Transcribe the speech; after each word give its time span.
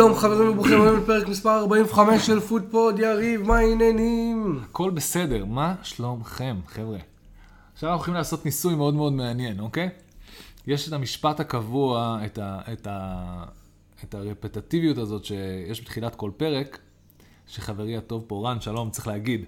שלום 0.00 0.14
חברים 0.14 0.48
וברוכים 0.48 0.80
הבאים 0.80 0.98
לפרק 0.98 1.28
מספר 1.28 1.58
45 1.58 2.26
של 2.26 2.40
פודפוד, 2.40 2.98
יריב, 2.98 3.42
מה 3.42 3.58
העניינים? 3.58 4.60
הכל 4.64 4.90
בסדר, 4.90 5.44
מה 5.44 5.74
שלומכם, 5.82 6.56
חבר'ה? 6.66 6.98
עכשיו 7.72 7.88
אנחנו 7.88 7.98
הולכים 7.98 8.14
לעשות 8.14 8.44
ניסוי 8.44 8.74
מאוד 8.74 8.94
מאוד 8.94 9.12
מעניין, 9.12 9.60
אוקיי? 9.60 9.88
יש 10.66 10.88
את 10.88 10.92
המשפט 10.92 11.40
הקבוע, 11.40 12.18
את, 12.26 12.38
ה, 12.38 12.60
את, 12.72 12.86
ה, 12.86 13.44
את 14.04 14.14
הרפטטיביות 14.14 14.98
הזאת 14.98 15.24
שיש 15.24 15.80
בתחילת 15.80 16.14
כל 16.14 16.30
פרק, 16.36 16.78
שחברי 17.46 17.96
הטוב 17.96 18.24
פה, 18.26 18.42
רן 18.48 18.60
שלום, 18.60 18.90
צריך 18.90 19.06
להגיד. 19.06 19.44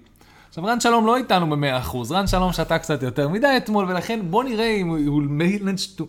עכשיו, 0.49 0.63
רן 0.63 0.79
שלום 0.79 1.05
לא 1.05 1.17
איתנו 1.17 1.49
ב-100%, 1.49 1.97
רן 2.11 2.27
שלום 2.27 2.53
שתה 2.53 2.79
קצת 2.79 3.03
יותר 3.03 3.29
מדי 3.29 3.53
אתמול, 3.57 3.85
ולכן 3.89 4.19
בוא 4.29 4.43
נראה 4.43 4.75
אם 4.75 4.87
הוא 4.87 5.23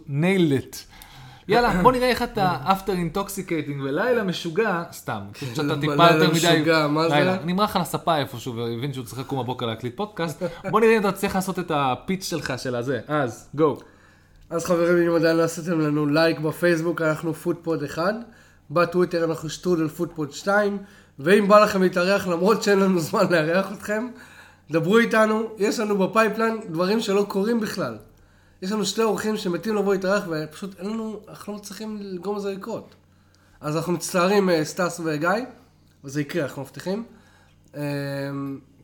nail 0.09 0.53
it. 0.63 0.94
יאללה, 1.49 1.83
בוא 1.83 1.93
נראה 1.93 2.09
איך 2.09 2.23
אתה 2.23 2.57
after 2.67 3.17
intoxicating 3.17 3.83
ולילה 3.85 4.23
משוגע, 4.23 4.83
סתם, 4.93 5.21
שאתה 5.55 5.81
טיפה 5.81 5.95
לילה 5.95 6.15
יותר 6.15 6.31
מדי, 6.31 6.39
משוגע, 6.39 6.87
מה 6.87 7.09
זה? 7.09 7.37
נמרח 7.45 7.77
על 7.77 7.83
הספה 7.83 8.19
איפשהו 8.19 8.57
והבין 8.57 8.93
שהוא 8.93 9.05
צריך 9.05 9.19
לקום 9.19 9.43
בבוקר 9.43 9.67
להקליט 9.67 9.97
פודקאסט, 9.97 10.43
בוא 10.71 10.81
נראה 10.81 10.97
אם 10.97 11.01
אתה 11.01 11.13
צריך 11.13 11.35
לעשות 11.35 11.59
את 11.59 11.71
ה 11.75 11.84
pitch 11.84 12.29
שלך 12.29 12.53
של 12.57 12.75
הזה, 12.77 13.01
אז, 13.09 13.49
go. 13.55 13.77
אז 14.51 14.65
חברים, 14.65 15.09
אם 15.09 15.17
עדיין 15.17 15.37
לא 15.37 15.43
עשיתם 15.43 15.81
לנו 15.81 16.07
לייק 16.07 16.39
בפייסבוק, 16.39 17.03
אנחנו 17.03 17.35
פודפוד 17.35 17.83
1, 17.83 18.15
בטוויטר 18.71 19.25
אנחנו 19.25 19.49
שטרודל 19.49 19.89
פודפוד 19.89 20.33
2, 20.33 20.79
ואם 21.19 21.49
בא 21.49 21.61
לכם 21.61 21.83
להתארח 21.83 22.27
למרות 22.27 22.63
שאין 22.63 22.79
לנו 22.79 23.01
זמן 23.01 23.25
לארח 23.31 23.73
אתכם, 23.73 24.09
דברו 24.71 24.99
איתנו, 24.99 25.43
יש 25.59 25.79
לנו 25.79 25.99
ב 25.99 26.06
pipeline 26.06 26.61
דברים 26.71 27.01
שלא 27.01 27.25
קורים 27.29 27.61
בכלל. 27.61 27.97
יש 28.65 28.73
לנו 28.73 28.87
שתי 28.87 29.03
אורחים 29.03 29.37
שמתים 29.37 29.77
לבוא 29.77 29.95
להתארח 29.95 30.25
ופשוט 30.31 30.81
אין 30.81 30.91
לנו, 30.91 31.21
אנחנו 31.29 31.53
לא 31.53 31.59
מצליחים 31.59 31.99
לגרום 32.01 32.37
לזה 32.37 32.53
לקרות. 32.53 32.95
אז 33.61 33.77
אנחנו 33.77 33.93
מצטערים, 33.93 34.51
אה, 34.51 34.65
סטס 34.65 35.01
וגיא, 35.05 35.31
וזה 36.05 36.21
יקרה, 36.21 36.45
אנחנו 36.45 36.63
מבטיחים. 36.63 37.05
אה, 37.77 37.83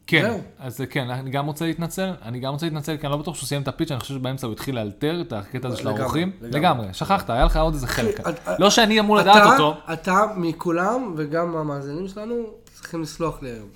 כן, 0.07 0.23
זהו. 0.23 0.41
אז 0.59 0.83
כן, 0.91 1.11
אני 1.11 1.31
גם 1.31 1.47
רוצה 1.47 1.65
להתנצל, 1.65 2.11
אני 2.23 2.41
גם 2.41 2.53
רוצה 2.53 2.67
להתנצל, 2.67 2.97
כי 2.97 3.07
אני 3.07 3.13
לא 3.13 3.17
בטוח 3.17 3.35
שהוא 3.35 3.47
סיים 3.47 3.63
את 3.63 3.69
הפיץ', 3.69 3.91
אני 3.91 4.01
חושב 4.01 4.15
שבאמצע 4.15 4.47
הוא 4.47 4.53
התחיל 4.53 4.75
לאלתר 4.75 5.21
את 5.21 5.33
הקטע 5.33 5.69
הזה 5.69 5.77
של 5.77 5.89
האורחים. 5.89 6.33
לגמרי. 6.41 6.87
שכחת, 6.93 7.31
היה 7.31 7.45
לך 7.45 7.57
עוד 7.57 7.75
איזה 7.75 7.87
חלק. 7.87 8.21
לא 8.59 8.71
שאני 8.71 9.01
אמור 9.01 9.17
לדעת 9.17 9.53
אותו, 9.53 9.75
אתה 9.93 10.27
מכולם, 10.37 11.15
וגם 11.17 11.57
המאזינים 11.57 12.09
שלנו, 12.09 12.35
צריכים 12.75 13.03
לסלוח 13.03 13.43
לי 13.43 13.51
היום. 13.51 13.69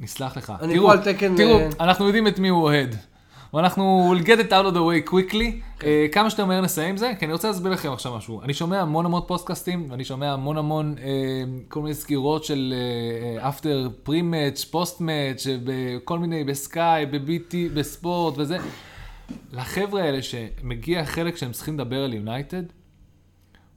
נסלח 0.00 0.36
לך. 0.36 0.52
אני 0.60 0.78
פה 0.78 0.92
על 0.92 0.98
תקן, 0.98 1.36
תראו, 1.36 1.58
אה, 1.58 1.68
אנחנו 1.80 2.06
יודעים 2.06 2.26
את 2.26 2.38
מי 2.38 2.48
הוא 2.48 2.62
אוהד. 2.62 2.96
ואנחנו 3.54 4.14
will 4.14 4.24
get 4.24 4.40
it 4.40 4.50
out 4.50 4.72
of 4.72 4.74
the 4.74 4.80
way 4.80 5.10
quickly. 5.10 5.84
אה, 5.84 6.06
כמה 6.12 6.30
שיותר 6.30 6.44
מהר 6.44 6.60
נסיים 6.60 6.96
זה, 6.96 7.12
כי 7.18 7.24
אני 7.24 7.32
רוצה 7.32 7.48
להסביר 7.48 7.72
לכם 7.72 7.92
עכשיו 7.92 8.16
משהו. 8.16 8.42
אני 8.42 8.54
שומע 8.54 8.80
המון 8.80 9.06
המון 9.06 9.22
פודקאסטים, 9.26 9.86
ואני 9.90 10.04
שומע 10.04 10.32
המון 10.32 10.56
המון 10.56 10.94
אה, 10.98 11.04
כל 11.68 11.82
מיני 11.82 11.94
סגירות 11.94 12.44
של 12.44 12.74
אה, 13.40 13.50
after 13.50 14.08
pre-match, 14.08 14.72
post-match, 14.72 15.48
בכל 15.64 16.18
מיני, 16.18 16.44
בסקאי, 16.44 17.06
ב-BT, 17.06 17.54
בספורט 17.74 18.34
וזה. 18.38 18.58
לחבר'ה 19.52 20.02
האלה 20.02 20.22
שמגיע 20.22 21.04
חלק 21.04 21.36
שהם 21.36 21.52
צריכים 21.52 21.74
לדבר 21.74 22.04
על 22.04 22.14
יונייטד, 22.14 22.62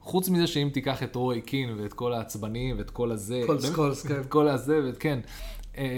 חוץ 0.00 0.28
מזה 0.28 0.46
שאם 0.46 0.68
תיקח 0.72 1.02
את 1.02 1.16
רוי 1.16 1.40
קין 1.40 1.74
ואת 1.78 1.92
כל 1.92 2.12
העצבנים 2.12 2.78
ואת 2.78 2.90
כל 2.90 3.10
הזה, 3.10 3.42
באמת, 3.48 3.60
סקולס, 3.60 4.06
כן. 4.06 4.20
את 4.20 4.26
כל 4.26 4.48
הזה, 4.48 4.80
וכן, 4.84 5.18
אה, 5.18 5.30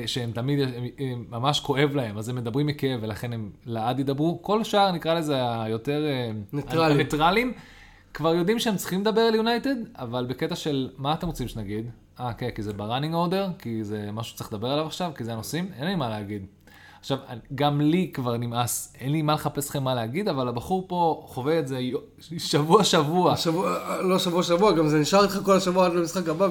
שהם 0.07 0.33
תמיד, 0.33 0.61
הם, 0.61 0.85
הם 0.99 1.25
ממש 1.31 1.61
כואב 1.61 1.95
להם, 1.95 2.19
אז 2.19 2.29
הם 2.29 2.37
מדברים 2.37 2.67
מכאב 2.67 2.99
ולכן 3.03 3.33
הם 3.33 3.51
לעד 3.67 4.01
ידברו. 4.01 4.43
כל 4.43 4.61
השאר, 4.61 4.93
נקרא 4.93 5.15
לזה 5.15 5.63
היותר... 5.63 6.05
אה, 6.07 6.31
ניטרלים. 6.53 6.97
הניטרלים, 6.97 7.53
כבר 8.15 8.35
יודעים 8.35 8.59
שהם 8.59 8.77
צריכים 8.77 9.01
לדבר 9.01 9.21
על 9.21 9.35
יונייטד, 9.35 9.77
אבל 9.95 10.27
בקטע 10.29 10.57
של 10.57 10.91
מה 10.99 11.15
אתם 11.15 11.27
רוצים 11.27 11.49
שנגיד? 11.49 11.91
אה, 12.21 12.33
כן, 12.33 12.51
כי 12.51 12.63
זה 12.63 12.73
בראנינג 12.73 13.15
אורדר, 13.15 13.49
כי 13.59 13.85
זה 13.85 14.09
משהו 14.13 14.35
שצריך 14.35 14.53
לדבר 14.53 14.69
עליו 14.69 14.87
עכשיו, 14.87 15.13
כי 15.17 15.25
זה 15.25 15.33
הנושאים, 15.33 15.71
אין 15.79 15.87
לי 15.87 15.95
מה 15.95 16.09
להגיד. 16.09 16.47
עכשיו, 17.01 17.19
גם 17.55 17.81
לי 17.81 18.11
כבר 18.15 18.37
נמאס, 18.37 18.95
אין 19.01 19.13
לי 19.13 19.23
מה 19.23 19.35
לחפש 19.35 19.69
לכם 19.69 19.83
מה 19.83 19.95
להגיד, 19.95 20.29
אבל 20.29 20.49
הבחור 20.49 20.85
פה 20.89 21.25
חווה 21.27 21.59
את 21.59 21.69
זה 21.69 21.81
שבוע-שבוע. 22.39 23.37
שבוע, 23.37 23.79
לא 24.03 24.19
שבוע 24.19 24.43
שבוע, 24.43 24.73
גם 24.73 24.89
זה 24.89 24.99
נשאר 24.99 25.23
איתך 25.25 25.39
כל 25.45 25.57
השבוע 25.57 25.87
עד 25.87 25.93
למשחק 25.93 26.29
הבא, 26.29 26.49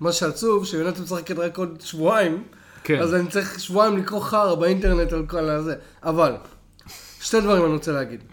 ומה 0.00 0.12
שעצוב, 0.12 0.64
שיונתן 0.64 1.02
משחקת 1.02 1.38
רק 1.38 1.58
עוד 1.58 1.80
שבועיים, 1.80 2.44
כן. 2.84 2.98
אז 3.02 3.14
אני 3.14 3.28
צריך 3.28 3.60
שבועיים 3.60 3.96
לקרוא 3.96 4.20
חרא 4.20 4.54
באינטרנט 4.54 5.12
על 5.12 5.26
כל 5.26 5.38
הזה. 5.50 5.74
אבל, 6.02 6.36
שתי 7.20 7.40
דברים 7.40 7.64
אני 7.64 7.72
רוצה 7.72 7.92
להגיד. 7.92 8.24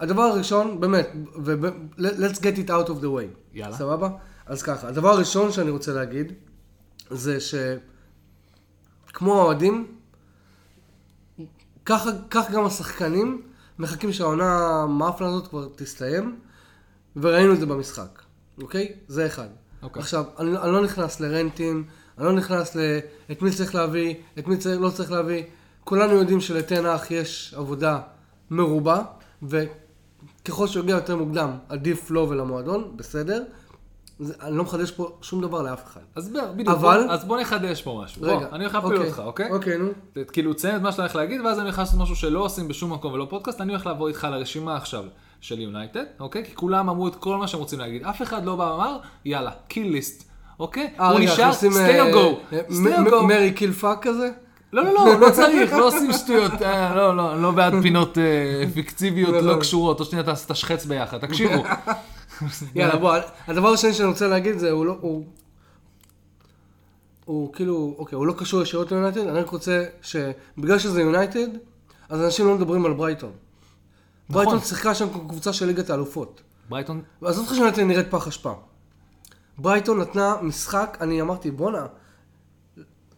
הדבר 0.00 0.22
הראשון, 0.22 0.80
באמת, 0.80 1.08
ו- 1.44 1.68
let's 1.98 2.38
get 2.38 2.66
it 2.66 2.68
out 2.68 2.88
of 2.88 3.00
the 3.00 3.06
way. 3.06 3.54
יאללה. 3.54 3.76
סבבה? 3.76 4.08
אז 4.46 4.62
ככה, 4.62 4.88
הדבר 4.88 5.08
הראשון 5.08 5.52
שאני 5.52 5.70
רוצה 5.70 5.92
להגיד, 5.92 6.32
זה 7.10 7.38
שכמו 9.10 9.40
האוהדים, 9.40 9.86
ככה, 11.84 12.10
כך 12.30 12.50
גם 12.50 12.64
השחקנים 12.64 13.42
מחכים 13.78 14.12
שהעונה 14.12 14.58
המאפלה 14.82 15.28
הזאת 15.28 15.46
כבר 15.46 15.68
תסתיים, 15.76 16.38
וראינו 17.16 17.52
את 17.52 17.60
זה 17.60 17.66
במשחק, 17.66 18.22
אוקיי? 18.62 18.92
זה 19.08 19.26
אחד. 19.26 19.48
אוקיי. 19.82 20.02
עכשיו, 20.02 20.24
אני, 20.38 20.58
אני 20.58 20.72
לא 20.72 20.84
נכנס 20.84 21.20
לרנטים, 21.20 21.84
אני 22.20 22.26
לא 22.28 22.32
נכנס 22.32 22.76
ל... 22.76 22.98
את 23.30 23.42
מי 23.42 23.50
צריך 23.50 23.74
להביא, 23.74 24.14
את 24.38 24.48
מי 24.48 24.56
צריך, 24.56 24.80
לא 24.80 24.90
צריך 24.90 25.12
להביא. 25.12 25.42
כולנו 25.84 26.12
יודעים 26.12 26.40
שלתנח 26.40 27.10
יש 27.10 27.54
עבודה 27.56 28.00
מרובה, 28.50 29.02
וככל 29.42 30.66
שהוא 30.66 30.82
יגיע 30.82 30.94
יותר 30.94 31.16
מוקדם, 31.16 31.50
עדיף 31.68 32.10
לו 32.10 32.28
ולמועדון, 32.28 32.92
בסדר. 32.96 33.42
זה, 34.18 34.34
אני 34.40 34.56
לא 34.56 34.62
מחדש 34.64 34.90
פה 34.90 35.18
שום 35.22 35.40
דבר 35.42 35.62
לאף 35.62 35.84
אחד. 35.86 36.00
אז 36.14 36.28
בדיוק, 36.56 36.68
אבל- 36.68 37.04
בוא, 37.06 37.12
אז 37.12 37.24
בוא 37.24 37.40
נחדש 37.40 37.82
פה 37.82 38.00
משהו. 38.04 38.22
רגע, 38.22 38.38
בוא, 38.38 38.46
אני 38.52 38.64
הולך 38.64 38.74
להפיל 38.74 38.92
אוקיי, 38.92 39.06
אותך, 39.08 39.22
אוקיי? 39.24 39.50
אוקיי, 39.50 39.78
נו. 39.78 39.88
כאילו, 40.32 40.54
תציין 40.54 40.76
את 40.76 40.82
מה 40.82 40.92
שאתה 40.92 41.02
הולך 41.02 41.16
להגיד, 41.16 41.40
ואז 41.40 41.58
אני 41.58 41.64
הולך 41.64 41.78
לעשות 41.78 42.00
משהו 42.00 42.16
שלא 42.16 42.40
עושים 42.44 42.68
בשום 42.68 42.92
מקום 42.92 43.12
ולא 43.12 43.26
פודקאסט, 43.30 43.60
אני 43.60 43.72
הולך 43.72 43.86
לעבור 43.86 44.08
איתך 44.08 44.28
לרשימה 44.30 44.76
עכשיו 44.76 45.04
של 45.40 45.60
יונייטד, 45.60 46.04
אוקיי? 46.20 46.44
כי 46.44 46.54
כולם 46.54 46.88
אמרו 46.88 47.08
את 47.08 47.16
כל 47.16 47.36
מה 47.36 47.48
שהם 47.48 47.60
רוצים 47.60 47.78
להגיד. 47.78 48.04
אף 48.04 48.22
אחד 48.22 48.44
לא 48.44 48.56
בא 48.56 48.62
ואמר, 48.62 48.98
יאללה, 49.24 49.50
kill 49.68 49.92
list, 49.92 50.29
אוקיי? 50.60 50.90
אה, 51.00 51.08
הוא 51.08 51.20
נשאר, 51.20 51.50
stay 51.50 51.74
or 51.74 51.76
אה, 51.76 52.12
go, 52.12 52.54
אה, 53.12 53.22
marry 53.22 53.52
kill 53.52 53.72
fuck 53.72 54.02
כזה? 54.02 54.30
לא, 54.72 54.84
לא, 54.84 54.92
לא, 54.92 55.20
לא 55.20 55.30
צריך, 55.36 55.72
לא 55.72 55.88
עושים 55.88 56.12
שטויות, 56.12 56.52
לא, 56.94 57.16
לא, 57.16 57.32
אני 57.32 57.42
לא 57.42 57.50
בעד 57.50 57.74
פינות 57.82 58.18
פיקטיביות 58.74 59.32
לא, 59.32 59.40
לא 59.40 59.54
לא. 59.54 59.60
קשורות, 59.60 60.00
או 60.00 60.04
שנייה 60.04 60.24
השחץ 60.48 60.84
ביחד, 60.84 61.18
תקשיבו. 61.18 61.62
יאללה, 62.74 62.96
בוא, 62.96 63.14
הדבר 63.48 63.68
השני 63.68 63.94
שאני 63.94 64.08
רוצה 64.08 64.28
להגיד 64.28 64.58
זה, 64.58 64.70
הוא 64.70 64.86
לא, 64.86 64.96
הוא... 65.00 65.24
הוא 67.24 67.52
כאילו, 67.52 67.94
אוקיי, 67.98 68.16
הוא 68.16 68.26
לא 68.26 68.32
קשור 68.32 68.62
ישירות 68.62 68.92
ליונייטד, 68.92 69.26
אני 69.26 69.40
רק 69.40 69.50
רוצה 69.50 69.84
שבגלל 70.02 70.78
שזה 70.78 71.00
יונייטד, 71.00 71.48
אז 72.08 72.22
אנשים 72.22 72.46
לא 72.46 72.54
מדברים 72.54 72.86
על 72.86 72.92
ברייטון. 72.92 73.32
ברייטון 74.30 74.60
שיחקה 74.60 74.94
שם 74.94 75.08
קבוצה 75.28 75.52
של 75.52 75.66
ליגת 75.66 75.90
האלופות. 75.90 76.40
ברייטון, 76.68 77.02
עזוב 77.24 77.44
אותך 77.44 77.54
שיונייטד 77.54 77.82
נראית 77.82 78.10
פח 78.10 78.28
אשפה. 78.28 78.54
ברייטון 79.60 80.00
נתנה 80.00 80.36
משחק, 80.42 80.98
אני 81.00 81.22
אמרתי, 81.22 81.50
בואנה, 81.50 81.86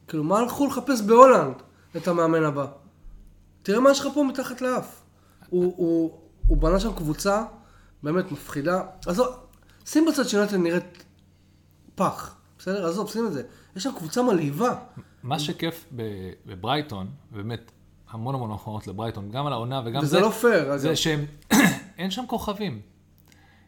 כאילו, 0.09 0.25
מה 0.25 0.39
הלכו 0.39 0.67
לחפש 0.67 1.01
בהולנד 1.01 1.55
את 1.97 2.09
המאמן 2.09 2.45
הבא? 2.45 2.67
תראה 3.63 3.81
מה 3.81 3.91
יש 3.91 4.01
לך 4.01 4.07
פה 4.15 4.25
מתחת 4.25 4.61
לאף. 4.61 5.03
הוא, 5.49 5.75
הוא, 5.77 6.19
הוא 6.47 6.57
בנה 6.59 6.81
שם 6.81 6.95
קבוצה 6.95 7.45
באמת 8.03 8.33
מפחידה. 8.33 8.83
עזוב, 9.07 9.27
שים 9.85 10.07
בצד 10.07 10.29
שיונייטד 10.29 10.57
נראית 10.57 11.05
פח, 11.95 12.37
בסדר? 12.59 12.87
עזוב, 12.87 13.11
שים 13.11 13.27
את 13.27 13.33
זה. 13.33 13.43
יש 13.77 13.83
שם 13.83 13.91
קבוצה 13.99 14.23
מלהיבה. 14.23 14.75
מה 15.23 15.39
שכיף 15.39 15.85
בברייטון, 16.47 17.07
באמת 17.31 17.73
המון 18.11 18.35
המון 18.35 18.51
מחמאות 18.51 18.87
לברייטון, 18.87 19.31
גם 19.31 19.47
על 19.47 19.53
העונה 19.53 19.83
וגם 19.85 20.03
וזה 20.03 20.21
לא 20.21 20.31
פייר, 20.31 20.63
אגב. 20.63 20.77
זה 20.77 20.97
שהם, 20.97 21.25
אין 21.99 22.11
שם 22.11 22.25
כוכבים. 22.27 22.81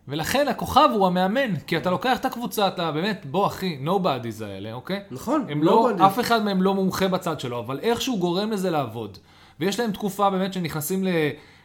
ולכן 0.09 0.49
הכוכב 0.49 0.89
הוא 0.95 1.07
המאמן, 1.07 1.57
כי 1.67 1.77
אתה 1.77 1.91
לוקח 1.91 2.19
את 2.19 2.25
הקבוצה, 2.25 2.69
אתה 2.69 2.93
באמת, 2.93 3.27
בוא 3.31 3.47
אחי, 3.47 3.77
נובדיז 3.81 4.41
האלה, 4.41 4.73
אוקיי? 4.73 5.01
נכון, 5.11 5.47
הם 5.49 5.63
לא, 5.63 5.91
nobody. 5.99 6.07
אף 6.07 6.21
אחד 6.21 6.43
מהם 6.45 6.63
לא 6.63 6.75
מומחה 6.75 7.09
בצד 7.09 7.41
שלו, 7.41 7.59
אבל 7.59 7.79
איכשהו 7.79 8.19
גורם 8.19 8.51
לזה 8.53 8.71
לעבוד. 8.71 9.19
ויש 9.61 9.81
להם 9.81 9.93
תקופה 9.93 10.31
באמת 10.31 10.53
שנכנסים 10.53 11.05
ל... 11.05 11.09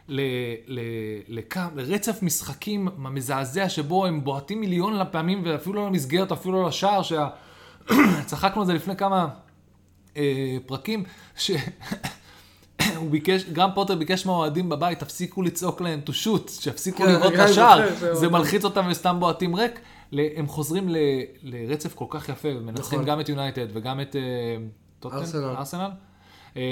ל, 0.08 0.20
ל, 0.66 0.80
לכ- 1.28 1.68
לרצף 1.76 2.22
משחקים 2.22 2.88
מזעזע 2.98 3.68
שבו 3.68 4.06
הם 4.06 4.24
בועטים 4.24 4.60
מיליון 4.60 4.98
לפעמים 4.98 5.42
ואפילו 5.44 5.74
לא 5.74 5.86
למסגרת, 5.86 6.32
אפילו 6.32 6.62
לא 6.62 6.68
לשער, 6.68 7.02
שה... 7.02 7.28
צחקנו 8.26 8.60
על 8.60 8.66
זה 8.66 8.74
לפני 8.74 8.96
כמה 8.96 9.28
אה, 10.16 10.56
פרקים, 10.66 11.04
שהוא 12.92 13.10
ביקש, 13.10 13.44
גם 13.44 13.70
פוטר 13.74 13.94
ביקש 13.94 14.26
מהאוהדים 14.26 14.68
בבית, 14.68 14.98
תפסיקו 14.98 15.42
לצעוק 15.42 15.80
להם 15.80 16.00
to 16.06 16.10
shoot, 16.10 16.50
שיפסיקו 16.50 16.98
כן, 16.98 17.12
לראות 17.12 17.34
את 17.34 17.38
השער, 17.38 17.88
זה. 18.12 18.28
מלחיץ 18.28 18.64
אותם 18.64 18.86
וסתם 18.90 19.20
בועטים 19.20 19.54
ריק. 19.54 19.80
הם 20.36 20.46
חוזרים 20.46 20.88
ל- 20.88 20.96
לרצף 21.42 21.94
כל 21.94 22.04
כך 22.08 22.28
יפה, 22.28 22.48
ומנצחים 22.56 22.98
נכון. 22.98 23.10
גם 23.10 23.20
את 23.20 23.28
יונייטד 23.28 23.66
וגם 23.72 24.00
את 24.00 24.16
אה, 24.16 25.10
ארסנל. 25.58 25.90
אה, 26.56 26.62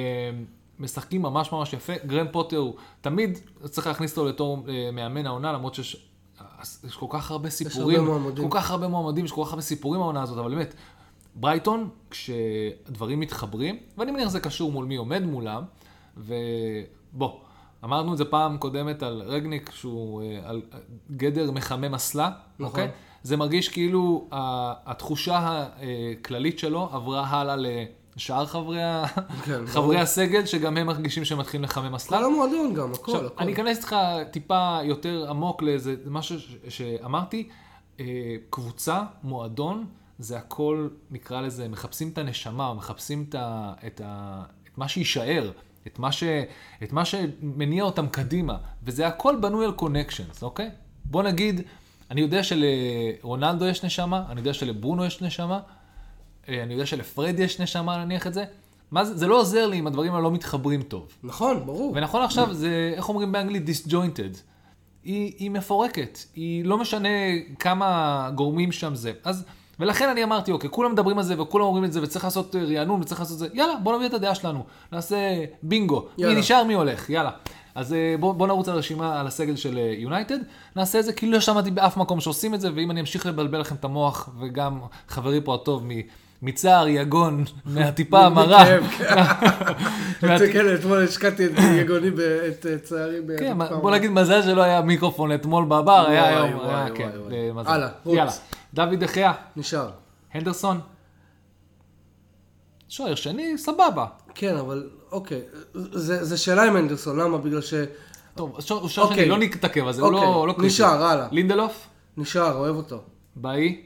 משחקים 0.79 1.23
ממש 1.23 1.53
ממש 1.53 1.73
יפה. 1.73 1.93
גרהאם 2.07 2.29
פוטר 2.33 2.57
הוא 2.57 2.75
תמיד 3.01 3.39
צריך 3.65 3.87
להכניס 3.87 4.11
אותו 4.11 4.29
לתור 4.29 4.65
אה, 4.69 4.91
מאמן 4.93 5.27
העונה, 5.27 5.53
למרות 5.53 5.75
שיש 5.75 6.09
יש 6.87 6.97
כל 6.97 7.07
כך 7.11 7.31
הרבה 7.31 7.51
סיפורים, 7.51 8.01
הרבה 8.01 8.19
מועמדים. 8.19 8.49
כל 8.49 8.59
כך 8.59 8.71
הרבה 8.71 8.89
מועמדים, 8.89 9.25
יש 9.25 9.33
כל 9.33 9.45
כך 9.45 9.51
הרבה 9.51 9.63
סיפורים 9.63 10.01
העונה 10.01 10.23
הזאת, 10.23 10.39
אבל 10.39 10.55
באמת, 10.55 10.75
ברייטון, 11.35 11.89
כשדברים 12.11 13.21
מתחברים, 13.21 13.79
ואני 13.99 14.11
מניח 14.11 14.29
שזה 14.29 14.41
קשור 14.41 14.73
מול 14.73 14.85
מי 14.85 14.97
עומד 14.97 15.23
מולם, 15.23 15.63
ובוא, 16.19 17.31
אמרנו 17.85 18.13
את 18.13 18.19
זה 18.19 18.25
פעם 18.25 18.59
קודמת 18.59 19.03
על 19.03 19.23
רגניק, 19.27 19.71
שהוא 19.75 20.23
אה, 20.23 20.41
על 20.45 20.63
גדר 21.11 21.51
מחמם 21.51 21.95
אסלה, 21.95 22.31
נכון. 22.59 22.67
אוקיי? 22.67 22.89
זה 23.23 23.37
מרגיש 23.37 23.69
כאילו 23.69 24.29
התחושה 24.87 25.67
הכללית 26.21 26.59
שלו 26.59 26.89
עברה 26.93 27.27
הלאה 27.27 27.57
לשאר 28.17 28.47
חברי, 28.47 28.83
ה... 28.83 29.07
כן, 29.45 29.67
חברי. 29.67 29.99
הסגל, 30.01 30.47
שגם 30.47 30.77
הם 30.77 30.87
מרגישים 30.87 31.25
שהם 31.25 31.39
מתחילים 31.39 31.65
לחמם 31.65 31.95
אסלה. 31.95 32.19
כל 32.19 32.25
המועדון 32.25 32.75
גם, 32.75 32.93
הכל, 32.93 33.13
עכשיו, 33.13 33.27
הכל. 33.27 33.43
אני 33.43 33.53
אכנס 33.53 33.79
איתך 33.79 33.97
טיפה 34.31 34.79
יותר 34.85 35.27
עמוק 35.31 35.63
לאיזה 35.63 35.95
משהו 36.07 36.41
ש- 36.41 36.57
שאמרתי, 36.69 37.49
אה, 38.01 38.05
קבוצה, 38.51 39.03
מועדון, 39.23 39.87
זה 40.19 40.39
הכל, 40.39 40.89
נקרא 41.11 41.41
לזה, 41.41 41.69
מחפשים 41.69 42.09
את 42.09 42.19
הנשמה, 42.19 42.75
מחפשים 42.75 43.27
את, 43.29 43.35
ה, 43.35 43.73
את, 43.87 44.01
ה, 44.05 44.43
את 44.73 44.79
מה 44.79 44.89
שיישאר, 44.89 45.51
את 45.93 45.99
מה, 45.99 46.13
ש, 46.13 46.25
את 46.83 46.93
מה 46.93 47.05
שמניע 47.05 47.85
אותם 47.85 48.09
קדימה, 48.09 48.57
וזה 48.85 49.07
הכל 49.07 49.37
בנוי 49.41 49.65
על 49.65 49.73
קונקשנס, 49.73 50.43
אוקיי? 50.43 50.71
בוא 51.05 51.23
נגיד, 51.23 51.61
אני 52.11 52.21
יודע 52.21 52.41
שלרונלדו 52.43 53.67
יש 53.67 53.85
נשמה, 53.85 54.25
אני 54.31 54.41
יודע 54.41 54.55
שלברונו 54.55 55.05
יש 55.05 55.23
נשמה, 55.23 55.61
אה, 56.49 56.63
אני 56.63 56.73
יודע 56.73 56.87
שלפרד 56.87 57.35
יש 57.39 57.61
נשמה, 57.61 58.05
נניח 58.05 58.27
את 58.27 58.35
זה. 58.35 58.45
מה 58.91 59.05
זה, 59.05 59.17
זה 59.17 59.27
לא 59.27 59.41
עוזר 59.41 59.67
לי 59.67 59.79
אם 59.79 59.87
הדברים 59.87 60.13
האלה 60.13 60.23
לא 60.23 60.31
מתחברים 60.31 60.83
טוב. 60.83 61.09
נכון, 61.23 61.67
ברור. 61.67 61.93
ונכון 61.97 62.23
עכשיו 62.23 62.55
זה, 62.55 62.93
איך 62.97 63.09
אומרים 63.09 63.33
באנגלית, 63.33 63.69
disjointed. 63.69 64.39
היא, 65.05 65.33
היא 65.39 65.51
מפורקת, 65.51 66.19
היא 66.35 66.65
לא 66.65 66.79
משנה 66.79 67.09
כמה 67.59 68.31
גורמים 68.35 68.73
שם 68.73 68.95
זה. 68.95 69.13
אז, 69.25 69.45
ולכן 69.81 70.09
אני 70.09 70.25
אמרתי, 70.25 70.53
אוקיי, 70.53 70.71
כולם 70.71 70.93
מדברים 70.93 71.19
על 71.19 71.25
זה 71.25 71.43
וכולם 71.43 71.65
אומרים 71.65 71.85
את 71.85 71.93
זה 71.93 72.03
וצריך 72.03 72.25
לעשות 72.25 72.57
אה, 72.57 72.79
רענון 72.79 73.01
וצריך 73.01 73.21
לעשות 73.21 73.35
את 73.35 73.39
זה, 73.39 73.47
יאללה, 73.53 73.75
בוא 73.83 73.97
נביא 73.97 74.07
את 74.07 74.15
הדעה 74.15 74.35
שלנו, 74.35 74.65
נעשה 74.93 75.17
בינגו, 75.63 76.07
יאללה. 76.19 76.35
מי 76.35 76.41
נשאר, 76.41 76.65
מי 76.65 76.75
הולך, 76.75 77.11
יאללה. 77.11 77.31
אז 77.75 77.93
אה, 77.93 78.15
בוא, 78.21 78.33
בוא 78.33 78.47
נרוץ 78.47 78.69
על 78.69 78.75
הרשימה, 78.75 79.21
על 79.21 79.27
הסגל 79.27 79.57
של 79.57 79.79
יונייטד, 79.79 80.39
נעשה 80.77 80.99
את 80.99 81.05
זה 81.05 81.13
כאילו 81.13 81.33
לא 81.33 81.41
שמעתי 81.41 81.71
באף 81.71 81.97
מקום 81.97 82.21
שעושים 82.21 82.55
את 82.55 82.61
זה, 82.61 82.69
ואם 82.75 82.91
אני 82.91 83.01
אמשיך 83.01 83.27
לבלבל 83.27 83.61
לכם 83.61 83.75
את 83.75 83.85
המוח, 83.85 84.29
וגם 84.41 84.81
חברי 85.09 85.41
פה 85.45 85.55
הטוב 85.55 85.85
מ... 85.85 85.89
מצער, 86.43 86.89
יגון, 86.89 87.45
מהטיפה 87.75 88.21
המרה. 88.21 88.65
כן. 88.99 89.15
כן, 90.53 90.75
אתמול 90.75 91.05
השקעתי 91.05 91.47
את 91.47 91.51
יגוני, 91.81 92.09
את 92.49 92.67
אה, 92.67 92.79
צערי. 92.79 93.17
כן, 93.39 93.59
בוא 93.81 93.91
נגיד 93.91 94.11
מזל 94.11 94.43
שלא 94.43 94.63
היה 94.63 94.81
מיקרופון 94.81 95.33
אתמול 95.33 95.65
בבר, 95.65 96.07
היה 96.09 96.29
היום, 96.29 96.61
היה, 96.61 96.87
כן. 96.95 97.09
מזל. 97.55 97.71
הלאה, 97.71 97.89
רוץ. 98.05 98.17
יאללה, 98.17 98.33
דוד 98.79 99.01
דחיה, 99.05 99.33
נשאר. 99.57 99.91
הנדרסון. 100.33 100.81
שוער 102.89 103.15
שני, 103.15 103.59
סבבה. 103.59 104.07
כן, 104.35 104.57
אבל 104.57 104.91
אוקיי. 105.13 105.41
זה 105.93 106.25
זה 106.25 106.37
שאלה 106.37 106.63
עם 106.65 106.77
אנדרסון, 106.77 107.19
למה? 107.21 107.39
בגלל 107.39 107.61
ש... 107.61 107.75
טוב, 108.35 108.61
שוער 108.61 108.81
אוקיי. 108.99 109.17
שני, 109.19 109.29
לא 109.29 109.39
נתעכב 109.39 109.87
על 109.87 109.93
זה, 109.93 110.03
הוא 110.03 110.11
אוקיי, 110.15 110.29
לא 110.29 110.49
לא 110.49 110.53
קריטי. 110.53 110.67
נשאר, 110.67 111.03
הלאה. 111.03 111.29
לינדלוף, 111.33 111.87
נשאר, 112.17 112.57
אוהב 112.57 112.77
אותו. 112.77 113.03
באי, 113.37 113.83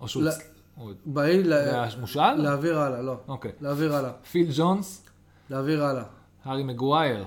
או 0.00 0.08
שהוא... 0.08 0.22
לא. 0.22 0.30
הוא- 0.74 0.92
באי 1.06 1.42
ל- 1.42 1.52
והמושאל? 1.52 2.34
להעביר 2.34 2.78
הלאה, 2.78 3.02
לא. 3.02 3.16
אוקיי. 3.28 3.52
להעביר 3.60 3.94
הלאה. 3.96 4.10
פיל 4.30 4.48
ג'ונס, 4.56 5.02
להעביר 5.50 5.84
הלאה. 5.84 6.04
הארי 6.44 6.62
מגווייר. 6.62 7.24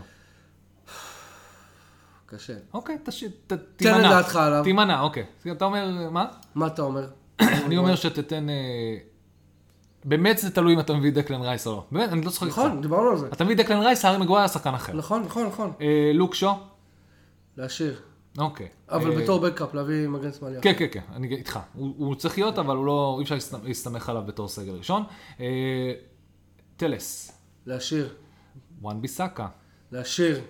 קשה. 2.29 2.53
אוקיי, 2.73 2.97
תשאיר, 3.03 3.31
ת- 3.31 3.47
תן 3.47 3.55
את 3.55 3.61
תימנע. 3.75 4.09
דעתך 4.09 4.35
עליו. 4.35 4.63
תימנע, 4.63 5.01
אוקיי. 5.01 5.25
אתה 5.51 5.65
אומר, 5.65 6.09
מה? 6.11 6.25
מה 6.55 6.67
אתה 6.67 6.81
אומר? 6.81 7.07
אני 7.65 7.77
אומר 7.77 7.95
שתתן... 7.95 8.49
אה, 8.49 8.55
באמת 10.05 10.37
זה 10.37 10.51
תלוי 10.51 10.73
אם 10.73 10.79
אתה 10.79 10.93
מביא 10.93 11.11
דקלן 11.11 11.41
רייס 11.41 11.67
או 11.67 11.71
לא. 11.71 11.85
באמת, 11.91 12.09
אני 12.09 12.21
לא 12.21 12.29
צוחק 12.29 12.43
איתך. 12.47 12.57
נכון, 12.57 12.81
דיברנו 12.81 13.09
על 13.09 13.17
זה. 13.17 13.27
אתה 13.27 13.43
מביא 13.43 13.55
דקלן 13.55 13.79
רייס, 13.81 14.05
הארי 14.05 14.17
מגווייר 14.17 14.47
שחקן 14.47 14.73
אחר. 14.73 14.93
נכון, 14.93 15.23
נכון, 15.23 15.45
נכון. 15.47 15.71
אה, 15.81 16.11
לוק 16.13 16.35
שו? 16.35 16.49
להשאיר. 17.57 17.99
אוקיי. 18.37 18.67
אבל 18.89 19.11
אה, 19.11 19.17
בתור 19.17 19.39
backup, 19.39 19.73
להביא 19.73 20.07
מגן 20.07 20.31
שמאלי. 20.33 20.61
כן, 20.61 20.73
כן, 20.77 20.85
כן, 20.91 21.01
אני 21.13 21.35
איתך. 21.35 21.59
הוא 21.75 22.15
צריך 22.15 22.37
להיות, 22.37 22.59
אבל 22.59 22.75
הוא 22.75 22.85
לא, 22.85 23.15
אי 23.19 23.23
אפשר 23.23 23.35
להסת- 23.35 23.63
להסתמך 23.63 24.09
עליו 24.09 24.23
בתור 24.25 24.47
סגל 24.47 24.71
ראשון. 24.73 25.03
טלס, 26.77 27.31
להשאיר. 27.65 28.13
וואן 28.81 29.01
ביסאקה. 29.01 29.47
להשאיר. 29.91 30.41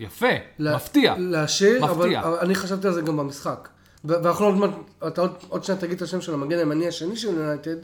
יפה, 0.00 0.26
לה- 0.58 0.76
מפתיע. 0.76 1.14
להשאיר, 1.18 1.84
אבל 1.84 2.04
מפתיע. 2.04 2.20
אבל 2.20 2.36
אני 2.40 2.54
חשבתי 2.54 2.86
על 2.86 2.92
זה 2.94 3.02
גם 3.02 3.16
במשחק. 3.16 3.68
ואנחנו 4.04 4.44
עוד 4.46 4.54
מעט, 4.54 4.70
אתה 5.06 5.20
עוד- 5.20 5.34
עוד 5.48 5.64
שניה 5.64 5.78
תגיד 5.78 5.96
את 5.96 6.02
השם 6.02 6.20
של 6.20 6.34
המגן 6.34 6.58
הימני 6.58 6.88
השני 6.88 7.16
של 7.16 7.28
יונייטד, 7.28 7.76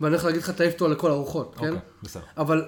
ואני 0.00 0.12
הולך 0.14 0.24
להגיד 0.24 0.40
לך 0.42 0.50
תעיף 0.50 0.72
אותו 0.74 0.88
לכל 0.88 1.10
הרוחות, 1.10 1.54
כן? 1.58 1.66
אוקיי, 1.66 1.80
בסדר. 2.02 2.22
אבל 2.36 2.64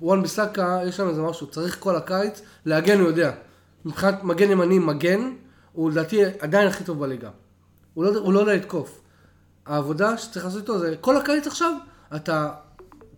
וואן 0.00 0.22
ביסאקה, 0.22 0.80
יש 0.86 0.96
שם 0.96 1.08
איזה 1.08 1.22
משהו, 1.22 1.46
צריך 1.46 1.76
כל 1.80 1.96
הקיץ, 1.96 2.42
להגן 2.66 3.00
הוא 3.00 3.08
יודע. 3.08 3.32
מבחינת 3.84 4.24
מגן 4.24 4.50
ימני, 4.50 4.78
מגן, 4.78 5.32
הוא 5.72 5.90
לדעתי 5.90 6.20
עדיין 6.38 6.68
הכי 6.68 6.84
טוב 6.84 7.00
בליגה. 7.00 7.30
הוא 7.94 8.04
לא, 8.04 8.18
הוא 8.18 8.32
לא 8.32 8.40
יודע 8.40 8.54
לתקוף. 8.54 9.00
העבודה 9.66 10.18
שצריך 10.18 10.44
לעשות 10.44 10.60
איתו 10.60 10.78
זה, 10.78 10.94
כל 11.00 11.16
הקיץ 11.16 11.46
עכשיו, 11.46 11.72
אתה 12.16 12.50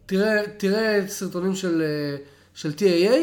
תראה, 0.07 0.43
תראה 0.57 1.01
סרטונים 1.09 1.55
של, 1.55 1.83
אה, 1.83 2.17
של 2.55 2.71
TAA, 2.79 3.15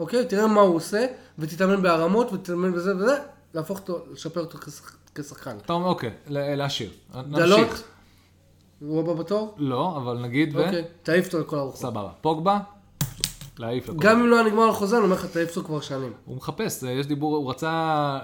אוקיי? 0.00 0.24
תראה 0.26 0.46
מה 0.46 0.60
הוא 0.60 0.76
עושה, 0.76 1.06
ותתאמן 1.38 1.82
בהרמות, 1.82 2.32
ותתאמן 2.32 2.72
בזה 2.72 2.96
וזה, 2.96 3.16
להפוך 3.54 3.78
אותו, 3.78 3.98
לשפר 4.12 4.40
אותו 4.40 4.58
כשח- 4.58 4.96
כשחקן. 5.14 5.56
אתה 5.64 5.72
אומר, 5.72 5.86
אוקיי, 5.88 6.10
ל- 6.28 6.54
להשאיר. 6.54 6.90
דלות, 7.30 7.58
נמשיך. 7.60 7.82
הוא 8.80 9.00
הבא 9.00 9.12
בתור? 9.12 9.54
לא, 9.58 9.96
אבל 9.96 10.18
נגיד 10.18 10.56
ו... 10.56 10.64
אוקיי, 10.64 10.84
תעיף 11.02 11.26
אותו 11.26 11.40
לכל 11.40 11.58
הרוחות. 11.58 11.80
סבבה. 11.80 12.08
פוגבה? 12.20 12.58
להעיף 13.58 13.88
לכל. 13.88 13.98
גם 14.00 14.20
אם 14.20 14.26
לא 14.26 14.36
היה 14.38 14.44
נגמר 14.46 14.62
על 14.62 14.72
חוזה, 14.72 14.96
אני 14.96 15.04
אומר 15.04 15.14
לך, 15.16 15.26
תעיף 15.26 15.56
אותו 15.56 15.66
כבר 15.68 15.80
שנים. 15.80 16.12
הוא 16.24 16.36
מחפש, 16.36 16.84
אה, 16.84 16.90
יש 16.90 17.06
דיבור, 17.06 17.36
הוא 17.36 17.50
רצה 17.50 17.68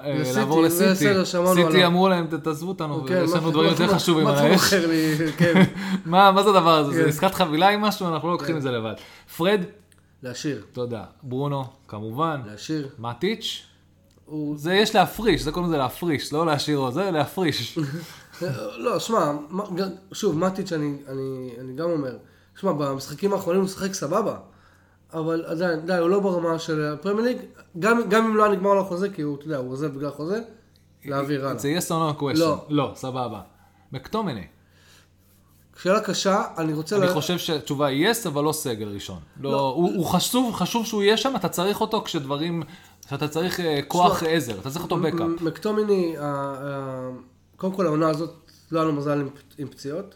אה, 0.04 0.22
לעבור 0.36 0.62
לסיטי. 0.62 1.14
סיטי. 1.54 1.86
אמרו 1.86 2.08
להם, 2.08 2.26
"ת- 2.26 2.34
תעזבו 2.34 2.68
אותנו, 2.68 2.94
אוקיי, 2.94 3.22
יש 3.24 3.30
מה- 3.30 3.36
לנו 3.36 3.50
דברים 3.50 3.70
יותר 3.70 3.88
חשובים 3.94 4.26
על 4.26 4.34
האש. 4.34 4.74
כן. 5.38 5.62
מה 6.06 6.42
זה 6.42 6.50
הדבר 6.50 6.78
הזה? 6.78 6.92
זה 6.92 7.02
כן. 7.02 7.08
עסקת 7.08 7.34
חבילה 7.34 7.68
עם 7.68 7.80
משהו? 7.80 8.08
אנחנו 8.08 8.28
לא 8.28 8.34
לוקחים 8.34 8.56
את 8.56 8.62
זה 8.62 8.70
לבד. 8.70 8.94
פרד, 9.36 9.60
להשאיר, 10.22 10.64
תודה. 10.72 11.04
ברונו, 11.22 11.64
כמובן. 11.88 12.40
להשאיר. 12.46 12.88
מטיץ', 12.98 13.66
הוא... 14.26 14.58
זה 14.58 14.74
יש 14.74 14.94
להפריש, 14.94 15.42
זה 15.42 15.52
קוראים 15.52 15.70
לזה 15.70 15.78
להפריש, 15.78 16.32
לא 16.32 16.46
להשאיר, 16.46 16.90
זה 16.90 17.10
להפריש. 17.10 17.78
לא, 18.84 18.98
שמע, 18.98 19.32
שוב, 20.12 20.38
מטיץ' 20.38 20.72
אני, 20.72 20.96
אני, 21.08 21.50
אני 21.60 21.74
גם 21.74 21.90
אומר, 21.90 22.16
שמע, 22.60 22.72
במשחקים 22.72 23.32
האחרונים 23.32 23.60
הוא 23.60 23.66
משחק 23.66 23.94
סבבה, 23.94 24.36
אבל 25.12 25.44
עדיין, 25.46 25.86
די, 25.86 25.96
הוא 25.96 26.10
לא 26.10 26.20
ברמה 26.20 26.58
של 26.58 26.84
הפרמייר 26.84 27.24
ליג, 27.28 27.38
גם, 27.78 28.00
גם 28.08 28.24
אם 28.24 28.36
לא 28.36 28.44
היה 28.44 28.52
נגמר 28.52 28.74
לו 28.74 28.80
החוזה, 28.80 29.10
כי 29.10 29.22
הוא, 29.22 29.36
אתה 29.36 29.44
יודע, 29.44 29.56
הוא 29.56 29.72
עוזב 29.72 29.94
בגלל 29.94 30.10
חוזה, 30.10 30.40
להעביר 31.04 31.46
הלאה. 31.48 31.58
זה 31.58 31.78
or 31.78 31.90
no 31.90 32.20
question. 32.20 32.38
לא. 32.38 32.64
לא, 32.68 32.92
סבבה. 32.94 33.40
מקטומני. 33.92 34.46
שאלה 35.82 36.00
קשה, 36.00 36.42
אני 36.58 36.72
רוצה... 36.72 36.96
אני 36.96 37.06
לה- 37.06 37.12
חושב 37.14 37.38
שהתשובה 37.38 37.86
היא 37.86 38.08
yes, 38.10 38.28
אבל 38.28 38.44
לא 38.44 38.52
סגל 38.52 38.88
ראשון. 38.88 39.18
לא, 39.40 39.60
הוא 39.76 39.94
הוא 39.96 40.06
חשוב, 40.06 40.54
חשוב 40.54 40.86
שהוא 40.86 41.02
יהיה 41.02 41.16
שם, 41.16 41.32
אתה 41.36 41.48
צריך 41.48 41.80
אותו 41.80 42.02
כשדברים, 42.04 42.62
כשאתה 43.06 43.28
צריך 43.28 43.60
אה, 43.60 43.80
כוח 43.88 44.20
שמע, 44.20 44.28
עזר, 44.28 44.58
אתה 44.60 44.70
צריך 44.70 44.82
אותו 44.84 44.96
בקאפ. 44.96 45.40
מקטומיני, 45.40 46.16
קודם 47.56 47.72
כל 47.72 47.86
העונה 47.86 48.08
הזאת, 48.08 48.34
לא 48.72 48.78
היה 48.78 48.86
לו 48.86 48.92
מזל 48.92 49.20
עם, 49.20 49.28
עם 49.58 49.68
פציעות, 49.68 50.14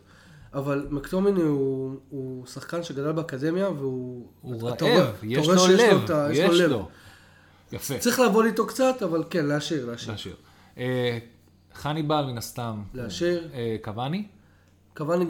אבל 0.54 0.86
מקטומיני 0.90 1.42
הוא, 1.42 1.96
הוא 2.10 2.46
שחקן 2.46 2.82
שגדל 2.82 3.12
באקדמיה, 3.12 3.70
והוא... 3.70 4.26
הוא 4.42 4.70
אתה 4.70 4.84
רעב, 4.84 4.94
רואה- 4.98 5.10
יש 5.22 5.38
אתה 5.38 5.54
רואה 5.54 5.56
לו 5.56 5.62
שיש 5.78 5.80
לב, 5.92 6.00
את 6.04 6.10
ה- 6.10 6.28
יש 6.32 6.60
לו. 6.60 6.88
יפה, 7.72 7.98
צריך 7.98 8.20
לעבוד 8.20 8.44
איתו 8.44 8.66
קצת, 8.66 9.02
אבל 9.02 9.24
כן, 9.30 9.46
להשאיר, 9.46 9.86
להשאיר. 9.86 10.12
להשאיר. 10.12 10.34
אה, 10.78 11.18
חניבל 11.74 12.24
מן 12.24 12.38
הסתם. 12.38 12.82
להשאיר. 12.94 13.48
אה, 13.54 13.76
קוואני, 13.82 14.24
קוואני 14.96 15.24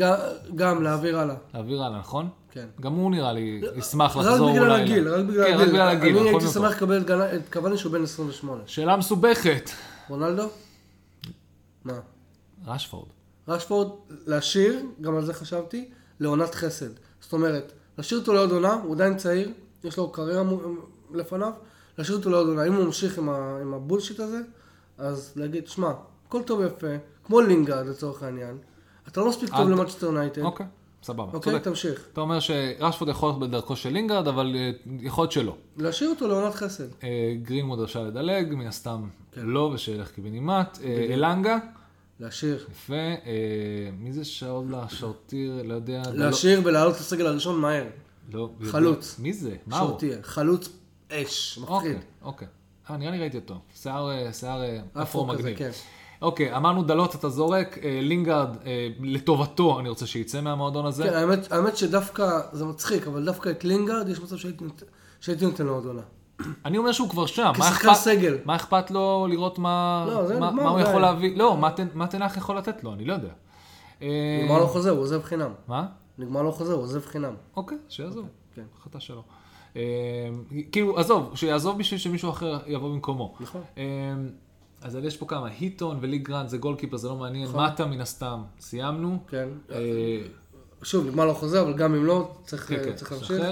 גם, 0.54 0.82
להעביר 0.82 1.18
הלאה, 1.18 1.36
להעביר 1.54 1.82
הלאה, 1.82 1.98
נכון? 1.98 2.28
כן. 2.50 2.66
גם 2.80 2.92
הוא 2.92 3.10
נראה 3.10 3.32
לי 3.32 3.62
ישמח 3.76 4.16
רק 4.16 4.26
לחזור 4.26 4.52
בגלל 4.52 4.70
אולי. 4.70 4.82
הגיל, 4.82 5.08
ל- 5.08 5.14
רק 5.14 5.24
בגלל 5.24 5.44
כן, 5.46 5.52
הגיל. 5.52 5.62
רק 5.62 5.68
בגלל 5.68 5.88
הגיל, 5.88 6.18
אני 6.18 6.28
הייתי. 6.28 6.46
שמח 6.46 6.72
לקבל 6.72 7.02
את 7.36 7.52
קוואני 7.52 7.78
שהוא 7.78 7.92
בן 7.92 8.02
28. 8.02 8.62
שאלה 8.66 8.96
מסובכת. 8.96 9.70
רונלדו? 10.08 10.48
מה? 11.84 11.92
רשפורד. 12.66 13.08
רשפורד, 13.48 13.88
להשאיר, 14.26 14.82
גם 15.00 15.16
על 15.16 15.24
זה 15.24 15.34
חשבתי, 15.34 15.88
לעונת 16.20 16.54
חסד. 16.54 16.90
זאת 17.20 17.32
אומרת, 17.32 17.72
להשאיר 17.98 18.20
אותו 18.20 18.32
לעוד 18.32 18.50
עונה, 18.52 18.72
הוא 18.72 18.94
עדיין 18.94 19.16
צעיר, 19.16 19.50
יש 19.84 19.96
לו 19.96 20.10
קריירה 20.10 20.42
לפניו, 21.14 21.52
להשאיר 21.98 22.16
אותו 22.18 22.30
לעוד 22.30 22.48
עונה. 22.48 22.66
אם 22.66 22.72
הוא 22.74 22.84
ממשיך 22.84 23.18
עם, 23.18 23.28
ה, 23.28 23.58
עם 23.62 23.74
ה 23.74 23.79
bullshit 23.79 24.20
הזה, 24.20 24.40
אז 24.98 25.32
להגיד, 25.36 25.68
שמע, 25.68 25.90
הכל 26.28 26.42
טוב 26.42 26.60
ויפה, 26.60 26.86
כמו 27.24 27.40
לינגרד 27.40 27.86
לצורך 27.86 28.22
העניין, 28.22 28.58
אתה 29.08 29.20
לא 29.20 29.28
מספיק 29.28 29.50
טוב 29.56 29.68
למנצ'סטר 29.68 30.06
יונייטד, 30.06 30.42
אוקיי, 30.42 30.66
סבבה, 31.02 31.32
אוקיי, 31.32 31.52
צודק. 31.52 31.64
תמשיך. 31.64 32.06
אתה 32.12 32.20
אומר 32.20 32.40
שרשפורד 32.40 33.10
יכול 33.10 33.28
להיות 33.28 33.40
בדרכו 33.40 33.76
של 33.76 33.90
לינגרד, 33.90 34.28
אבל 34.28 34.56
אה, 34.56 34.70
יכול 35.00 35.22
להיות 35.22 35.32
שלא. 35.32 35.56
להשאיר 35.76 36.10
אותו 36.10 36.28
לעונת 36.28 36.54
חסד. 36.54 36.84
אה, 37.02 37.34
גרינווד 37.42 37.80
רשאי 37.80 38.04
לדלג, 38.04 38.54
מן 38.54 38.66
הסתם 38.66 39.08
כן. 39.32 39.40
לא, 39.44 39.70
ושילך 39.74 40.10
קיבינימט. 40.10 40.78
אה, 40.84 41.06
אלנגה, 41.10 41.58
להשאיר. 42.20 42.66
יפה. 42.70 42.94
מי 43.98 44.12
זה 44.12 44.24
שולה, 44.24 44.88
שורטיר, 44.88 45.62
לא 45.64 45.74
יודע. 45.74 46.02
להשאיר 46.12 46.60
ולעלות 46.64 46.94
לסגל 46.94 47.26
הראשון 47.26 47.60
מהר. 47.60 47.84
לא. 48.32 48.50
חלוץ. 48.64 49.16
מי 49.18 49.32
זה? 49.32 49.56
מה 49.66 49.78
הוא? 49.78 49.88
שורטיר. 49.88 50.18
חלוץ 50.22 50.68
אש, 51.10 51.58
מפחיד. 51.58 51.74
אוקיי, 51.76 51.96
אוקיי. 52.22 52.48
אה, 52.90 52.96
נראה 52.96 53.10
לי 53.10 53.18
ראיתי 53.18 53.36
אותו. 53.36 53.60
שיער, 53.74 54.10
אפרו 54.94 55.26
מגניב. 55.26 55.56
אוקיי, 56.22 56.56
אמרנו 56.56 56.82
דלות 56.82 57.14
אתה 57.14 57.28
זורק, 57.28 57.78
אה, 57.82 57.98
לינגארד, 58.02 58.56
אה, 58.66 58.88
לטובתו 59.00 59.80
אני 59.80 59.88
רוצה 59.88 60.06
שיצא 60.06 60.40
מהמועדון 60.40 60.86
הזה. 60.86 61.02
כן, 61.04 61.14
האמת- 61.14 61.52
האמת 61.52 61.76
שדווקא, 61.76 62.26
זה 62.52 62.64
מצחיק, 62.64 63.06
אבל 63.06 63.24
דווקא 63.24 63.48
את 63.48 63.64
לינגארד, 63.64 64.08
יש 64.08 64.20
מצב 64.20 64.36
שהייתי 64.36 64.64
שהייתי 65.20 65.44
נותן 65.46 65.66
לו 65.66 65.74
עוד 65.74 65.86
עונה. 65.86 66.02
אני 66.64 66.78
אומר 66.78 66.92
שהוא 66.92 67.08
כבר 67.08 67.26
שם. 67.26 67.52
מה 67.58 67.64
כשחקן 67.70 67.94
סגל. 67.94 68.38
מה 68.44 68.56
אכפת 68.56 68.90
לו 68.90 69.26
לראות 69.30 69.58
מה 69.58 70.04
לא, 70.08 70.26
זה 70.26 70.40
מה- 70.40 70.50
מה 70.50 70.68
הוא. 70.70 70.80
יכול 70.80 71.00
להביא? 71.00 71.36
לא, 71.38 71.56
מה 71.56 71.70
מה 71.94 72.06
טן 72.06 72.18
האח 72.18 72.36
יכול 72.36 72.58
לתת 72.58 72.84
לו? 72.84 72.92
אני 72.92 73.04
לא 73.04 73.12
יודע. 73.12 73.28
אה, 74.02 74.40
נגמר 74.42 74.58
לו 74.58 74.66
חוזה, 74.66 74.90
הוא 74.90 75.00
עוזב 75.00 75.22
חינם. 75.22 75.50
מה? 75.68 75.86
נגמר 76.18 76.42
לו 76.42 76.52
חוזה, 76.52 76.72
הוא 76.72 76.82
עוזב 76.82 77.06
חינם. 77.06 77.34
אוקיי, 77.56 77.78
שיעזוב. 77.88 78.26
כן. 78.54 78.62
החלטה 78.80 79.00
שלו. 79.00 79.22
כאילו, 80.72 80.98
עזוב, 80.98 81.30
שיעזוב 81.34 81.78
בשביל 81.78 82.00
שמישהו 82.00 82.30
אחר 82.30 82.58
יבוא 82.66 82.88
במקומו. 82.88 83.34
נכון. 83.40 83.60
אז 84.86 84.98
יש 85.04 85.16
פה 85.16 85.26
כמה, 85.26 85.48
היטון 85.60 85.98
ולי 86.00 86.18
גרנט 86.18 86.48
זה 86.48 86.58
גולקיפר, 86.58 86.96
זה 86.96 87.08
לא 87.08 87.16
מעניין. 87.16 87.48
נכון. 87.48 87.64
מטה 87.64 87.86
מן 87.86 88.00
הסתם, 88.00 88.42
סיימנו. 88.60 89.18
כן. 89.28 89.48
אה, 89.72 89.78
שוב, 90.82 91.06
נגמר 91.06 91.24
לו 91.26 91.34
חוזה, 91.34 91.60
אבל 91.60 91.72
גם 91.72 91.94
אם 91.94 92.04
לא, 92.04 92.30
צריך 92.44 92.68
כן, 92.68 92.76
כן, 92.84 93.14
להמשיך. 93.14 93.42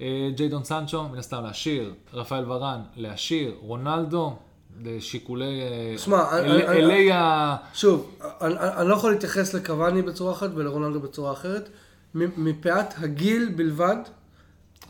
אה, 0.00 0.30
ג'יידון 0.34 0.64
סנצ'ו, 0.64 1.08
מן 1.08 1.18
הסתם 1.18 1.42
להשאיר. 1.44 1.94
רפאל 2.14 2.50
ורן, 2.52 2.80
להשאיר. 2.96 3.54
רונלדו, 3.60 4.36
לשיקולי... 4.84 5.60
שמע, 5.96 6.16
אל- 6.32 6.50
אני- 6.50 6.66
אני- 6.68 6.76
אלי 6.84 7.12
ה... 7.12 7.56
שוב, 7.74 8.10
אני, 8.40 8.54
לא 8.88 8.94
יכול 8.94 9.10
להתייחס 9.12 9.54
לקוואני 9.54 10.02
בצורה 10.02 10.32
אחת 10.32 10.50
ולרונלדו 10.54 11.00
בצורה 11.00 11.32
אחרת. 11.32 11.68
מפאת 12.14 12.86
הגיל 12.98 13.52
בלבד, 13.56 13.96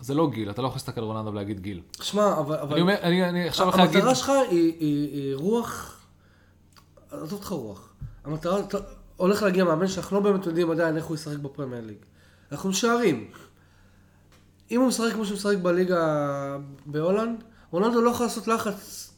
זה 0.01 0.15
לא 0.15 0.31
גיל, 0.31 0.51
אתה 0.51 0.63
לא 0.63 0.67
יכול 0.67 0.77
להסתכל 0.77 1.01
על 1.01 1.07
רונלדו 1.07 1.33
ולהגיד 1.33 1.61
גיל. 1.61 1.81
שמע, 2.03 2.39
אבל... 2.39 2.57
אבל 2.57 2.73
אני 2.73 2.81
אומר, 2.81 2.95
אני 3.03 3.29
אני 3.29 3.49
עכשיו 3.49 3.67
הולך 3.67 3.79
להגיד... 3.79 3.97
המטרה 3.97 4.15
שלך 4.15 4.29
היא, 4.29 4.45
היא, 4.51 5.13
היא 5.13 5.35
רוח, 5.35 6.01
עזוב 7.11 7.33
אותך 7.33 7.49
רוח. 7.49 7.89
המטרה, 8.25 8.61
אתה 8.61 8.79
הולך 9.17 9.43
להגיע 9.43 9.65
מאמן 9.65 9.89
שאנחנו 9.89 10.17
לא 10.17 10.23
באמת 10.23 10.47
יודעים 10.47 10.71
עדיין 10.71 10.97
איך 10.97 11.05
הוא 11.05 11.15
ישחק 11.15 11.37
בפרמייר 11.37 11.85
ליג. 11.87 11.97
אנחנו 12.53 12.69
משערים. 12.69 13.31
אם 14.71 14.81
הוא 14.81 14.89
משחק 14.89 15.13
כמו 15.13 15.25
שהוא 15.25 15.35
משחק 15.35 15.57
בליגה 15.57 15.99
בהולנד, 16.87 17.45
רונלדו 17.71 18.01
לא 18.01 18.11
יכול 18.11 18.27
לעשות 18.27 18.49
לחץ 18.49 19.11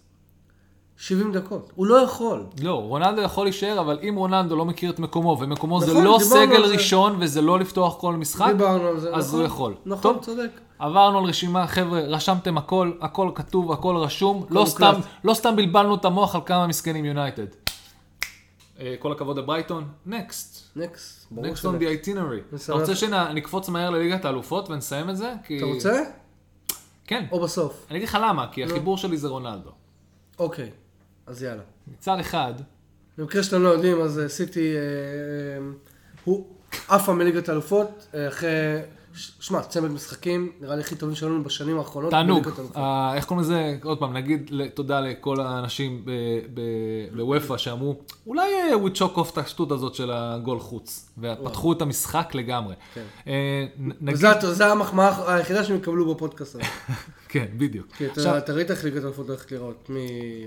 70 0.96 1.32
דקות. 1.32 1.72
הוא 1.74 1.86
לא 1.86 1.96
יכול. 1.96 2.44
לא, 2.62 2.72
רונלדו 2.74 3.20
יכול 3.20 3.46
להישאר, 3.46 3.80
אבל 3.80 3.98
אם 4.08 4.14
רונלדו 4.16 4.56
לא 4.56 4.64
מכיר 4.64 4.90
את 4.90 4.98
מקומו, 4.98 5.36
ומקומו 5.40 5.80
זה 5.80 5.86
נכון, 5.86 6.04
לא 6.04 6.18
דיברנו 6.18 6.46
סגל 6.46 6.56
על 6.56 6.66
זה. 6.66 6.74
ראשון, 6.74 7.16
וזה 7.20 7.42
לא 7.42 7.58
לפתוח 7.58 8.00
כל 8.00 8.16
משחק, 8.16 8.46
דיברנו 8.52 8.88
על 8.88 9.00
זה, 9.00 9.14
אז 9.14 9.28
נכון? 9.28 9.40
הוא 9.40 9.46
יכול. 9.46 9.74
נכון, 9.86 10.14
טוב. 10.14 10.24
צודק. 10.24 10.50
עברנו 10.82 11.18
על 11.18 11.24
רשימה, 11.24 11.66
חבר'ה, 11.66 12.00
רשמתם 12.00 12.58
הכל, 12.58 12.92
הכל 13.00 13.30
כתוב, 13.34 13.72
הכל 13.72 13.96
רשום, 13.96 14.46
לא. 14.50 14.64
סתם, 14.66 14.92
לא 15.24 15.34
סתם 15.34 15.56
בלבלנו 15.56 15.94
את 15.94 16.04
המוח 16.04 16.34
על 16.34 16.40
כמה 16.46 16.66
מסכנים 16.66 17.04
יונייטד. 17.04 17.46
אה, 18.80 18.94
כל 18.98 19.12
הכבוד 19.12 19.38
לברייטון, 19.38 19.88
next. 20.06 20.76
next, 20.76 21.26
ברור 21.30 21.46
next 21.46 21.64
on 21.64 21.68
the 21.68 22.06
itinerary. 22.06 22.64
אתה. 22.64 22.72
רוצה 22.72 22.94
שנקפוץ 22.94 23.68
מהר 23.68 23.90
לליגת 23.90 24.24
האלופות 24.24 24.70
ונסיים 24.70 25.10
את 25.10 25.16
זה? 25.16 25.32
כי... 25.44 25.56
אתה 25.56 25.66
רוצה? 25.66 26.02
כן. 27.06 27.24
או 27.32 27.40
בסוף? 27.40 27.86
אני 27.90 27.98
אגיד 27.98 28.08
לך 28.08 28.18
למה, 28.22 28.46
כי 28.52 28.64
החיבור 28.64 28.98
שלי 28.98 29.16
זה 29.16 29.28
רונלדו. 29.28 29.70
אוקיי, 30.38 30.70
אז 31.26 31.42
יאללה. 31.42 31.62
מצד 31.86 32.18
אחד, 32.20 32.54
במקרה 33.18 33.42
שאתם 33.42 33.62
לא 33.62 33.68
יודעים, 33.68 34.00
אז 34.00 34.18
אה, 34.18 34.28
סיטי, 34.28 34.74
אה, 34.76 34.80
הוא 36.24 36.46
עפה 36.88 37.12
מליגת 37.12 37.48
האלופות, 37.48 38.06
אחרי, 38.28 38.48
שמע, 39.14 39.60
צמד 39.62 39.90
משחקים, 39.90 40.52
נראה 40.60 40.74
לי 40.74 40.80
הכי 40.80 40.96
טובים 40.96 41.14
שלנו 41.16 41.44
בשנים 41.44 41.78
האחרונות. 41.78 42.10
תענוג. 42.10 42.48
איך 43.14 43.24
קוראים 43.24 43.44
לזה? 43.44 43.76
עוד 43.82 43.98
פעם, 43.98 44.12
נגיד 44.12 44.50
תודה 44.74 45.00
לכל 45.00 45.40
האנשים 45.40 46.04
בוופא 47.16 47.56
שאמרו, 47.56 47.96
אולי 48.26 48.72
הוא 48.72 48.90
צ'וק 48.94 49.16
אוף 49.16 49.32
את 49.32 49.38
השטות 49.38 49.72
הזאת 49.72 49.94
של 49.94 50.10
הגול 50.12 50.60
חוץ. 50.60 51.10
ופתחו 51.18 51.72
את 51.72 51.82
המשחק 51.82 52.34
לגמרי. 52.34 52.74
כן. 52.94 53.04
אה, 53.26 53.66
זו 54.52 54.64
המחמאה 54.64 55.34
היחידה 55.34 55.64
שהם 55.64 55.76
יקבלו 55.76 56.14
בפודקאסט 56.14 56.54
הזה. 56.54 56.64
כן, 57.32 57.46
בדיוק. 57.56 57.86
כי 57.96 58.06
אתה- 58.06 58.52
ראית 58.52 58.70
איך 58.70 58.84
ליגת 58.84 59.02
האלופות 59.02 59.28
הולכת 59.28 59.52
לראות 59.52 59.90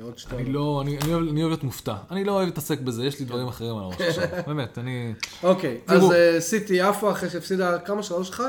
מעוד 0.01 0.17
שתי 0.17 0.35
אני. 0.35 0.51
לא, 0.53 0.81
אני 0.83 0.97
אני 0.97 1.13
אוהב 1.13 1.27
אני 1.27 1.41
אוהב 1.41 1.49
להיות 1.49 1.63
מופתע. 1.63 1.95
אני 2.11 2.23
לא 2.23 2.31
אוהב 2.31 2.45
להתעסק 2.45 2.79
בזה, 2.79 3.05
יש 3.05 3.19
לי 3.19 3.25
דברים 3.25 3.47
אחרים 3.47 3.77
על 3.77 3.83
הראש 3.83 4.01
עכשיו. 4.01 4.23
באמת, 4.47 4.77
אני... 4.77 5.13
אוקיי. 5.43 5.77
אז 5.87 6.11
אה, 6.11 6.41
סיטי 6.41 6.81
עפה 6.81 7.11
אחרי 7.11 7.29
שהפסידה 7.29 7.79
כמה? 7.79 8.01
3-1? 8.01 8.39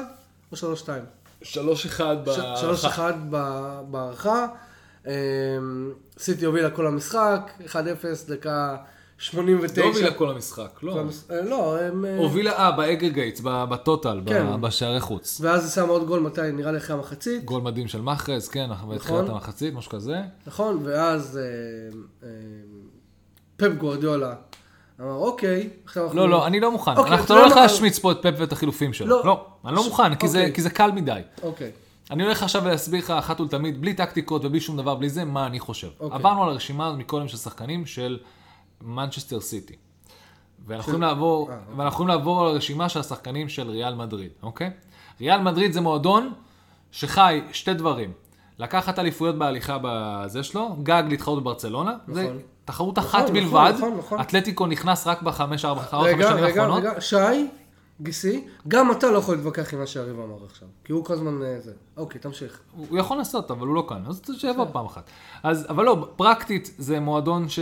או 0.52 0.56
3-2? 0.56 0.88
שלוש 1.42 1.86
אחד 1.86 2.16
ש- 2.26 2.84
3-1 2.84 2.98
ב- 3.30 3.80
בהערכה. 3.90 4.46
סיטי 6.18 6.44
הובילה 6.44 6.70
כל 6.70 6.86
המשחק, 6.86 7.50
1-0, 7.66 7.74
דקה 8.28 8.76
89. 9.18 9.80
לא 9.80 9.86
הובילה 9.86 10.14
כל 10.14 10.30
המשחק, 10.30 10.78
לא. 10.82 11.00
אה, 11.30 11.40
לא, 11.42 11.80
הם... 11.80 12.04
אה, 12.04 12.16
הובילה, 12.18 12.52
אה, 12.52 12.72
באגרגייטס, 12.72 13.40
בטוטל, 13.44 14.20
כן. 14.26 14.60
בשערי 14.60 15.00
חוץ. 15.00 15.40
ואז 15.40 15.64
היא 15.64 15.70
שמה 15.70 15.92
עוד 15.92 16.06
גול 16.06 16.20
מתי? 16.20 16.40
נראה 16.52 16.72
לי 16.72 16.78
אחרי 16.78 16.96
המחצית. 16.96 17.44
גול 17.44 17.62
מדהים 17.62 17.88
של 17.88 18.00
מחרז, 18.02 18.48
כן, 18.48 18.70
בתחילת 18.90 19.28
המחצית, 19.28 19.74
משהו 19.74 19.90
כזה. 19.90 20.20
נכון, 20.46 20.80
ואז 20.84 21.38
אה, 21.38 21.42
אה, 22.22 22.28
פפ 23.56 23.72
גוורדיולה 23.78 24.34
אמר, 25.00 25.12
אוקיי, 25.14 25.68
עכשיו 25.84 26.04
אנחנו... 26.04 26.18
לא, 26.18 26.28
לא, 26.28 26.46
אני 26.46 26.60
לא 26.60 26.72
מוכן. 26.72 26.96
אוקיי, 26.96 27.12
אנחנו 27.12 27.34
לא 27.34 27.40
הולך 27.40 27.56
מה? 27.56 27.62
להשמיץ 27.62 27.98
פה 27.98 28.12
את 28.12 28.18
פפ 28.22 28.34
ואת 28.38 28.52
החילופים 28.52 28.92
שלו. 28.92 29.06
לא. 29.08 29.22
לא, 29.24 29.46
אני 29.64 29.74
לא 29.76 29.84
מוכן, 29.84 30.14
כי 30.14 30.28
זה- 30.28 30.38
אוקיי. 30.38 30.54
כי 30.54 30.62
זה 30.62 30.70
קל 30.70 30.90
מדי. 30.90 31.20
אוקיי, 31.42 31.70
אני 32.10 32.22
הולך 32.22 32.42
עכשיו 32.42 32.68
להסביר 32.68 33.00
לך 33.00 33.10
אחת 33.10 33.40
ולתמיד, 33.40 33.80
בלי 33.80 33.94
טקטיקות 33.94 34.44
ובלי 34.44 34.60
שום 34.60 34.76
דבר, 34.76 34.94
בלי 34.94 35.08
זה, 35.10 35.24
מה 35.24 35.46
אני 35.46 35.60
חושב. 35.60 35.88
אוקיי. 36.00 36.18
עברנו 36.18 36.42
על 36.44 36.48
הרשימה 36.50 36.92
מקודם 36.92 37.28
של 37.28 37.36
שחקנים 37.36 37.86
של 37.86 38.18
מנצ'סטר 38.82 39.40
סיטי. 39.40 39.76
ואנחנו 40.66 40.80
יכולים 40.80 41.02
לעבור, 41.02 41.50
אה, 41.50 41.56
ואנחנו 41.76 41.94
יכולים 41.94 42.08
לעבור 42.08 42.40
על 42.40 42.46
הרשימה 42.46 42.88
של 42.88 43.00
השחקנים 43.00 43.48
של 43.48 43.70
ריאל 43.70 43.94
מדריד, 43.94 44.30
אוקיי? 44.42 44.70
ריאל 45.20 45.40
מדריד 45.40 45.72
זה 45.72 45.80
מועדון 45.80 46.32
שחי 46.90 47.40
שתי 47.52 47.74
דברים. 47.74 48.12
לקחת 48.58 48.98
אליפויות 48.98 49.38
בהליכה 49.38 49.78
בזה 49.82 50.42
שלו, 50.42 50.76
גג 50.82 51.02
להתחרות 51.08 51.42
בברצלונה, 51.42 51.96
זה 52.08 52.22
נכון. 52.22 52.38
תחרות 52.64 52.98
נכון, 52.98 53.10
אחת 53.10 53.22
נכון, 53.22 53.34
בלבד, 53.34 53.72
נכון, 53.76 53.96
נכון. 53.98 54.20
אתלטיקו 54.20 54.66
נכנס 54.66 55.06
רק 55.06 55.22
בחמש, 55.22 55.64
ארבע, 55.64 55.82
חמש 55.82 56.02
רגע, 56.06 56.28
שנים 56.28 56.44
רגע, 56.44 56.62
האחרונות. 56.62 56.84
רגע, 56.84 57.00
שי, 57.00 57.16
גיסי, 58.00 58.44
גם 58.68 58.90
אתה 58.90 59.10
לא 59.10 59.18
יכול 59.18 59.34
להתווכח 59.34 59.74
עם 59.74 59.80
מה 59.80 59.86
שהריב 59.86 60.20
אמר 60.20 60.44
עכשיו, 60.44 60.68
כי 60.84 60.92
הוא 60.92 61.04
כל 61.04 61.12
הזמן 61.12 61.42
אה, 61.42 61.60
זה. 61.60 61.72
אוקיי, 61.96 62.20
תמשיך. 62.20 62.60
הוא 62.76 62.98
יכול 62.98 63.16
לעשות, 63.16 63.50
אבל 63.50 63.66
הוא 63.66 63.74
לא 63.74 63.86
כאן, 63.88 64.02
אז 64.06 64.22
שיבוא 64.38 64.66
פעם 64.72 64.86
אחת. 64.86 65.10
אז, 65.42 65.66
אבל 65.68 65.84
לא, 65.84 66.08
פרקטית 66.16 66.74
זה 66.78 67.00
מועדון 67.00 67.48
ש, 67.48 67.58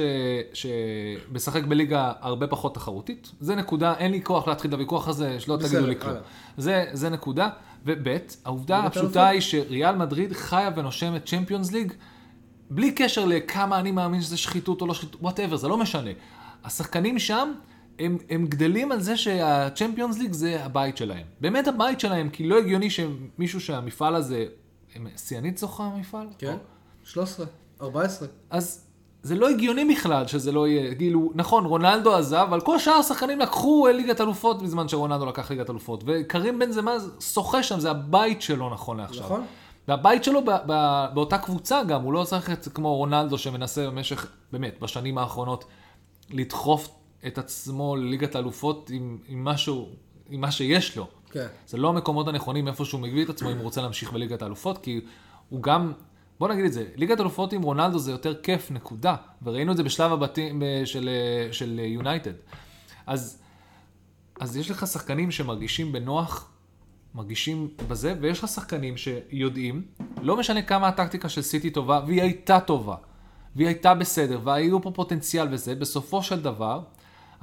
שמשחק 0.52 1.64
בליגה 1.64 2.12
הרבה 2.20 2.46
פחות 2.46 2.74
תחרותית. 2.74 3.30
זה 3.40 3.54
נקודה, 3.54 3.94
אין 3.98 4.12
לי 4.12 4.22
כוח 4.22 4.48
להתחיל 4.48 4.68
את 4.68 4.72
הוויכוח 4.72 5.08
הזה, 5.08 5.40
שלא 5.40 5.56
בסדר, 5.56 5.68
תגידו 5.68 5.86
לי 5.86 6.00
כלום. 6.00 6.16
זה, 6.56 6.84
זה 6.92 7.08
נקודה. 7.08 7.48
וב', 7.84 8.08
העובדה 8.44 8.78
הפשוטה? 8.78 9.26
היא 9.26 9.40
שריאל 9.40 9.96
מדריד 9.96 10.32
חיה 10.32 10.70
ונושמת 10.76 11.26
Champions 11.26 11.72
League, 11.72 11.92
בלי 12.70 12.92
קשר 12.92 13.24
לכמה 13.24 13.80
אני 13.80 13.90
מאמין 13.90 14.22
שזה 14.22 14.36
שחיתות 14.36 14.80
או 14.80 14.86
לא 14.86 14.94
שחיתות, 14.94 15.22
whatever, 15.22 15.56
זה 15.56 15.68
לא 15.68 15.76
משנה. 15.76 16.10
השחקנים 16.64 17.18
שם, 17.18 17.52
הם, 17.98 18.18
הם 18.30 18.46
גדלים 18.46 18.92
על 18.92 19.00
זה 19.00 19.16
שה 19.16 19.42
Champions 19.42 20.18
League 20.18 20.32
זה 20.32 20.64
הבית 20.64 20.96
שלהם. 20.96 21.26
באמת 21.40 21.68
הבית 21.68 22.00
שלהם, 22.00 22.28
כי 22.28 22.46
לא 22.48 22.58
הגיוני 22.58 22.90
שמישהו 22.90 23.60
שהמפעל 23.60 24.14
הזה, 24.14 24.44
הם- 24.94 25.06
שיאנית 25.16 25.58
זוכה 25.58 25.84
המפעל? 25.84 26.26
כן? 26.38 26.56
13, 27.04 27.46
14. 27.80 28.28
אז 28.50 28.84
זה 29.22 29.34
לא 29.34 29.48
הגיוני 29.50 29.94
בכלל 29.94 30.26
שזה 30.26 30.52
לא 30.52 30.68
יהיה, 30.68 30.94
כאילו, 30.94 31.32
נכון, 31.34 31.64
רונלדו 31.66 32.14
עזב, 32.14 32.46
אבל 32.48 32.60
כל 32.60 32.78
שאר 32.78 32.92
השחקנים 32.92 33.38
לקחו 33.40 33.86
ליגת 33.94 34.20
אלופות 34.20 34.62
בזמן 34.62 34.88
שרונלדו 34.88 35.26
לקח 35.26 35.50
ליגת 35.50 35.70
אלופות. 35.70 36.04
וקרים 36.06 36.58
בן 36.58 36.72
זמה 36.72 36.92
שוחה 37.20 37.62
שם, 37.62 37.80
זה 37.80 37.90
הבית 37.90 38.42
שלו 38.42 38.70
נכון 38.70 38.96
לעכשיו. 38.96 39.24
נכון. 39.24 39.44
והבית 39.88 40.24
שלו 40.24 40.44
ב- 40.44 40.50
ב- 40.66 41.06
באותה 41.14 41.38
קבוצה 41.38 41.82
גם, 41.84 42.02
הוא 42.02 42.12
לא 42.12 42.24
צריך 42.24 42.50
את 42.50 42.68
כמו 42.74 42.96
רונלדו 42.96 43.38
שמנסה 43.38 43.86
במשך, 43.86 44.26
באמת, 44.52 44.80
בשנים 44.80 45.18
האחרונות, 45.18 45.64
לדחוף 46.30 46.88
את 47.26 47.38
עצמו 47.38 47.96
לליגת 47.96 48.34
האלופות 48.34 48.90
עם, 48.90 49.18
עם 49.28 49.44
משהו, 49.44 49.88
עם 50.30 50.40
מה 50.40 50.50
שיש 50.50 50.96
לו. 50.96 51.08
כן. 51.30 51.46
זה 51.66 51.76
לא 51.76 51.88
המקומות 51.88 52.28
הנכונים 52.28 52.68
איפה 52.68 52.84
שהוא 52.84 53.00
מביא 53.00 53.24
את 53.24 53.28
עצמו 53.28 53.50
אם 53.50 53.56
הוא 53.56 53.64
רוצה 53.64 53.82
להמשיך 53.82 54.12
בליגת 54.12 54.42
האלופות, 54.42 54.78
כי 54.78 55.00
הוא 55.48 55.62
גם, 55.62 55.92
בוא 56.38 56.48
נגיד 56.48 56.64
את 56.64 56.72
זה, 56.72 56.86
ליגת 56.96 57.18
האלופות 57.18 57.52
עם 57.52 57.62
רונלדו 57.62 57.98
זה 57.98 58.10
יותר 58.10 58.34
כיף, 58.34 58.70
נקודה. 58.70 59.16
וראינו 59.42 59.72
את 59.72 59.76
זה 59.76 59.82
בשלב 59.82 60.12
הבתים 60.12 60.62
של 61.52 61.80
יונייטד. 61.84 62.32
אז 63.06 63.44
אז 64.40 64.56
יש 64.56 64.70
לך 64.70 64.86
שחקנים 64.86 65.30
שמרגישים 65.30 65.92
בנוח, 65.92 66.50
מרגישים 67.14 67.68
בזה, 67.88 68.14
ויש 68.20 68.44
לך 68.44 68.48
שחקנים 68.48 68.96
שיודעים, 68.96 69.82
לא 70.22 70.36
משנה 70.36 70.62
כמה 70.62 70.88
הטקטיקה 70.88 71.28
של 71.28 71.42
סיטי 71.42 71.70
טובה, 71.70 72.00
והיא 72.06 72.22
הייתה 72.22 72.60
טובה, 72.60 72.96
והיא 73.56 73.66
הייתה 73.66 73.94
בסדר, 73.94 74.40
והיו 74.44 74.82
פה 74.82 74.90
פוטנציאל 74.90 75.48
וזה, 75.50 75.74
בסופו 75.74 76.22
של 76.22 76.42
דבר, 76.42 76.80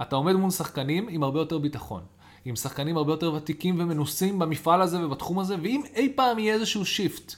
אתה 0.02 0.16
עומד 0.16 0.34
מול 0.34 0.52
שחקנים 0.52 1.08
עם 1.10 1.24
הרבה 1.24 1.40
יותר 1.40 1.58
ביטחון. 1.58 2.02
עם 2.46 2.56
שחקנים 2.56 2.98
הרבה 2.98 3.14
יותר 3.14 3.34
ותיקים 3.34 3.76
ומנוסים 3.80 4.40
במפעל 4.40 4.82
הזה 4.82 5.06
ובתחום 5.06 5.40
הזה, 5.40 5.56
ואם 5.62 5.82
אי 5.96 6.14
פעם 6.16 6.40
יהיה 6.40 6.54
איזשהו 6.54 6.86
shift, 6.86 7.36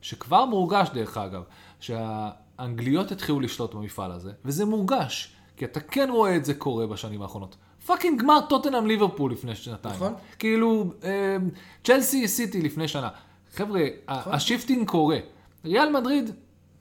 שכבר 0.00 0.44
מורגש 0.44 0.88
דרך 0.94 1.16
אגב, 1.16 1.42
שהאנגליות 1.80 3.12
התחילו 3.12 3.40
לשלוט 3.40 3.74
במפעל 3.74 4.12
הזה, 4.12 4.32
וזה 4.44 4.64
מורגש, 4.64 5.32
כי 5.56 5.64
אתה 5.64 5.80
כן 5.80 6.08
רואה 6.10 6.36
את 6.36 6.44
זה 6.44 6.54
קורה 6.54 6.86
בשנים 6.86 7.22
האחרונות. 7.22 7.56
פאקינג 7.86 8.22
גמר 8.22 8.40
טוטנאם 8.48 8.86
ליברפול 8.86 9.32
לפני 9.32 9.54
שנתיים. 9.54 9.94
נכון. 9.94 10.14
כאילו, 10.38 10.92
אה, 11.04 11.36
צ'לסי 11.84 12.28
סיטי 12.28 12.62
לפני 12.62 12.88
שנה. 12.88 13.08
חבר'ה, 13.54 13.80
נכון. 14.08 14.32
ה 14.32 14.38
shifting 14.38 14.88
קורה. 14.88 15.18
ריאל 15.64 16.00
מדריד 16.00 16.30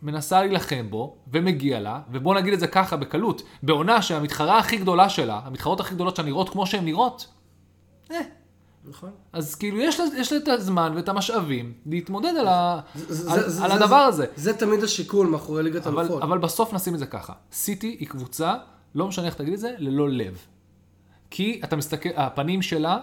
מנסה 0.06 0.40
להילחם 0.42 0.86
בו, 0.90 1.16
ומגיע 1.34 1.80
לה, 1.80 2.02
ובוא 2.12 2.36
נגיד 2.36 2.54
את 2.54 2.60
זה 2.60 2.68
ככה 2.68 2.98
בקלות, 2.98 3.42
בעונה 3.64 4.02
שהמתחרה 4.02 4.60
הכי 4.60 4.78
גדולה 4.78 5.10
שלה, 5.10 5.42
המתחרות 5.46 5.80
הכי 5.80 5.96
גדולות 5.96 6.16
שלה 6.16 6.26
נראות 6.26 6.50
כמו 6.50 6.66
שהן 6.68 6.86
נראות, 6.86 7.28
אה, 8.12 8.20
נכון. 8.90 9.10
אז 9.34 9.56
כאילו 9.56 9.80
יש 9.80 10.00
לה, 10.00 10.06
יש 10.18 10.32
לה 10.34 10.38
את 10.38 10.48
הזמן 10.48 10.94
ואת 10.96 11.10
המשאבים 11.10 11.74
להתמודד 11.86 12.34
על, 12.40 12.48
ה, 12.48 12.80
זה- 12.96 13.32
על, 13.32 13.40
זה- 13.40 13.50
זה- 13.50 13.64
על 13.64 13.70
זה- 13.70 13.76
הדבר 13.76 13.96
הזה. 13.96 14.26
זה 14.36 14.58
תמיד 14.58 14.84
השיקול 14.84 15.28
מאחורי 15.28 15.64
ליגת 15.64 15.88
אלופות. 15.88 16.24
אבל 16.24 16.38
בסוף 16.38 16.74
נשים 16.74 16.94
את 16.94 17.00
זה 17.00 17.06
ככה. 17.06 17.34
סיטי 17.52 17.96
היא 18.00 18.08
קבוצה, 18.08 18.56
לא 18.96 19.08
משנה 19.08 19.26
איך 19.26 19.34
תגיד 19.34 19.54
את 19.54 19.60
זה, 19.60 19.76
ללא 19.78 20.10
לב. 20.10 20.38
כי 21.30 21.62
אתה 21.64 21.76
מסתכל, 21.76 22.10
הפנים 22.16 22.62
שלה, 22.62 22.98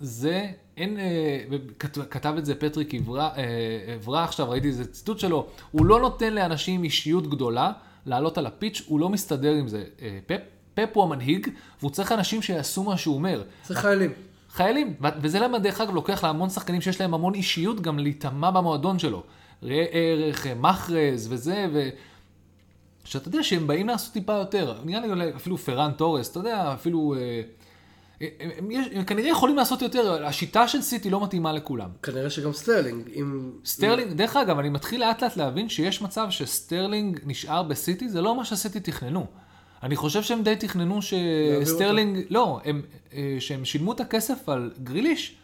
זה, 0.00 0.46
אין, 0.76 0.98
אה, 0.98 1.44
כתב 2.10 2.34
את 2.38 2.44
זה 2.44 2.54
פטריק 2.54 2.94
עברה, 2.94 3.30
אה, 3.36 3.94
עברה 3.94 4.24
עכשיו, 4.24 4.50
ראיתי 4.50 4.68
איזה 4.68 4.86
ציטוט 4.86 5.18
שלו, 5.18 5.46
הוא 5.70 5.86
לא 5.86 6.00
נותן 6.00 6.34
לאנשים 6.34 6.84
אישיות 6.84 7.26
גדולה 7.30 7.72
לעלות 8.06 8.38
על 8.38 8.46
הפיץ', 8.46 8.82
הוא 8.86 9.00
לא 9.00 9.08
מסתדר 9.08 9.52
עם 9.52 9.68
זה. 9.68 9.84
אה, 10.02 10.18
פפ, 10.26 10.40
פפ 10.74 10.88
הוא 10.92 11.04
המנהיג, 11.04 11.48
והוא 11.80 11.90
צריך 11.90 12.12
אנשים 12.12 12.42
שיעשו 12.42 12.82
מה 12.82 12.96
שהוא 12.96 13.14
אומר. 13.14 13.42
זה 13.66 13.74
חיילים. 13.74 14.12
חיילים, 14.50 14.94
וזה 15.20 15.40
למה 15.40 15.58
דרך 15.58 15.80
אגב 15.80 15.94
לוקח 15.94 16.24
להמון 16.24 16.50
שחקנים 16.50 16.80
שיש 16.80 17.00
להם 17.00 17.14
המון 17.14 17.34
אישיות 17.34 17.80
גם 17.80 17.98
להיטמע 17.98 18.50
במועדון 18.50 18.98
שלו. 18.98 19.22
ראה 19.62 19.84
ערך, 19.90 20.46
מחרז 20.46 21.32
וזה, 21.32 21.66
ו... 21.72 21.88
שאתה 23.04 23.28
יודע 23.28 23.42
שהם 23.42 23.66
באים 23.66 23.88
לעשות 23.88 24.12
טיפה 24.12 24.32
יותר. 24.32 24.74
נראה 24.84 25.14
לי 25.14 25.34
אפילו 25.36 25.58
פראן 25.58 25.92
טורס, 25.96 26.30
אתה 26.30 26.38
יודע, 26.38 26.72
אפילו... 26.74 27.14
אה, 27.18 27.42
הם, 28.20 28.70
יש- 28.70 28.86
הם 28.92 29.04
כנראה 29.04 29.30
יכולים 29.30 29.56
לעשות 29.56 29.82
יותר, 29.82 30.24
השיטה 30.26 30.68
של 30.68 30.82
סיטי 30.82 31.10
לא 31.10 31.24
מתאימה 31.24 31.52
לכולם. 31.52 31.88
כנראה 32.02 32.30
שגם 32.30 32.52
סטרלינג, 32.52 33.08
אם... 33.14 33.50
סטרלינג, 33.64 34.12
דרך 34.12 34.36
אגב, 34.36 34.58
אני 34.58 34.68
מתחיל 34.68 35.00
לאט 35.00 35.22
לאט 35.22 35.36
להבין 35.36 35.68
שיש 35.68 36.02
מצב 36.02 36.26
שסטרלינג 36.30 37.20
נשאר 37.26 37.62
בסיטי, 37.62 38.08
זה 38.08 38.20
לא 38.22 38.36
מה 38.36 38.44
שסיטי 38.44 38.80
תכננו. 38.80 39.26
אני 39.82 39.96
חושב 39.96 40.22
שהם 40.22 40.42
די 40.42 40.56
תכננו 40.56 41.00
שסטרלינג, 41.02 42.18
לא, 42.30 42.60
הם, 42.64 42.82
אה, 43.14 43.36
שהם 43.40 43.64
שילמו 43.64 43.92
את 43.92 44.00
הכסף 44.00 44.48
על 44.48 44.70
גריליש, 44.82 45.36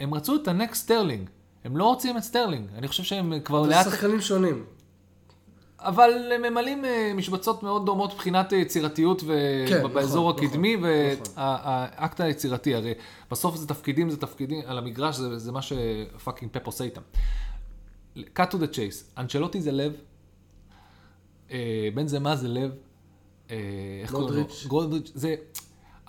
הם 0.00 0.14
רצו 0.14 0.36
את 0.36 0.48
ה 0.48 0.55
next 0.55 0.82
סטרלינג. 0.82 1.28
הם 1.64 1.76
לא 1.76 1.84
רוצים 1.84 2.16
את 2.16 2.22
סטרלינג. 2.22 2.66
אני 2.78 2.88
חושב 2.88 3.02
שהם 3.02 3.32
כבר 3.44 3.64
זה 3.64 3.70
לאט... 3.70 3.84
שחקנים 3.86 4.20
שונים. 4.20 4.64
אבל 5.84 6.32
הם 6.34 6.42
ממלאים 6.42 6.84
אה, 6.84 7.12
משבצות 7.14 7.62
מאוד 7.62 7.86
דומות 7.86 8.12
מבחינת 8.14 8.52
יצירתיות 8.52 9.22
ו- 9.26 9.64
כן, 9.68 9.92
באזור 9.92 10.32
נכון, 10.32 10.44
הקדמי, 10.44 10.76
נכון, 10.76 10.86
והאקט 11.36 12.20
היצירתי, 12.20 12.74
הרי 12.74 12.94
בסוף 13.30 13.56
זה 13.56 13.66
תפקידים, 13.68 14.10
זה 14.10 14.16
תפקידים, 14.16 14.62
על 14.66 14.78
המגרש 14.78 15.16
זה, 15.16 15.38
זה 15.38 15.52
מה 15.52 15.60
ש 15.62 15.82
fucking 15.82 16.50
פפ 16.52 16.66
עושה 16.66 16.84
איתם. 16.84 17.00
cut 18.16 18.50
to 18.50 18.54
the 18.54 18.74
chase, 18.74 19.18
אנצ'לוטי 19.18 19.60
זה 19.60 19.72
לב, 19.72 19.92
אה, 21.50 21.88
בן 21.94 22.06
זמה 22.06 22.36
זה 22.36 22.48
לב, 22.48 22.70
אה, 23.50 23.56
איך 24.02 24.10
קוראים 24.12 24.34
לו? 24.36 24.44
גולדריץ'. 24.66 25.12
זה, 25.14 25.34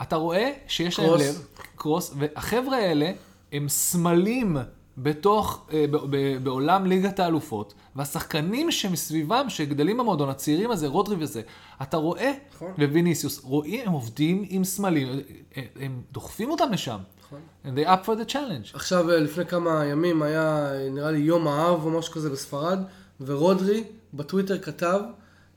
אתה 0.01 0.15
רואה 0.15 0.51
שיש 0.67 0.99
להם 0.99 1.09
קרוס. 1.09 1.21
לב, 1.21 1.47
קרוס, 1.75 2.13
והחבר'ה 2.17 2.77
האלה 2.77 3.11
הם 3.51 3.69
סמלים 3.69 4.57
בתוך, 4.97 5.67
אה, 5.73 5.85
ב- 5.91 6.15
ב- 6.15 6.43
בעולם 6.43 6.85
ליגת 6.85 7.19
האלופות, 7.19 7.73
והשחקנים 7.95 8.71
שמסביבם, 8.71 9.45
שגדלים 9.49 9.97
במועדון, 9.97 10.29
הצעירים 10.29 10.71
הזה, 10.71 10.87
רודרי 10.87 11.15
וזה, 11.19 11.41
אתה 11.81 11.97
רואה, 11.97 12.31
נכון. 12.55 12.71
וויניסיוס, 12.77 13.39
רואים, 13.43 13.87
הם 13.87 13.93
עובדים 13.93 14.45
עם 14.49 14.63
סמלים, 14.63 15.07
הם, 15.55 15.63
הם 15.79 16.01
דוחפים 16.11 16.49
אותם 16.51 16.71
לשם. 16.71 16.97
נכון. 17.25 17.39
And 17.65 17.67
they 17.67 17.87
up 17.87 18.05
for 18.07 18.29
the 18.29 18.31
challenge. 18.31 18.75
עכשיו, 18.75 19.11
אה, 19.11 19.19
לפני 19.19 19.45
כמה 19.45 19.85
ימים 19.85 20.21
היה, 20.21 20.73
אה, 20.73 20.89
נראה 20.89 21.11
לי, 21.11 21.19
יום 21.19 21.47
האב 21.47 21.85
או 21.85 21.91
משהו 21.91 22.13
כזה 22.13 22.29
בספרד, 22.29 22.79
ורודרי 23.21 23.83
בטוויטר 24.13 24.57
כתב, 24.57 24.99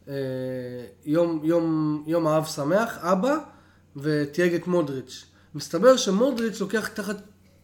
אה, 0.08 0.14
יום, 1.04 1.40
יום, 1.44 2.04
יום 2.06 2.26
האב 2.26 2.44
שמח, 2.44 2.98
אבא, 2.98 3.36
ותייג 3.96 4.54
את 4.54 4.66
מודריץ'. 4.66 5.24
מסתבר 5.54 5.96
שמודריץ' 5.96 6.60
לוקח 6.60 6.88
תחת 6.88 7.16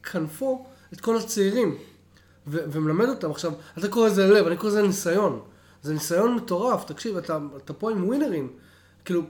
כנפו 0.02 0.64
את 0.94 1.00
כל 1.00 1.16
הצעירים, 1.16 1.74
ו- 2.46 2.64
ומלמד 2.72 3.08
אותם. 3.08 3.30
עכשיו, 3.30 3.52
אתה 3.78 3.88
קורא 3.88 4.06
לזה 4.06 4.26
לב, 4.26 4.46
אני 4.46 4.56
קורא 4.56 4.70
לזה 4.70 4.82
ניסיון. 4.82 5.40
זה 5.82 5.92
ניסיון 5.94 6.34
מטורף, 6.34 6.84
תקשיב, 6.84 7.16
אתה, 7.16 7.38
אתה 7.56 7.72
פה 7.72 7.90
עם 7.90 8.04
ווינרים. 8.08 8.48
כאילו, 9.04 9.22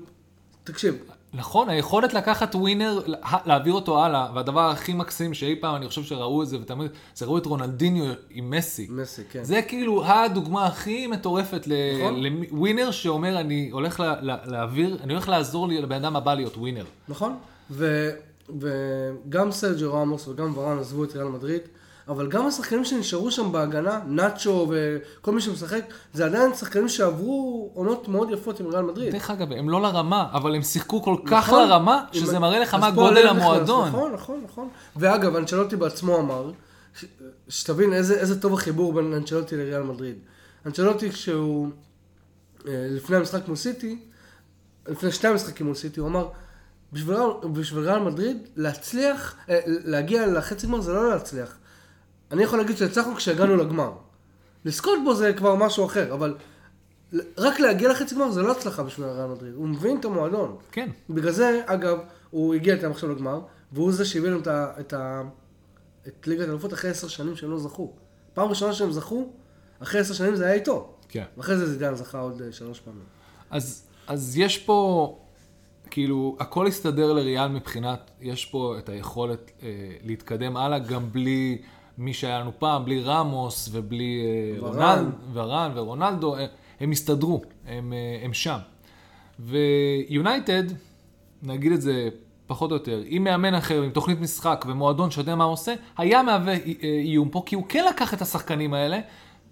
תקשיב, 0.64 0.94
נכון, 1.36 1.68
היכולת 1.68 2.14
לקחת 2.14 2.54
ווינר, 2.54 3.00
לה- 3.06 3.18
להעביר 3.46 3.72
אותו 3.72 4.04
הלאה, 4.04 4.28
והדבר 4.34 4.60
הכי 4.70 4.92
מקסים 4.92 5.34
שאי 5.34 5.56
פעם 5.60 5.76
אני 5.76 5.88
חושב 5.88 6.02
שראו 6.02 6.42
את 6.42 6.48
זה, 6.48 6.58
ותמיד, 6.60 6.90
זה 7.14 7.26
ראו 7.26 7.38
את 7.38 7.46
רונלדיניו 7.46 8.04
עם 8.30 8.50
מסי. 8.50 8.86
מסי, 8.90 9.22
כן. 9.30 9.44
זה 9.44 9.62
כאילו 9.62 10.04
הדוגמה 10.06 10.66
הכי 10.66 11.06
מטורפת 11.06 11.66
ל- 11.66 11.72
נכון. 12.00 12.22
לווינר 12.50 12.90
שאומר, 12.90 13.40
אני 13.40 13.68
הולך 13.72 14.00
לה- 14.00 14.20
לה- 14.20 14.36
להעביר, 14.44 14.98
אני 15.02 15.12
הולך 15.12 15.28
לעזור 15.28 15.68
לבן 15.68 15.96
אדם 15.96 16.16
הבא 16.16 16.34
להיות 16.34 16.56
ווינר. 16.56 16.84
נכון, 17.08 17.36
ו, 17.70 18.10
וגם 18.60 19.52
סרג'ו 19.52 19.92
רמוס 19.94 20.28
וגם 20.28 20.58
ורן 20.58 20.78
עזבו 20.78 21.04
את 21.04 21.16
ריאל 21.16 21.26
מדריד, 21.28 21.62
אבל 22.08 22.28
גם 22.28 22.46
השחקנים 22.46 22.84
שנשארו 22.84 23.30
שם 23.30 23.52
בהגנה, 23.52 24.00
נאצ'ו 24.06 24.70
וכל 24.70 25.32
מי 25.32 25.40
שמשחק, 25.40 25.80
זה 26.12 26.24
עדיין 26.24 26.54
שחקנים 26.54 26.88
שעברו 26.88 27.70
עונות 27.74 28.08
מאוד 28.08 28.30
יפות 28.30 28.60
עם 28.60 28.66
ריאל 28.66 28.82
מדריד. 28.82 29.12
דרך 29.12 29.30
אגב, 29.30 29.52
הם 29.52 29.70
לא 29.70 29.82
לרמה, 29.82 30.28
אבל 30.32 30.54
הם 30.54 30.62
שיחקו 30.62 31.02
כל 31.02 31.16
כך 31.26 31.48
נכון. 31.48 31.68
לרמה, 31.68 32.04
עם- 32.12 32.20
שזה 32.20 32.38
מראה 32.38 32.58
לך 32.60 32.74
מה 32.74 32.90
גודל 32.90 33.26
המועדון. 33.28 33.88
נכון, 33.88 34.12
נכון, 34.12 34.40
נכון. 34.44 34.68
ואגב, 34.96 35.36
אנצ'לוטי 35.36 35.76
בעצמו 35.76 36.18
אמר, 36.18 36.50
ש- 37.00 37.04
שתבין 37.48 37.92
איזה, 37.92 38.14
איזה 38.14 38.40
טוב 38.40 38.54
החיבור 38.54 38.92
בין 38.92 39.12
אנצ'לוטי 39.12 39.56
לריאל 39.56 39.82
מדריד. 39.82 40.16
אנצ'לוטי 40.66 41.10
כשהוא, 41.10 41.68
אה, 42.68 42.86
לפני 42.90 43.16
המשחק 43.16 43.48
מול 43.48 43.56
סיטי, 43.56 43.98
לפני 44.88 45.12
שני 45.12 45.28
המשחקים 45.30 45.66
מול 45.66 45.74
סיטי, 45.74 46.00
הוא 46.00 46.08
אמר, 46.08 46.28
בשביל, 46.94 47.16
בשביל 47.52 47.84
ריאל 47.88 47.98
מדריד, 47.98 48.48
להצליח, 48.56 49.36
אה, 49.48 49.60
להגיע 49.66 50.26
לחצי 50.26 50.66
גמר 50.66 50.80
זה 50.80 50.92
לא 50.92 51.08
להצליח. 51.10 51.58
אני 52.32 52.42
יכול 52.42 52.58
להגיד 52.58 52.76
שהצלחנו 52.76 53.14
כשהגענו 53.14 53.56
לגמר. 53.56 53.92
לזכות 54.64 54.98
בו 55.04 55.14
זה 55.14 55.32
כבר 55.32 55.54
משהו 55.54 55.86
אחר, 55.86 56.14
אבל 56.14 56.36
רק 57.38 57.60
להגיע 57.60 57.90
לחצי 57.90 58.14
גמר 58.14 58.30
זה 58.30 58.42
לא 58.42 58.52
הצלחה 58.52 58.82
בשביל 58.82 59.06
ריאל 59.06 59.26
מדריד. 59.26 59.54
הוא 59.54 59.68
מבין 59.68 60.00
את 60.00 60.04
המועדון. 60.04 60.56
כן. 60.72 60.90
בגלל 61.10 61.32
זה, 61.32 61.62
אגב, 61.66 61.98
הוא 62.30 62.54
הגיע 62.54 62.74
איתם 62.74 62.90
עכשיו 62.90 63.12
לגמר, 63.12 63.40
והוא 63.72 63.92
זה 63.92 64.04
שהביא 64.04 64.30
להם 64.30 64.40
את, 64.40 64.46
ה- 64.46 64.72
את, 64.80 64.92
ה- 64.92 65.22
את 66.08 66.26
ליגת 66.26 66.48
האלופות 66.48 66.72
אחרי 66.72 66.90
עשר 66.90 67.08
שנים 67.08 67.36
שהם 67.36 67.50
לא 67.50 67.58
זכו. 67.58 67.92
פעם 68.34 68.48
ראשונה 68.48 68.72
שהם 68.72 68.92
זכו, 68.92 69.30
אחרי 69.82 70.00
עשר 70.00 70.14
שנים 70.14 70.36
זה 70.36 70.44
היה 70.44 70.54
איתו. 70.54 70.94
כן. 71.08 71.24
ואחרי 71.36 71.56
זה 71.56 71.66
זידן 71.72 71.94
זכה 71.94 72.18
עוד 72.20 72.42
אה, 72.42 72.52
שלוש 72.52 72.80
פעמים. 72.80 73.02
אז, 73.50 73.82
אז 74.06 74.38
יש 74.38 74.58
פה, 74.58 75.18
כאילו, 75.90 76.36
הכל 76.40 76.66
הסתדר 76.66 77.12
לריאל 77.12 77.48
מבחינת, 77.48 78.10
יש 78.20 78.44
פה 78.44 78.74
את 78.78 78.88
היכולת 78.88 79.50
אה, 79.62 79.68
להתקדם 80.04 80.56
הלאה, 80.56 80.78
גם 80.78 81.12
בלי 81.12 81.58
מי 81.98 82.14
שהיה 82.14 82.40
לנו 82.40 82.52
פעם, 82.58 82.84
בלי 82.84 83.00
רמוס 83.00 83.68
ובלי 83.72 84.20
אה, 84.24 84.62
ורן. 84.62 84.98
רונל, 84.98 85.10
ורן 85.32 85.70
ורונלדו, 85.74 86.36
אה, 86.36 86.46
הם 86.80 86.90
הסתדרו, 86.90 87.42
הם, 87.66 87.92
אה, 87.92 88.24
הם 88.24 88.32
שם. 88.32 88.58
ויונייטד, 89.40 90.64
נגיד 91.42 91.72
את 91.72 91.82
זה 91.82 92.08
פחות 92.46 92.70
או 92.70 92.76
יותר, 92.76 93.02
עם 93.06 93.24
מאמן 93.24 93.54
אחר, 93.54 93.82
עם 93.82 93.90
תוכנית 93.90 94.20
משחק 94.20 94.64
ומועדון 94.68 95.10
שיודע 95.10 95.34
מה 95.34 95.44
הוא 95.44 95.52
עושה, 95.52 95.74
היה 95.96 96.22
מהווה 96.22 96.52
אה, 96.52 96.58
איום 96.82 97.28
פה, 97.28 97.42
כי 97.46 97.54
הוא 97.54 97.64
כן 97.68 97.84
לקח 97.84 98.14
את 98.14 98.22
השחקנים 98.22 98.74
האלה, 98.74 99.00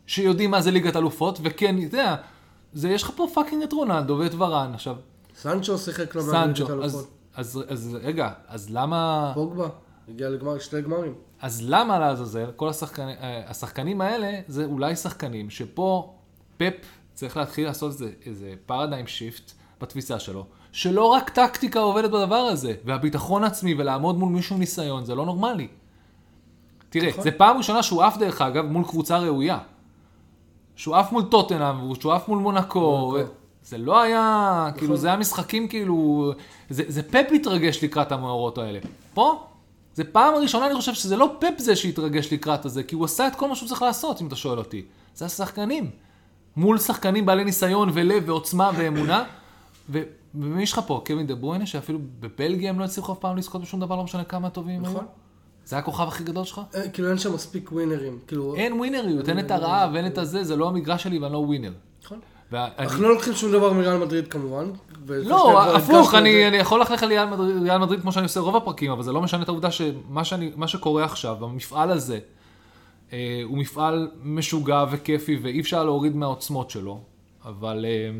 שיודעים 0.07 0.51
מה 0.51 0.61
זה 0.61 0.71
ליגת 0.71 0.97
אלופות, 0.97 1.39
וכן, 1.43 1.77
אתה 1.79 1.85
יודע, 1.85 2.17
זה, 2.73 2.91
יש 2.91 3.03
לך 3.03 3.11
פה 3.17 3.27
fucking 3.35 3.63
את 3.63 3.73
רונלדו 3.73 4.17
ואת 4.19 4.35
ורן, 4.35 4.71
עכשיו, 4.75 4.97
סנצ'ו 5.43 5.79
שיחק 5.79 6.15
לא 6.15 6.23
סנצ'ו, 6.23 6.85
אז. 6.85 7.09
אז, 7.35 7.65
אז 7.69 7.99
רגע, 8.03 8.31
אז 8.49 8.71
למה, 8.71 9.33
פוגבה, 9.35 9.69
הגיע 10.09 10.29
לגמר, 10.29 10.59
שני 10.59 10.83
גמרים. 10.83 11.15
אז 11.41 11.63
למה 11.69 11.99
לעזאזל, 11.99 12.51
כל 12.57 12.69
השחקנים, 12.69 13.17
אה, 13.21 13.43
השחקנים 13.47 14.01
האלה, 14.01 14.41
זה 14.49 14.65
אולי 14.65 14.97
שחקנים 14.97 15.51
שפה 15.51 16.15
פפ 16.57 16.75
צריך 17.15 17.37
להתחיל 17.37 17.67
לעשות 17.67 17.93
איזה, 17.93 18.11
איזה 18.27 18.55
paradigm 18.67 19.07
shift 19.07 19.53
בתפיסה 19.81 20.19
שלו, 20.19 20.47
שלא 20.73 21.05
רק 21.05 21.31
טקטיקה 21.31 21.81
עובדת 21.81 22.11
בדבר 22.11 22.35
הזה, 22.35 22.75
והביטחון 22.85 23.45
עצמי 23.45 23.75
ולעמוד 23.79 24.17
מול 24.17 24.33
מישהו 24.33 24.59
ניסיון, 24.59 25.05
זה 25.05 25.15
לא 25.15 25.27
נורמלי. 25.27 25.69
תראה, 26.91 27.09
נכון. 27.09 27.25
זה 27.25 27.31
פעם 27.31 27.57
ראשונה 27.57 27.83
שהוא 27.83 28.03
עף 28.03 28.19
דרך 28.19 28.43
אגב 28.43 28.65
מול 28.65 28.85
קבוצה 28.85 29.19
ראויה. 29.19 29.59
שהוא 30.77 30.97
עף 30.97 31.13
מול 31.13 31.23
טוטנהאם, 31.23 31.95
שהוא 31.95 32.13
עף 32.13 32.29
מול 32.29 32.39
מונקו. 32.39 33.11
מונקו. 33.11 33.33
זה 33.65 33.79
לא 33.79 34.01
היה, 34.01 34.71
כאילו, 34.75 34.87
נכון. 34.87 34.97
זה 34.97 35.09
היה 35.09 35.17
משחקים 35.17 35.69
כאילו, 35.69 36.33
זה, 36.71 36.83
זה 36.89 37.03
פפ 37.03 37.27
התרגש 37.35 37.85
לקראת 37.85 38.13
המאורעות 38.13 38.59
האלה. 38.59 38.79
פה, 39.15 39.47
זה 39.95 40.05
פעם 40.05 40.35
ראשונה 40.35 40.67
אני 40.67 40.75
חושב 40.75 40.95
שזה 40.95 41.17
לא 41.17 41.37
פפ 41.39 41.59
זה 41.59 41.77
שהתרגש 41.77 42.33
לקראת 42.33 42.65
הזה, 42.65 42.83
כי 42.83 42.95
הוא 42.95 43.05
עשה 43.05 43.27
את 43.27 43.37
כל 43.37 43.49
מה 43.49 43.57
שהוא 43.57 43.69
צריך 43.69 43.83
לעשות, 43.83 44.21
אם 44.23 44.27
אתה 44.27 44.37
שואל 44.37 44.59
אותי. 44.59 44.83
זה 45.15 45.25
השחקנים. 45.25 45.91
מול 46.57 46.79
שחקנים 46.79 47.27
בעלי 47.27 47.45
ניסיון 47.45 47.91
ולב 47.93 48.23
ועוצמה 48.27 48.71
ואמונה. 48.77 49.25
ו- 49.91 50.03
ומי 50.35 50.63
יש 50.63 50.73
לך 50.73 50.81
פה? 50.87 51.03
קווין 51.07 51.27
דה 51.27 51.35
ברuyne, 51.35 51.67
שאפילו 51.67 51.99
בבלגיה 52.21 52.71
הם 52.71 52.79
לא 52.79 52.85
הצליחו 52.85 53.13
אף 53.13 53.19
פעם 53.19 53.37
לזכות 53.37 53.63
בשום 53.63 53.81
דבר, 53.81 53.97
לא 53.97 54.05
משנה 54.05 54.25
כמה 54.25 54.51
טובים 54.51 54.77
הם 54.77 54.85
היו. 54.85 54.93
נכון. 54.93 55.07
זה 55.65 55.79
הכוכב 55.79 56.09
הכי 56.09 56.25
גדול 56.25 56.45
שלך? 56.45 56.61
אה, 56.75 56.89
כאילו 56.89 57.09
אין 57.09 57.19
שם 57.19 57.35
מספיק 57.35 57.73
ווינרים. 57.73 58.19
כאילו... 58.27 58.55
אין 58.55 58.73
ווינריות, 58.73 59.29
אין 59.29 59.39
את 59.39 59.51
הרעב, 59.51 59.95
אין 59.95 60.07
את 60.07 60.19
הזה, 60.19 60.45
זה 60.45 60.57
לא 60.57 60.69
המגרש 60.69 61.03
שלי 61.03 61.19
ואני 61.19 61.33
לא 61.33 61.39
ווינר. 61.39 61.73
אנחנו 62.55 63.03
לא 63.03 63.15
לוקחים 63.15 63.35
שום 63.35 63.53
דבר 63.53 63.73
מריאל 63.73 63.97
מדריד 63.99 64.29
כמובן. 64.29 64.65
לא, 65.09 65.77
הפוך, 65.77 66.15
אני 66.15 66.29
יכול 66.29 66.79
ללכת 66.81 67.03
לריאל 67.03 67.27
מדריד- 67.79 68.01
כמו 68.01 68.13
שאני 68.13 68.23
עושה 68.25 68.41
רוב 68.41 68.57
הפרקים, 68.57 68.91
אבל 68.91 69.03
זה 69.03 69.13
לא 69.13 69.21
משנה 69.23 69.43
את 69.43 69.49
העובדה 69.49 69.71
שמה 69.71 70.25
שאני- 70.25 70.51
שקורה 70.67 71.05
עכשיו, 71.05 71.45
המפעל 71.45 71.91
הזה, 71.91 72.19
אה, 73.13 73.41
הוא 73.45 73.59
מפעל 73.59 74.11
משוגע 74.23 74.85
וכיפי 74.91 75.39
ואי 75.43 75.61
אפשר 75.61 75.85
להוריד 75.85 76.17
מהעוצמות 76.17 76.71
שלו, 76.71 77.01
אבל 77.45 77.85
אה, 77.89 78.11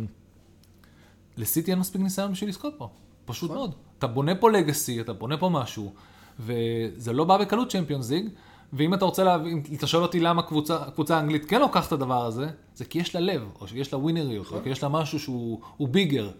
לסיטי 1.37 1.71
אין 1.71 1.79
מספיק 1.79 2.01
ניסיון 2.01 2.33
בשביל 2.33 2.51
לזכות 2.51 2.75
פה, 2.79 2.89
פשוט 3.25 3.51
נכון. 3.51 3.57
מאוד. 3.59 3.73
אתה 3.99 4.07
בונה 4.07 4.35
פה 4.35 4.51
לגאסי, 4.51 5.01
אתה 5.01 5.13
בונה 5.13 5.37
פה 5.37 5.49
משהו, 5.49 5.93
וזה 6.41 7.13
לא 7.13 7.25
בא 7.25 7.39
בקלות 7.39 7.71
צ'מפיונס 7.73 8.11
ליג, 8.11 8.29
ואם 8.73 8.95
אתה 8.95 9.05
רוצה 9.05 9.25
להבין, 9.25 9.63
אם 9.71 9.77
אתה 9.77 9.87
שואל 9.87 10.03
אותי 10.03 10.21
למה 10.21 10.43
קבוצה, 10.43 10.79
קבוצה 10.95 11.21
אנגלית 11.21 11.45
כן 11.45 11.61
לוקחת 11.61 11.87
את 11.87 11.93
הדבר 11.93 12.25
הזה, 12.27 12.47
זה 12.75 12.85
כי 12.85 12.99
יש 12.99 13.15
לה 13.15 13.21
לב, 13.21 13.43
או 13.61 13.69
שיש 13.69 13.93
לה 13.93 13.99
ווינריות, 13.99 14.47
או 14.53 14.59
כי 14.63 14.69
יש 14.69 14.83
לה 14.83 14.89
משהו 14.89 15.19
שהוא 15.21 15.61
הוא 15.77 15.89
ביגר, 15.89 16.31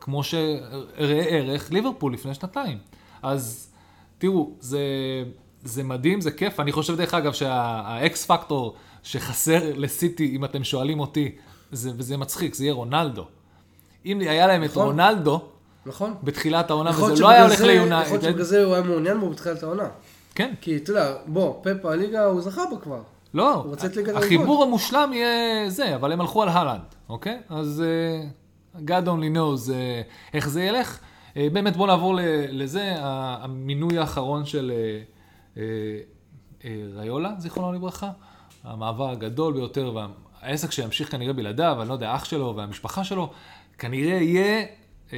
כמו 0.00 0.24
שראה 0.24 0.86
ערך 1.28 1.72
ליברפול 1.72 2.12
לפני 2.12 2.34
שנתיים. 2.34 2.78
אז 3.22 3.68
תראו, 4.18 4.50
זה, 4.60 4.80
זה 5.62 5.82
מדהים, 5.82 6.20
זה 6.20 6.30
כיף. 6.30 6.60
אני 6.60 6.72
חושב, 6.72 6.96
דרך 6.96 7.14
אגב, 7.14 7.32
שהאקס 7.32 8.26
פקטור 8.26 8.74
שחסר 9.02 9.72
לסיטי, 9.76 10.36
אם 10.36 10.44
אתם 10.44 10.64
שואלים 10.64 11.00
אותי, 11.00 11.32
זה, 11.72 11.90
וזה 11.96 12.16
מצחיק, 12.16 12.54
זה 12.54 12.64
יהיה 12.64 12.72
רונלדו. 12.74 13.24
אם 14.06 14.20
היה 14.20 14.46
להם 14.46 14.64
את 14.64 14.70
נכון. 14.70 14.86
רונלדו 14.86 15.40
נכון. 15.86 16.14
בתחילת 16.22 16.70
העונה, 16.70 16.90
להיות 16.90 17.12
וזה 17.12 17.22
לא 17.22 17.28
היה 17.30 17.42
הולך 17.42 17.58
זה- 17.58 17.64
יכול 17.64 17.74
ליונייטד, 17.74 18.10
להיות 18.10 18.22
שבגלל 18.22 18.42
זה 18.44 18.64
הוא 18.64 18.74
היה 18.74 18.82
מעוניין 18.82 19.20
בו 19.20 19.30
בתחילת 19.30 19.62
העונה. 19.62 19.88
כן. 20.36 20.54
כי 20.60 20.76
אתה 20.76 20.90
יודע, 20.90 21.14
בוא, 21.26 21.54
פפ 21.62 21.84
הליגה 21.84 22.24
הוא 22.24 22.40
זכה 22.40 22.62
בו 22.70 22.80
כבר. 22.80 23.02
לא, 23.34 23.54
הוא 23.54 23.70
רוצה 23.70 23.86
את 23.86 23.96
ליגת 23.96 24.16
החיבור 24.16 24.62
המושלם 24.62 25.10
יהיה 25.12 25.70
זה, 25.70 25.94
אבל 25.94 26.12
הם 26.12 26.20
הלכו 26.20 26.42
על 26.42 26.48
הלנד, 26.48 26.94
אוקיי? 27.08 27.38
אז 27.48 27.82
uh, 28.74 28.78
God 28.78 29.06
only 29.06 29.36
knows 29.36 29.68
uh, 29.68 29.72
איך 30.34 30.48
זה 30.48 30.62
ילך. 30.62 30.98
Uh, 30.98 31.38
באמת 31.52 31.76
בואו 31.76 31.86
נעבור 31.86 32.18
לזה, 32.50 32.94
המינוי 32.98 33.98
האחרון 33.98 34.46
של 34.46 34.72
uh, 35.54 35.56
uh, 35.56 35.58
ריולה, 36.96 37.32
זיכרונו 37.38 37.72
לברכה, 37.72 38.10
המעבר 38.64 39.10
הגדול 39.10 39.54
ביותר, 39.54 39.94
והעסק 40.42 40.72
שימשיך 40.72 41.10
כנראה 41.10 41.32
בלעדיו, 41.32 41.76
אני 41.80 41.88
לא 41.88 41.94
יודע, 41.94 42.14
אח 42.14 42.24
שלו 42.24 42.54
והמשפחה 42.56 43.04
שלו, 43.04 43.30
כנראה 43.78 44.14
יהיה 44.14 44.66
uh, 45.08 45.12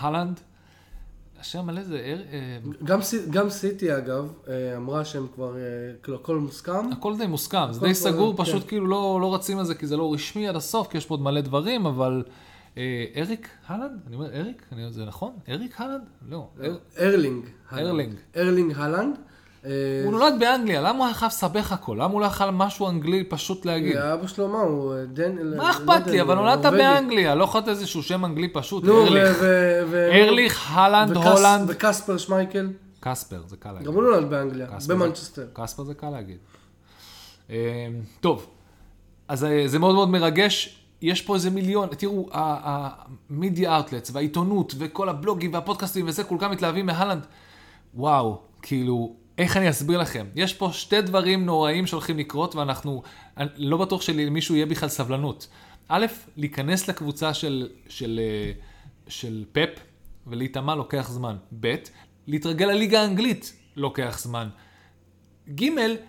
הלנד. 0.00 0.40
השם 1.40 1.66
מלא 1.66 1.82
זה, 1.82 1.96
אה, 1.98 2.58
גם 2.84 3.00
גם 3.30 3.50
סיטי 3.50 3.96
אגב, 3.96 4.32
אה, 4.48 4.76
אמרה 4.76 5.04
שהם 5.04 5.26
כבר, 5.34 5.56
אה, 5.56 5.60
כאילו 6.02 6.16
הכל 6.18 6.36
מוסכם. 6.38 6.92
הכל 6.92 7.14
די 7.18 7.26
מוסכם, 7.26 7.66
זה 7.72 7.80
די 7.80 7.86
כבר- 7.86 7.94
סגור, 7.94 8.36
כן. 8.36 8.42
פשוט 8.42 8.68
כאילו 8.68 8.86
לא, 8.86 9.18
לא 9.20 9.34
רצים 9.34 9.58
על 9.58 9.64
זה 9.64 9.74
כי 9.74 9.86
זה 9.86 9.96
לא 9.96 10.12
רשמי 10.14 10.48
עד 10.48 10.56
הסוף, 10.56 10.88
כי 10.88 10.98
יש 10.98 11.06
פה 11.06 11.14
עוד 11.14 11.22
מלא 11.22 11.40
דברים, 11.40 11.86
אבל 11.86 12.22
אה, 12.78 13.04
אריק 13.16 13.48
הולנד? 13.66 14.00
אני 14.06 14.16
אומר 14.16 14.34
אריק? 14.34 14.62
אני, 14.72 14.92
זה 14.92 15.04
נכון? 15.04 15.32
אריק 15.48 15.80
הלנד? 15.80 16.02
לא. 16.28 16.48
אר... 16.64 16.76
ארלינג. 17.00 17.44
הלנד. 17.70 17.86
ארלינג. 17.86 18.14
ארלינג 18.36 18.72
הלנד. 18.76 19.16
אה, 19.64 19.70
הוא 20.04 20.12
נולד 20.12 20.34
באנגליה, 20.40 20.80
למה 20.80 20.98
הוא 20.98 21.04
היה 21.04 21.14
חייב 21.14 21.30
לסבך 21.30 21.72
הכל? 21.72 21.96
למה 22.00 22.12
הוא 22.12 22.20
לא 22.20 22.26
יכל 22.26 22.50
משהו 22.50 22.88
אנגלי 22.88 23.24
פשוט 23.24 23.66
להגיד? 23.66 23.96
אבא 23.96 24.26
שלו 24.26 24.48
מה 24.48 24.60
הוא? 24.60 24.94
אה, 24.94 25.04
דן... 25.04 25.56
מה 25.56 25.70
אכפת 25.70 26.06
לי, 26.06 26.20
אבל 26.20 26.34
נולדת. 26.34 26.72
באנגליה, 26.72 27.34
לא 27.34 27.44
יכולת 27.44 27.68
איזשהו 27.68 28.02
שם 28.02 28.24
אנגלי 28.24 28.48
פשוט, 28.48 28.84
ו- 28.84 29.02
ארליך. 29.02 29.42
ארליך, 30.12 30.70
הלנד, 30.76 31.16
הולנד. 31.16 31.64
וקספר 31.68 32.16
שמייקל, 32.18 32.70
קספר, 33.00 33.42
זה 33.46 33.56
קל 33.56 33.72
להגיד. 33.72 33.86
גם 33.86 33.94
הוא 33.94 34.02
נולד 34.02 34.30
באנגליה, 34.30 34.66
במנצ'סטר. 34.88 35.46
קספר 35.52 35.84
זה 35.84 35.94
קל 35.94 36.10
להגיד. 36.10 36.38
אה, 37.50 37.56
טוב, 38.20 38.46
אז 39.28 39.44
אה, 39.44 39.62
זה 39.66 39.78
מאוד 39.78 39.94
מאוד 39.94 40.08
מרגש. 40.08 40.76
יש 41.02 41.22
פה 41.22 41.34
איזה 41.34 41.50
מיליון, 41.50 41.88
תראו, 41.88 42.28
המדיה 42.32 43.76
אאוטלטס 43.76 44.10
והעיתונות 44.14 44.74
וכל 44.78 45.08
הבלוגים 45.08 45.52
והפודקאסטים 45.52 46.08
וזה, 46.08 46.24
כולם 46.24 46.50
מתלהבים 46.50 46.86
מהלנד. 46.86 47.26
וואו, 47.94 48.40
כאילו, 48.62 49.14
איך 49.40 49.56
אני 49.56 49.70
אסביר 49.70 49.98
לכם? 49.98 50.26
יש 50.34 50.54
פה 50.54 50.70
שתי 50.72 51.00
דברים 51.02 51.46
נוראים 51.46 51.86
שהולכים 51.86 52.18
לקרות, 52.18 52.54
ואנחנו, 52.54 53.02
לא 53.56 53.76
בטוח 53.76 54.02
שלמישהו 54.02 54.54
יהיה 54.54 54.66
בכלל 54.66 54.88
סבלנות. 54.88 55.48
א', 55.88 56.06
להיכנס 56.36 56.88
לקבוצה 56.88 57.34
של, 57.34 57.68
של, 57.88 58.20
אה, 58.22 58.52
של 59.08 59.44
פפ 59.52 59.68
ולהיטמע 60.26 60.74
לוקח 60.74 61.10
זמן. 61.10 61.36
ב', 61.60 61.74
להתרגל 62.26 62.66
לליגה 62.66 63.02
האנגלית 63.02 63.52
לוקח 63.76 64.18
זמן. 64.22 64.48
ג', 65.54 65.64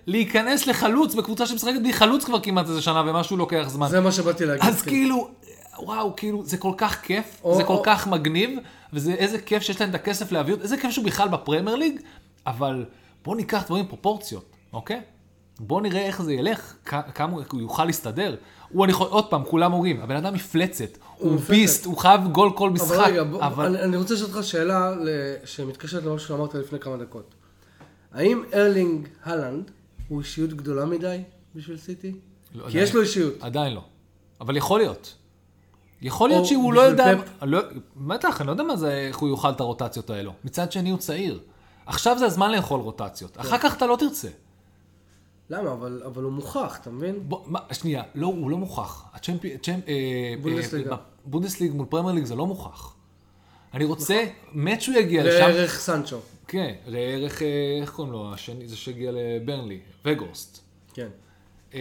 להיכנס 0.07 0.67
לחלוץ 0.67 1.15
בקבוצה 1.15 1.45
שמשחקת 1.45 1.79
בלי 1.81 1.93
חלוץ 1.93 2.23
כבר 2.25 2.39
כמעט 2.39 2.67
איזה 2.67 2.81
שנה 2.81 3.03
ומשהו 3.07 3.37
לוקח 3.37 3.65
זמן. 3.67 3.87
זה 3.89 3.99
מה 4.01 4.11
שבאתי 4.11 4.45
להגיד. 4.45 4.65
אז 4.69 4.81
כן. 4.81 4.89
כאילו, 4.89 5.29
וואו, 5.79 6.15
כאילו, 6.15 6.45
זה 6.45 6.57
כל 6.57 6.73
כך 6.77 7.01
כיף, 7.01 7.41
או- 7.43 7.55
זה 7.55 7.63
כל 7.63 7.73
או- 7.73 7.83
כך 7.85 8.07
מגניב, 8.07 8.59
וזה 8.93 9.13
איזה 9.13 9.39
כיף 9.41 9.63
שיש 9.63 9.81
להם 9.81 9.89
את 9.89 9.95
הכסף 9.95 10.31
להביא 10.31 10.55
איזה 10.61 10.77
כיף 10.77 10.91
שהוא 10.91 11.05
בכלל 11.05 11.27
בפרמייר 11.27 11.75
ליג, 11.75 11.99
אבל 12.47 12.85
בואו 13.23 13.35
ניקח 13.35 13.63
דברים 13.65 13.87
פרופורציות, 13.87 14.45
אוקיי? 14.73 15.01
בואו 15.59 15.79
נראה 15.79 16.05
איך 16.05 16.21
זה 16.21 16.33
ילך, 16.33 16.73
כמה 16.85 17.31
הוא- 17.33 17.43
הוא 17.51 17.61
יוכל 17.61 17.85
להסתדר. 17.85 18.35
הוא, 18.69 18.83
אני 18.85 18.91
יכול, 18.91 19.07
עוד 19.07 19.29
פעם, 19.29 19.43
כולם 19.45 19.73
אומרים, 19.73 20.01
הבן 20.01 20.15
אדם 20.15 20.33
מפלצת, 20.33 20.97
הוא 21.17 21.33
מפלצת. 21.33 21.49
ביסט, 21.49 21.85
הוא 21.85 21.97
חייב 21.97 22.21
גול 22.31 22.51
כל 22.55 22.69
משחק, 22.69 22.91
אבל 22.95 23.03
רגע, 23.03 23.23
בוא, 23.23 23.41
אבל... 23.43 23.65
אני, 23.65 23.83
אני 23.83 23.97
רוצה 23.97 24.13
לשאול 24.13 24.29
אותך 24.35 24.43
שאלה 24.47 24.93
שמתקשרת 25.45 26.03
למה 26.03 26.19
שאמרת 26.19 26.55
לפני 26.55 26.79
כמה 26.79 26.97
דקות. 26.97 27.33
האם 28.13 28.43
ארלינג 28.53 29.07
הלנד 29.23 29.71
הוא 30.07 30.19
אישיות 30.19 30.53
גדולה 30.53 30.85
מדי 30.85 31.17
בשביל 31.55 31.77
סיטי? 31.77 32.11
לא, 32.55 32.61
כי 32.63 32.69
עדיין. 32.69 32.83
יש 32.83 32.95
לו 32.95 33.01
אישיות. 33.01 33.33
עדיין 33.41 33.73
לא. 33.73 33.83
אבל 34.41 34.57
יכול 34.57 34.79
להיות. 34.79 35.13
יכול 36.01 36.29
להיות 36.29 36.45
שהוא 36.45 36.73
לא 36.73 36.81
יודע... 36.81 37.13
לא- 37.41 37.59
בטח, 37.95 38.41
אני 38.41 38.47
לא 38.47 38.51
יודע 38.51 38.63
מה 38.63 38.75
זה, 38.75 38.91
איך 38.93 39.17
הוא 39.17 39.29
יאכל 39.29 39.49
את 39.49 39.59
הרוטציות 39.59 40.09
האלו. 40.09 40.33
מצד 40.43 40.71
שני 40.71 40.89
הוא 40.89 40.99
צעיר. 40.99 41.39
עכשיו 41.85 42.19
זה 42.19 42.25
הזמן 42.25 42.51
לאכול 42.51 42.79
רוטציות. 42.79 43.39
אחר 43.39 43.57
כך 43.57 43.77
אתה 43.77 43.85
לא 43.87 43.95
תרצה. 43.95 44.27
למה? 45.49 45.71
אבל, 45.71 46.01
אבל 46.05 46.23
הוא 46.23 46.31
מוכח, 46.31 46.77
אתה 46.81 46.89
מבין? 46.89 47.19
בוא, 47.23 47.39
מה, 47.45 47.59
שנייה, 47.71 48.03
לא, 48.15 48.27
הוא 48.27 48.51
לא 48.51 48.57
מוכח. 48.57 49.05
הצ'מפי... 49.13 49.57
צ'מפ... 49.57 49.87
אה, 49.87 50.33
בונדסליגה. 50.41 50.91
אה, 50.91 50.97
בונדסליג 51.25 51.71
מול 51.71 51.85
פרמייר 51.89 52.15
ליג 52.15 52.25
זה 52.25 52.35
לא 52.35 52.47
מוכח. 52.47 52.93
אני 53.73 53.85
רוצה, 53.85 54.25
מת 54.51 54.81
שהוא 54.81 54.95
יגיע 54.95 55.23
לשם. 55.23 55.39
לערך 55.39 55.79
סנצ'ו. 55.79 56.19
כן, 56.47 56.73
לערך, 56.87 57.41
אה, 57.41 57.47
איך 57.81 57.91
קוראים 57.91 58.13
לו? 58.13 58.33
השני, 58.33 58.67
זה 58.67 58.77
שהגיע 58.77 59.11
לברנלי, 59.13 59.79
וגורסט. 60.05 60.59
כן. 60.93 61.07
אמ, 61.73 61.79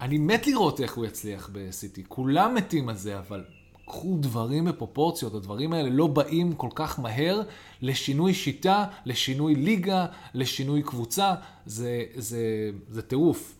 אני 0.00 0.18
מת 0.18 0.46
לראות 0.46 0.80
איך 0.80 0.94
הוא 0.94 1.06
יצליח 1.06 1.50
בסיטי. 1.52 2.02
כולם 2.08 2.54
מתים 2.54 2.88
על 2.88 2.96
זה, 2.96 3.18
אבל 3.18 3.44
קחו 3.90 4.16
דברים 4.20 4.64
בפרופורציות. 4.64 5.34
הדברים 5.34 5.72
האלה 5.72 5.90
לא 5.90 6.06
באים 6.06 6.52
כל 6.52 6.68
כך 6.74 7.00
מהר 7.00 7.42
לשינוי 7.82 8.34
שיטה, 8.34 8.84
לשינוי 9.06 9.54
ליגה, 9.54 10.06
לשינוי 10.34 10.82
קבוצה. 10.82 11.34
זה, 11.66 12.04
זה, 12.16 12.70
זה 12.88 13.02
טירוף. 13.02 13.54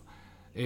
אמ, 0.55 0.61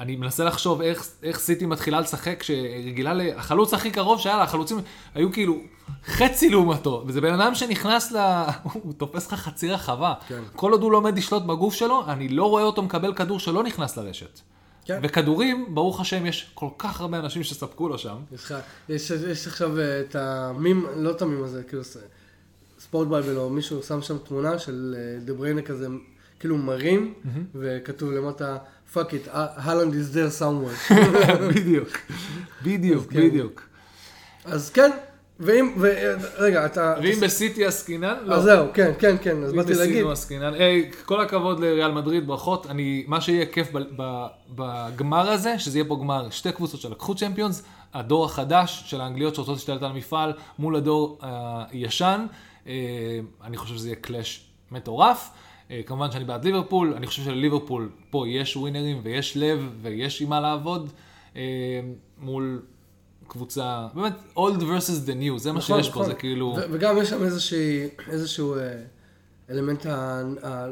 אני 0.00 0.16
מנסה 0.16 0.44
לחשוב 0.44 0.82
איך, 0.82 1.08
איך 1.22 1.38
סיטי 1.38 1.66
מתחילה 1.66 2.00
לשחק, 2.00 2.42
שרגילה 2.42 3.14
ל... 3.14 3.20
החלוץ 3.36 3.74
הכי 3.74 3.90
קרוב 3.90 4.20
שהיה 4.20 4.36
לה, 4.36 4.42
החלוצים 4.42 4.78
היו 5.14 5.32
כאילו 5.32 5.56
חצי 6.04 6.50
לעומתו, 6.50 7.04
וזה 7.06 7.20
בן 7.20 7.40
אדם 7.40 7.54
שנכנס 7.54 8.12
ל... 8.12 8.18
הוא 8.82 8.92
תופס 8.92 9.32
לך 9.32 9.40
חצי 9.40 9.70
רחבה. 9.70 10.14
כן. 10.28 10.42
כל 10.56 10.72
עוד 10.72 10.82
הוא 10.82 10.92
לא 10.92 10.96
עומד 10.96 11.18
לשלוט 11.18 11.42
בגוף 11.42 11.74
שלו, 11.74 12.04
אני 12.06 12.28
לא 12.28 12.44
רואה 12.44 12.62
אותו 12.62 12.82
מקבל 12.82 13.14
כדור 13.14 13.40
שלא 13.40 13.62
נכנס 13.62 13.96
לרשת. 13.96 14.40
כן. 14.84 15.00
וכדורים, 15.02 15.74
ברוך 15.74 16.00
השם, 16.00 16.26
יש 16.26 16.50
כל 16.54 16.68
כך 16.78 17.00
הרבה 17.00 17.18
אנשים 17.18 17.42
שספקו 17.42 17.88
לו 17.88 17.98
שם. 17.98 18.16
יש, 18.32 18.52
יש, 18.88 19.10
יש 19.10 19.46
עכשיו 19.46 19.80
אה, 19.80 20.00
את 20.00 20.16
המים, 20.16 20.86
לא 20.96 21.10
את 21.10 21.22
המים 21.22 21.44
הזה, 21.44 21.62
כאילו 21.62 21.82
ספורט 22.80 23.08
בייבל 23.08 23.36
או 23.36 23.50
מישהו 23.50 23.82
שם 23.82 24.02
שם 24.02 24.18
תמונה 24.18 24.58
של 24.58 24.96
אה, 24.98 25.24
דה 25.24 25.32
בריינה 25.32 25.62
כזה, 25.62 25.86
כאילו 26.40 26.56
מרים, 26.56 27.14
וכתוב 27.54 28.12
למטה, 28.12 28.58
fuck 28.94 28.98
it, 29.10 29.28
Haaland 29.32 29.94
is 29.94 30.14
there 30.14 30.40
somewhere. 30.40 30.94
בדיוק, 31.54 31.88
בדיוק, 32.64 33.12
כן. 33.12 33.28
בדיוק. 33.28 33.62
אז 34.44 34.70
כן, 34.70 34.90
ואם, 35.40 35.74
ו- 35.76 36.14
רגע, 36.38 36.66
אתה... 36.66 36.94
ואם 37.02 37.20
בסיטי 37.20 37.64
עסקינן, 37.66 38.14
לא. 38.24 38.34
אז 38.34 38.42
זהו, 38.42 38.66
כן, 38.74 38.92
כן, 38.98 39.16
כן, 39.22 39.42
אז 39.42 39.52
אם 39.52 39.56
באתי 39.56 39.74
להגיד. 39.74 39.94
בסיטי 39.94 40.10
עסקינן. 40.12 40.54
היי, 40.54 40.90
כל 41.04 41.20
הכבוד 41.20 41.60
לריאל 41.60 41.92
מדריד, 41.92 42.26
ברכות. 42.26 42.66
אני, 42.66 43.04
מה 43.06 43.20
שיהיה 43.20 43.46
כיף 43.46 43.68
ב- 43.72 43.78
ב- 43.96 44.26
בגמר 44.54 45.30
הזה, 45.30 45.58
שזה 45.58 45.78
יהיה 45.78 45.88
פה 45.88 45.96
גמר 46.00 46.30
שתי 46.30 46.52
קבוצות 46.52 46.80
שלקחו 46.80 47.14
צ'מפיונס, 47.14 47.62
הדור 47.94 48.24
החדש 48.24 48.82
של 48.86 49.00
האנגליות 49.00 49.34
שרוצות 49.34 49.54
להשתלט 49.54 49.82
על 49.82 49.90
המפעל, 49.90 50.32
מול 50.58 50.76
הדור 50.76 51.18
אה, 51.22 51.64
הישן. 51.70 52.26
אה, 52.66 52.72
אני 53.44 53.56
חושב 53.56 53.74
שזה 53.74 53.88
יהיה 53.88 53.96
קלאש 53.96 54.46
מטורף. 54.70 55.30
אה, 55.70 55.80
כמובן 55.86 56.10
שאני 56.10 56.24
בעד 56.24 56.44
ליברפול, 56.44 56.94
אני 56.96 57.06
חושב 57.06 57.22
שלליברפול 57.22 57.90
פה 58.10 58.28
יש 58.28 58.56
ווינרים 58.56 59.00
ויש 59.02 59.36
לב 59.36 59.68
ויש 59.82 60.22
עם 60.22 60.28
מה 60.28 60.40
לעבוד 60.40 60.90
אה, 61.36 61.40
מול 62.18 62.62
קבוצה, 63.30 63.86
באמת, 63.94 64.12
old 64.36 64.60
versus 64.60 65.06
the 65.06 65.36
new, 65.36 65.38
זה 65.38 65.52
מה 65.52 65.58
נכון, 65.58 65.82
שיש 65.82 65.88
פה, 65.88 65.94
נכון. 66.00 66.06
זה 66.06 66.14
כאילו... 66.14 66.56
וגם 66.72 66.98
יש 66.98 67.08
שם 67.10 67.24
איזשהו 68.08 68.54
אה, 68.56 68.60
אלמנט, 69.50 69.86
ה- 69.86 70.66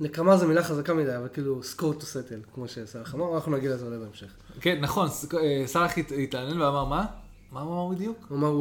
נקמה 0.00 0.36
זה 0.36 0.46
מילה 0.46 0.62
חזקה 0.64 0.94
מדי, 0.94 1.16
אבל 1.16 1.28
כאילו 1.32 1.60
score 1.76 2.00
to 2.00 2.04
settle, 2.04 2.54
כמו 2.54 2.68
שסלח 2.68 3.14
אמר, 3.14 3.34
אנחנו 3.34 3.52
נגיע 3.56 3.74
לזה 3.74 3.86
אולי 3.86 3.98
בהמשך. 3.98 4.26
כן, 4.60 4.78
נכון, 4.80 5.08
אה, 5.42 5.62
סאלח 5.66 5.98
הת- 5.98 6.12
התעניין 6.22 6.60
ואמר 6.60 6.84
מה? 6.84 7.04
מה 7.52 7.60
הוא 7.60 7.72
אמר 7.84 7.94
בדיוק? 7.94 8.18
הוא 8.28 8.38
אמר 8.38 8.52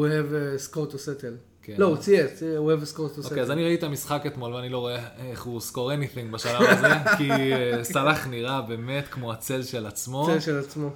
a 0.57 0.71
score 0.71 0.91
to 0.91 0.95
settle. 0.95 1.35
כן. 1.63 1.73
לא, 1.77 1.85
הוא 1.85 1.97
צייץ, 1.97 2.39
have 2.39 2.83
a 2.83 2.95
score 2.95 3.17
to 3.17 3.21
settle. 3.21 3.25
אוקיי, 3.25 3.41
אז 3.41 3.51
אני 3.51 3.63
ראיתי 3.63 3.79
את 3.79 3.89
המשחק 3.89 4.23
אתמול 4.27 4.53
ואני 4.53 4.69
לא 4.69 4.77
רואה 4.77 5.07
איך 5.19 5.43
הוא 5.43 5.61
סקור 5.61 5.91
anything 5.91 6.31
בשלב 6.33 6.61
הזה, 6.61 6.87
כי 7.17 7.31
אה, 7.31 7.83
סאלח 7.83 8.27
נראה 8.27 8.61
באמת 8.61 9.07
כמו 9.11 9.31
הצל 9.31 9.63
של 9.63 9.85
עצמו. 9.85 10.25
צייץ 10.25 10.43
של 10.45 10.59
עצמו. 10.59 10.89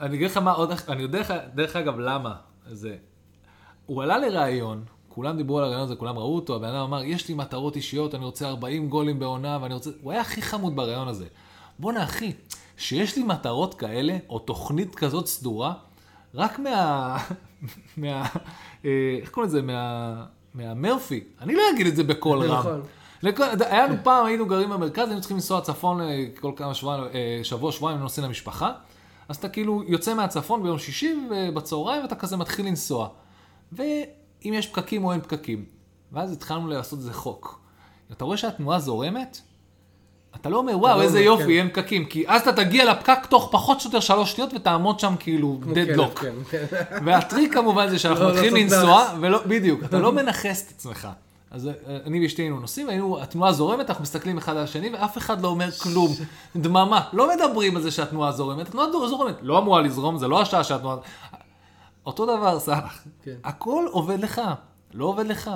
אני 0.00 0.16
אגיד 0.16 0.30
לך 0.30 0.36
מה 0.36 0.52
עוד, 0.52 0.70
אני 0.88 1.02
יודע 1.02 1.20
לך- 1.20 1.34
דרך 1.54 1.76
אגב 1.76 1.98
למה 1.98 2.34
זה. 2.66 2.96
הוא 3.86 4.02
עלה 4.02 4.18
לראיון, 4.18 4.84
כולם 5.08 5.36
דיברו 5.36 5.58
על 5.58 5.64
הראיון 5.64 5.82
הזה, 5.82 5.96
כולם 5.96 6.18
ראו 6.18 6.34
אותו, 6.34 6.56
הבן 6.56 6.68
אדם 6.68 6.80
אמר, 6.80 7.04
יש 7.04 7.28
לי 7.28 7.34
מטרות 7.34 7.76
אישיות, 7.76 8.14
אני 8.14 8.24
רוצה 8.24 8.48
40 8.48 8.88
גולים 8.88 9.18
בעונה, 9.18 9.58
ואני 9.62 9.74
רוצה... 9.74 9.90
הוא 10.02 10.12
היה 10.12 10.20
הכי 10.20 10.42
חמוד 10.42 10.76
בראיון 10.76 11.08
הזה. 11.08 11.26
בואנה 11.78 12.04
אחי, 12.04 12.32
שיש 12.76 13.16
לי 13.16 13.22
מטרות 13.22 13.74
כאלה, 13.74 14.16
או 14.28 14.38
תוכנית 14.38 14.94
כזאת 14.94 15.26
סדורה, 15.26 15.72
רק 16.34 16.58
מה... 16.58 17.16
מה... 17.96 18.26
אה, 18.84 18.90
איך 19.20 19.30
קוראים 19.30 19.48
לזה? 19.50 19.62
מה... 19.62 20.24
מהמרפי. 20.54 21.24
אני 21.40 21.54
לא 21.54 21.62
אגיד 21.74 21.86
את 21.86 21.96
זה 21.96 22.04
בקול 22.04 22.42
רם. 22.42 22.58
נכון. 22.58 22.82
לכל, 23.22 23.44
היה 23.60 23.86
לנו 23.86 23.94
פעם, 24.02 24.26
היינו 24.26 24.46
גרים 24.46 24.70
במרכז, 24.70 25.08
היינו 25.08 25.20
צריכים 25.20 25.36
לנסוע 25.36 25.60
צפון 25.60 26.00
אה, 26.00 26.24
כל 26.40 26.52
כמה 26.56 26.74
שבוע, 26.74 27.06
אה, 27.14 27.40
שבוע, 27.42 27.72
שבועיים, 27.72 28.00
נוסעים 28.00 28.26
למשפחה. 28.26 28.72
אז 29.28 29.36
אתה 29.36 29.48
כאילו 29.48 29.82
יוצא 29.86 30.14
מהצפון 30.14 30.62
ביום 30.62 30.78
שישי 30.78 31.14
בצהריים, 31.54 32.02
ואתה 32.02 32.14
כזה 32.14 32.36
מתחיל 32.36 32.66
לנסוע. 32.66 33.08
ואם 33.72 33.94
יש 34.44 34.66
פקקים 34.66 35.04
או 35.04 35.12
אין 35.12 35.20
פקקים. 35.20 35.64
ואז 36.12 36.32
התחלנו 36.32 36.68
לעשות 36.68 36.98
איזה 36.98 37.12
חוק. 37.12 37.60
אתה 38.12 38.24
רואה 38.24 38.36
שהתנועה 38.36 38.78
זורמת, 38.78 39.40
אתה 40.36 40.48
לא 40.48 40.56
אומר, 40.56 40.78
וואו, 40.78 40.98
לא 40.98 41.02
איזה 41.02 41.20
יופי, 41.20 41.44
כן. 41.44 41.50
אין 41.50 41.68
פקקים. 41.68 42.04
כי 42.04 42.24
אז 42.28 42.42
אתה 42.42 42.52
תגיע 42.64 42.92
לפקק 42.92 43.26
תוך 43.28 43.48
פחות 43.52 43.80
או 43.80 43.84
יותר 43.84 44.00
שלוש 44.00 44.32
שניות, 44.32 44.50
ותעמוד 44.54 45.00
שם 45.00 45.14
כאילו 45.18 45.60
דדלוק. 45.74 46.18
כן, 46.18 46.34
כן. 46.50 46.64
והטריק 47.04 47.54
כמובן 47.54 47.88
זה 47.88 47.98
שאנחנו 47.98 48.24
לא 48.24 48.32
מתחילים 48.32 48.66
לעשות 48.66 48.78
לנסוע, 48.78 49.18
ולא, 49.20 49.42
בדיוק, 49.46 49.84
אתה 49.84 49.98
לא 49.98 50.12
מנכס 50.12 50.66
את 50.66 50.70
עצמך. 50.70 51.08
אז 51.54 51.66
אה, 51.68 51.72
אני 52.06 52.22
ואשתי 52.22 52.42
היינו 52.42 52.60
נוסעים, 52.60 52.86
והיינו, 52.86 53.20
התנועה 53.22 53.52
זורמת, 53.52 53.88
אנחנו 53.90 54.02
מסתכלים 54.02 54.38
אחד 54.38 54.52
על 54.56 54.62
השני, 54.64 54.90
ואף 54.94 55.18
אחד 55.18 55.42
לא 55.42 55.48
אומר 55.48 55.70
כלום. 55.70 56.12
דממה, 56.56 57.00
לא 57.12 57.28
מדברים 57.36 57.76
על 57.76 57.82
זה 57.82 57.90
שהתנועה 57.90 58.32
זורמת, 58.32 58.68
התנועה 58.68 58.86
זורמת, 59.08 59.34
לא 59.42 59.58
אמורה 59.58 59.80
לזרום, 59.80 60.18
זה 60.18 60.28
לא 60.28 60.40
השעה 60.42 60.64
שהתנועה... 60.64 60.96
אותו 62.06 62.26
דבר, 62.26 62.58
סאלח, 62.60 63.04
כן. 63.24 63.34
הכל 63.44 63.84
עובד 63.90 64.20
לך, 64.20 64.40
לא 64.94 65.04
עובד 65.04 65.26
לך. 65.26 65.50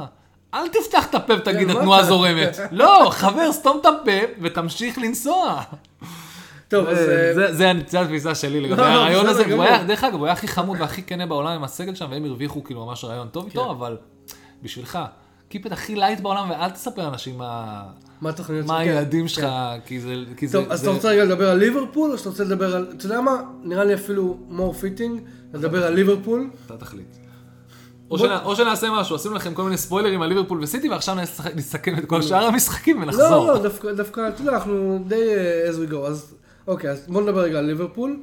אל 0.54 0.68
תפתח 0.68 1.06
את 1.10 1.14
הפה 1.14 1.34
ותגיד, 1.34 1.70
כן, 1.70 1.76
התנועה 1.76 2.04
זורמת. 2.04 2.58
לא, 2.70 3.08
חבר, 3.10 3.52
סתום 3.52 3.78
את 3.80 3.86
הפה 3.86 4.10
ותמשיך 4.42 4.98
לנסוע. 4.98 5.60
טוב, 6.68 6.86
אז... 6.86 6.96
זה- 6.98 7.46
אה, 7.46 7.52
זה- 7.52 8.00
התפיסה 8.00 8.34
שלי 8.34 8.60
לגבי 8.60 8.76
לא, 8.82 8.88
לא, 8.88 8.92
הרעיון 8.94 9.26
הזה, 9.26 9.44
דרך 9.86 10.04
אגב, 10.04 10.14
הוא 10.14 10.26
היה 10.26 10.32
הכי 10.32 10.48
חמוד 10.48 10.80
והכי 10.80 11.02
כנה 11.02 11.26
בעולם 11.26 11.50
עם 11.52 11.64
הסגל 11.64 11.94
שם, 11.94 12.06
והם 12.10 12.24
הרוויחו 12.24 12.64
כאילו 12.64 12.86
ממש 12.86 13.04
רעיון 13.04 13.28
טוב 13.28 13.42
כן. 13.44 13.48
איתו, 13.50 13.70
אבל 13.70 13.96
בשבילך, 14.62 14.98
keep 15.48 15.66
it 15.66 15.72
הכי 15.72 15.94
light 15.96 16.20
בעולם, 16.20 16.50
ואל 16.50 16.70
תספר 16.70 17.02
לאנשים 17.02 17.38
מה 17.38 17.82
מה 18.20 18.30
התוכניות 18.30 18.66
מה 18.66 18.78
שלך? 18.84 18.88
הילדים 18.88 19.22
כן, 19.22 19.28
שלך, 19.28 19.44
כן. 19.44 19.80
כי 19.86 20.00
זה... 20.00 20.14
כי 20.36 20.48
זה- 20.48 20.58
טוב, 20.58 20.72
אז 20.72 20.80
זה- 20.80 20.86
אתה 20.86 20.94
רוצה 20.94 21.08
רגע 21.08 21.24
לדבר 21.24 21.50
על 21.50 21.58
ליברפול, 21.58 22.12
או 22.12 22.18
שאתה 22.18 22.28
רוצה 22.28 22.44
לדבר 22.44 22.76
על... 22.76 22.86
אתה 22.96 23.06
יודע 23.06 23.20
מה? 23.20 23.32
נראה 23.62 23.84
לי 23.84 23.94
אפילו 23.94 24.38
more 24.50 24.82
fitting, 24.82 25.20
לדבר 25.54 25.86
על 25.86 25.94
ליברפול. 25.94 26.50
אתה 26.66 26.76
תחליט. 26.76 27.16
או 28.10 28.18
שנע- 28.18 28.42
או 28.44 28.56
שנעשה 28.56 28.86
משהו, 28.90 29.16
עשינו 29.16 29.34
לכם 29.34 29.54
כל 29.54 29.62
מיני 29.62 29.76
ספוילרים 29.78 30.22
על 30.22 30.28
ליברפול 30.28 30.62
וסיטי, 30.62 30.88
ועכשיו 30.88 31.16
נסכם 31.54 31.98
את 31.98 32.04
כל 32.04 32.22
שאר 32.28 32.44
המשחקים 32.44 32.96
לא, 33.00 33.02
ונחזור. 33.04 33.46
לא, 33.46 33.58
דווקא, 33.58 33.92
דווקא, 33.92 34.28
אתה 34.28 34.40
יודע, 34.40 34.52
אנחנו 34.52 35.04
די 35.06 35.14
uh, 35.14 35.72
as 35.74 35.88
we 35.88 35.92
go, 35.92 35.96
אז 35.96 36.34
אוקיי, 36.66 36.90
אז 36.90 37.06
בוא 37.08 37.22
נדבר 37.22 37.40
רגע 37.40 37.58
על 37.58 37.64
ליברפול. 37.64 38.16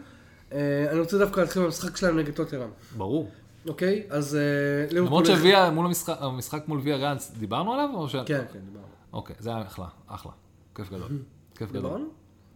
Uh, 0.49 0.53
אני 0.91 0.99
רוצה 0.99 1.17
דווקא 1.17 1.39
להתחיל 1.39 1.61
מהמשחק 1.61 1.97
שלהם 1.97 2.19
נגד 2.19 2.33
טוטרם, 2.33 2.69
ברור. 2.97 3.29
אוקיי? 3.67 4.03
אז 4.09 4.33
uh, 4.33 4.93
ליברפול... 4.93 5.07
למרות 5.07 5.25
שוויה, 5.25 5.69
מול 5.69 5.85
המשחק, 5.85 6.15
המשחק 6.19 6.67
מול 6.67 6.79
ויה 6.83 6.95
ריאלס, 6.95 7.31
דיברנו 7.31 7.73
עליו? 7.73 7.89
או 7.93 8.09
ש... 8.09 8.15
כן, 8.15 8.43
כן, 8.53 8.59
דיברנו. 8.59 8.85
אוקיי, 9.13 9.35
זה 9.39 9.49
היה 9.49 9.61
אחלה, 9.61 9.87
אחלה. 10.07 10.31
כיף 10.75 10.89
גדול. 10.89 11.07
כיף 11.55 11.69
גדול. 11.69 11.81
דיברנו? 11.81 12.05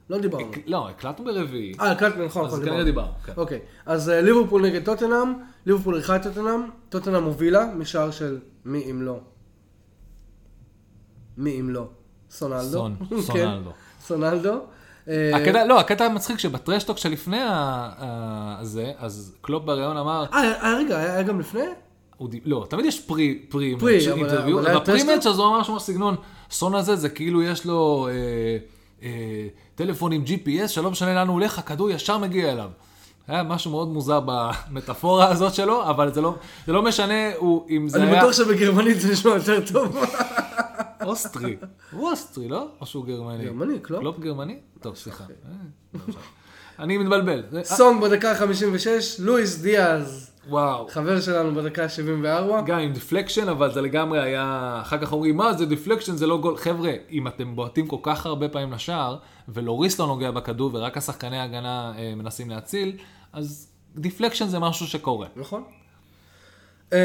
לא 0.10 0.18
דיברנו. 0.18 0.52
לא, 0.66 0.90
הקלטנו 0.90 1.26
ברביעי. 1.26 1.74
אה, 1.80 1.92
הקלטנו, 1.92 2.26
נכון, 2.26 2.46
אז 2.46 2.54
נכון, 2.54 2.66
כנראה 2.66 2.84
דיברנו, 2.84 3.12
כן. 3.26 3.34
אוקיי, 3.38 3.60
אז 3.86 4.10
אה, 4.10 4.22
ליברפול 4.22 4.62
נגד 4.62 4.86
טוטנאם, 4.86 5.34
ליברפול 5.66 5.96
אירחה 5.96 6.16
את 6.16 6.24
טוטנאם, 6.24 6.62
טוטנאם 6.90 7.24
הובילה 7.24 7.66
משער 7.76 8.12
של 8.12 8.40
מי 8.66 8.92
אם 8.92 9.02
לא. 9.02 9.20
מי 11.38 11.60
אם 11.60 11.70
לא. 11.70 11.88
סונלדו. 12.32 12.88
סונלדו. 13.22 13.72
סונלדו. 14.02 14.62
אה, 15.10 15.36
הקטע, 15.36 15.66
לא, 15.66 15.80
הקטע 15.80 16.06
המצחיק 16.06 16.40
שב 16.40 16.54
trash 16.54 16.78
talk 16.78 16.98
שלפני 16.98 17.40
הזה, 17.42 18.92
אז 18.98 19.36
קלופ 19.42 19.64
בריאיון 19.64 19.98
אמר, 19.98 20.26
אה, 20.34 20.64
אה, 20.64 20.78
רגע, 20.78 20.98
היה 20.98 21.22
גם 21.22 21.40
לפני? 21.40 21.62
לא, 22.46 22.66
תמיד 22.70 22.86
יש 22.86 23.00
pre, 23.00 23.40
pre, 23.50 23.76
pre, 23.80 24.12
interview, 24.12 24.58
ב 24.62 24.70
pre? 24.70 25.04
match 25.04 25.26
אז 25.26 25.40
הוא 25.40 25.48
אמר 25.48 25.60
משהו 25.60 25.76
בסגנון, 25.76 26.16
סון 26.52 26.76
הזה 26.76 26.96
זה 26.96 27.10
כאילו 27.10 27.44
יש 27.44 27.66
לו 27.66 28.08
אה, 29.02 29.10
טלפון 29.76 30.12
עם 30.12 30.24
GPS, 30.28 30.68
שלא 30.68 30.92
משנה 30.92 31.14
לאן 31.14 31.28
הוא 31.28 31.34
הולך, 31.34 31.60
הכדור 31.60 31.90
ישר 31.90 32.18
מגיע 32.18 32.52
אליו. 32.52 32.70
היה 33.28 33.44
משהו 33.44 33.72
מאוד 33.72 33.88
מוזר 33.88 34.20
במטאפורה 34.26 35.30
הזאת 35.30 35.54
שלו, 35.54 35.90
אבל 35.90 36.14
זה 36.14 36.22
לא, 36.22 36.36
זה 36.68 36.74
לא 36.74 36.82
משנה, 36.82 37.36
הוא, 37.38 37.66
אם 37.70 37.90
זה 37.90 38.04
אני 38.04 38.12
היה 38.12 38.20
בטוח 38.20 38.34
שבגרמנית 38.34 39.02
זה 39.02 39.12
נשמע 39.12 39.32
יותר 39.32 39.60
טוב. 39.74 39.98
אוסטרי. 41.04 41.58
הוא 41.92 42.10
אוסטרי, 42.10 42.48
לא? 42.48 42.68
או 42.82 42.86
שהוא 42.86 43.06
גרמני? 43.06 43.46
גרמני, 43.46 43.80
קלופ? 43.80 44.00
קלופ 44.00 44.20
גרמני? 44.20 44.60
טוב, 44.82 44.96
סליחה. 44.96 45.24
אה, 45.24 45.30
לא. 45.94 46.14
אני 46.80 46.98
מתבלבל. 46.98 47.44
סון 47.64 48.02
בדקה 48.02 48.32
ה-56, 48.32 48.88
לואיס 49.20 49.58
דיאז, 49.58 50.32
וואו. 50.50 50.88
חבר 50.88 51.22
שלנו 51.22 51.56
בדקה 51.56 51.84
ה-74. 51.84 52.62
גם 52.66 52.80
עם 52.80 52.94
deflection, 52.94 53.50
אבל 53.50 53.74
זה 53.74 53.82
לגמרי 53.82 54.20
היה... 54.20 54.78
אחר 54.82 54.98
כך 54.98 55.14
אומרים, 55.14 55.38
מה 55.38 55.54
זה 55.54 55.66
deflection, 55.66 56.16
זה 56.16 56.28
לא 56.28 56.38
גול. 56.38 56.58
חבר'ה, 56.58 56.92
אם 57.12 57.28
אתם 57.28 57.56
בועטים 57.56 57.88
כל 57.88 57.98
כך 58.04 58.26
הרבה 58.26 58.50
פעמים 58.50 58.74
לשער, 58.74 59.18
ולוריס 59.48 60.00
לא 60.00 60.08
נוגע 60.08 60.32
בכדור, 60.32 60.72
ורק 60.74 60.98
השחקני 60.98 61.40
ההגנה 61.40 61.94
אה, 61.98 62.16
מנסים 62.16 62.50
להציל, 62.50 62.98
אז 63.34 63.72
deflection 63.96 64.48
זה 64.48 64.60
משהו 64.60 64.88
שקורה. 64.88 65.28
נכון. 65.36 65.64
אמ, 66.94 66.98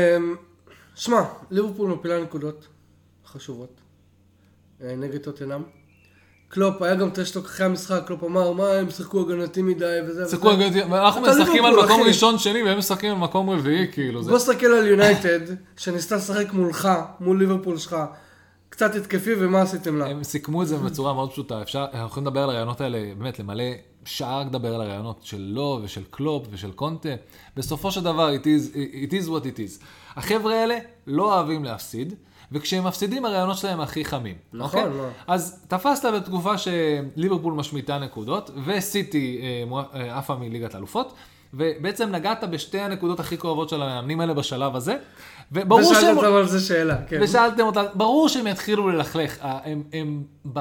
שמע, 0.95 1.23
ליברפול 1.51 1.91
מפילה 1.91 2.23
נקודות 2.23 2.69
חשובות 3.27 3.81
נגד 4.97 5.19
טוטנאם. 5.19 5.63
קלופ, 6.49 6.83
היה 6.83 6.95
גם 6.95 7.11
trash 7.11 7.30
talk 7.30 7.45
אחרי 7.45 7.67
המשחק, 7.67 8.03
קלופ 8.07 8.25
אמר, 8.25 8.53
מה, 8.53 8.69
הם 8.73 8.91
שיחקו 8.91 9.21
הגנתי 9.21 9.63
מדי 9.63 9.99
וזה 10.09 10.29
שיחקו 10.31 10.51
הגנתי- 10.51 10.83
ואנחנו 10.83 11.27
אתה 11.27 11.35
משחקים 11.41 11.65
על 11.65 11.77
מקום. 11.85 12.01
ראשון 12.07 12.39
שני, 12.39 12.63
והם 12.63 12.79
משחקים 12.79 13.11
על 13.13 13.19
מקום 13.19 13.51
רביעי, 13.51 13.93
כאילו. 13.93 14.23
זה- 14.23 14.31
בוא 14.31 14.39
תסתכל 14.39 14.67
על 14.67 14.87
יונייטד, 14.87 15.41
שניסתה 15.77 16.17
לשחק 16.17 16.53
מולך, 16.53 16.89
מול 17.21 17.39
ליברפול 17.39 17.79
שלך, 17.79 17.97
קצת 18.69 18.95
התקפי, 18.95 19.31
ומה 19.39 19.63
עשיתם 19.63 19.99
לה? 19.99 20.07
הם 20.07 20.25
סיכמו 20.25 20.63
את 20.63 20.69
זה 20.69 20.77
בצורה 20.77 21.15
מאוד 21.15 21.31
פשוטה. 21.31 21.63
אפשר, 21.63 21.87
אנחנו 21.93 22.07
יכולים 22.07 22.27
לדבר 22.27 22.41
על 22.43 22.51
הרעיונות 22.51 22.81
האלה, 22.81 22.99
באמת, 23.19 23.39
למלא 23.39 23.65
שעה 24.05 24.41
רק 24.41 24.47
לדבר 24.47 24.75
על 24.75 24.81
הרעיונות 24.81 25.21
של 25.23 25.41
לו 25.55 25.81
ושל 25.85 26.03
קלופ 26.11 26.47
ושל 26.51 26.73
קונטה. 26.73 27.09
בסופו 27.57 27.91
של 27.91 28.01
דבר, 28.05 28.35
it 28.35 28.45
is, 28.45 28.75
it 29.09 29.25
is 29.25 29.29
what 29.29 29.45
it 29.45 29.59
is. 29.59 29.85
החבר'ה 30.17 30.55
האלה 30.61 30.75
לא 31.07 31.35
אוהבים 31.35 31.65
להפסיד, 31.65 32.15
וכשהם 32.53 32.85
מפסידים, 32.85 33.25
הרעיונות 33.25 33.59
שלהם 33.59 33.81
הכי 33.81 34.05
חמים. 34.05 34.35
נכון, 34.53 34.81
אוקיי? 34.81 34.99
לא. 34.99 35.09
אז 35.27 35.65
תפסת 35.69 36.09
בתקופה 36.15 36.55
שליברפול 36.59 37.55
משמיטה 37.55 37.99
נקודות, 37.99 38.51
וסיטי 38.65 39.41
אה, 39.43 40.01
אה, 40.01 40.19
עפה 40.19 40.35
מליגת 40.35 40.75
האלופות. 40.75 41.15
ובעצם 41.57 42.11
נגעת 42.11 42.45
בשתי 42.45 42.81
הנקודות 42.81 43.21
הכי 43.21 43.39
כואבות 43.39 43.69
של 43.69 43.83
המאמנים 43.83 44.21
האלה 44.21 44.35
בשלב 44.35 44.77
הזה. 44.77 44.97
וברור 45.53 45.83
שהם... 45.83 45.93
ושאלת 45.97 46.17
אותם 46.17 46.35
על 46.35 46.49
זה 46.49 46.61
שאלה, 46.61 46.97
כן. 47.09 47.21
ושאלתם 47.23 47.63
אותם, 47.63 47.85
ברור 47.95 48.29
שהם 48.29 48.47
יתחילו 48.47 48.89
ללכלך, 48.89 49.39
אה, 49.43 49.59
הם, 49.65 49.83
הם, 49.93 50.23
ב... 50.53 50.61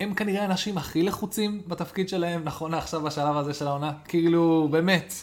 הם 0.00 0.14
כנראה 0.14 0.42
האנשים 0.42 0.78
הכי 0.78 1.02
לחוצים 1.02 1.62
בתפקיד 1.66 2.08
שלהם, 2.08 2.40
נכון 2.44 2.70
לעכשיו 2.70 3.00
בשלב 3.00 3.36
הזה 3.36 3.54
של 3.54 3.66
העונה, 3.66 3.92
כאילו, 4.04 4.68
באמת. 4.70 5.14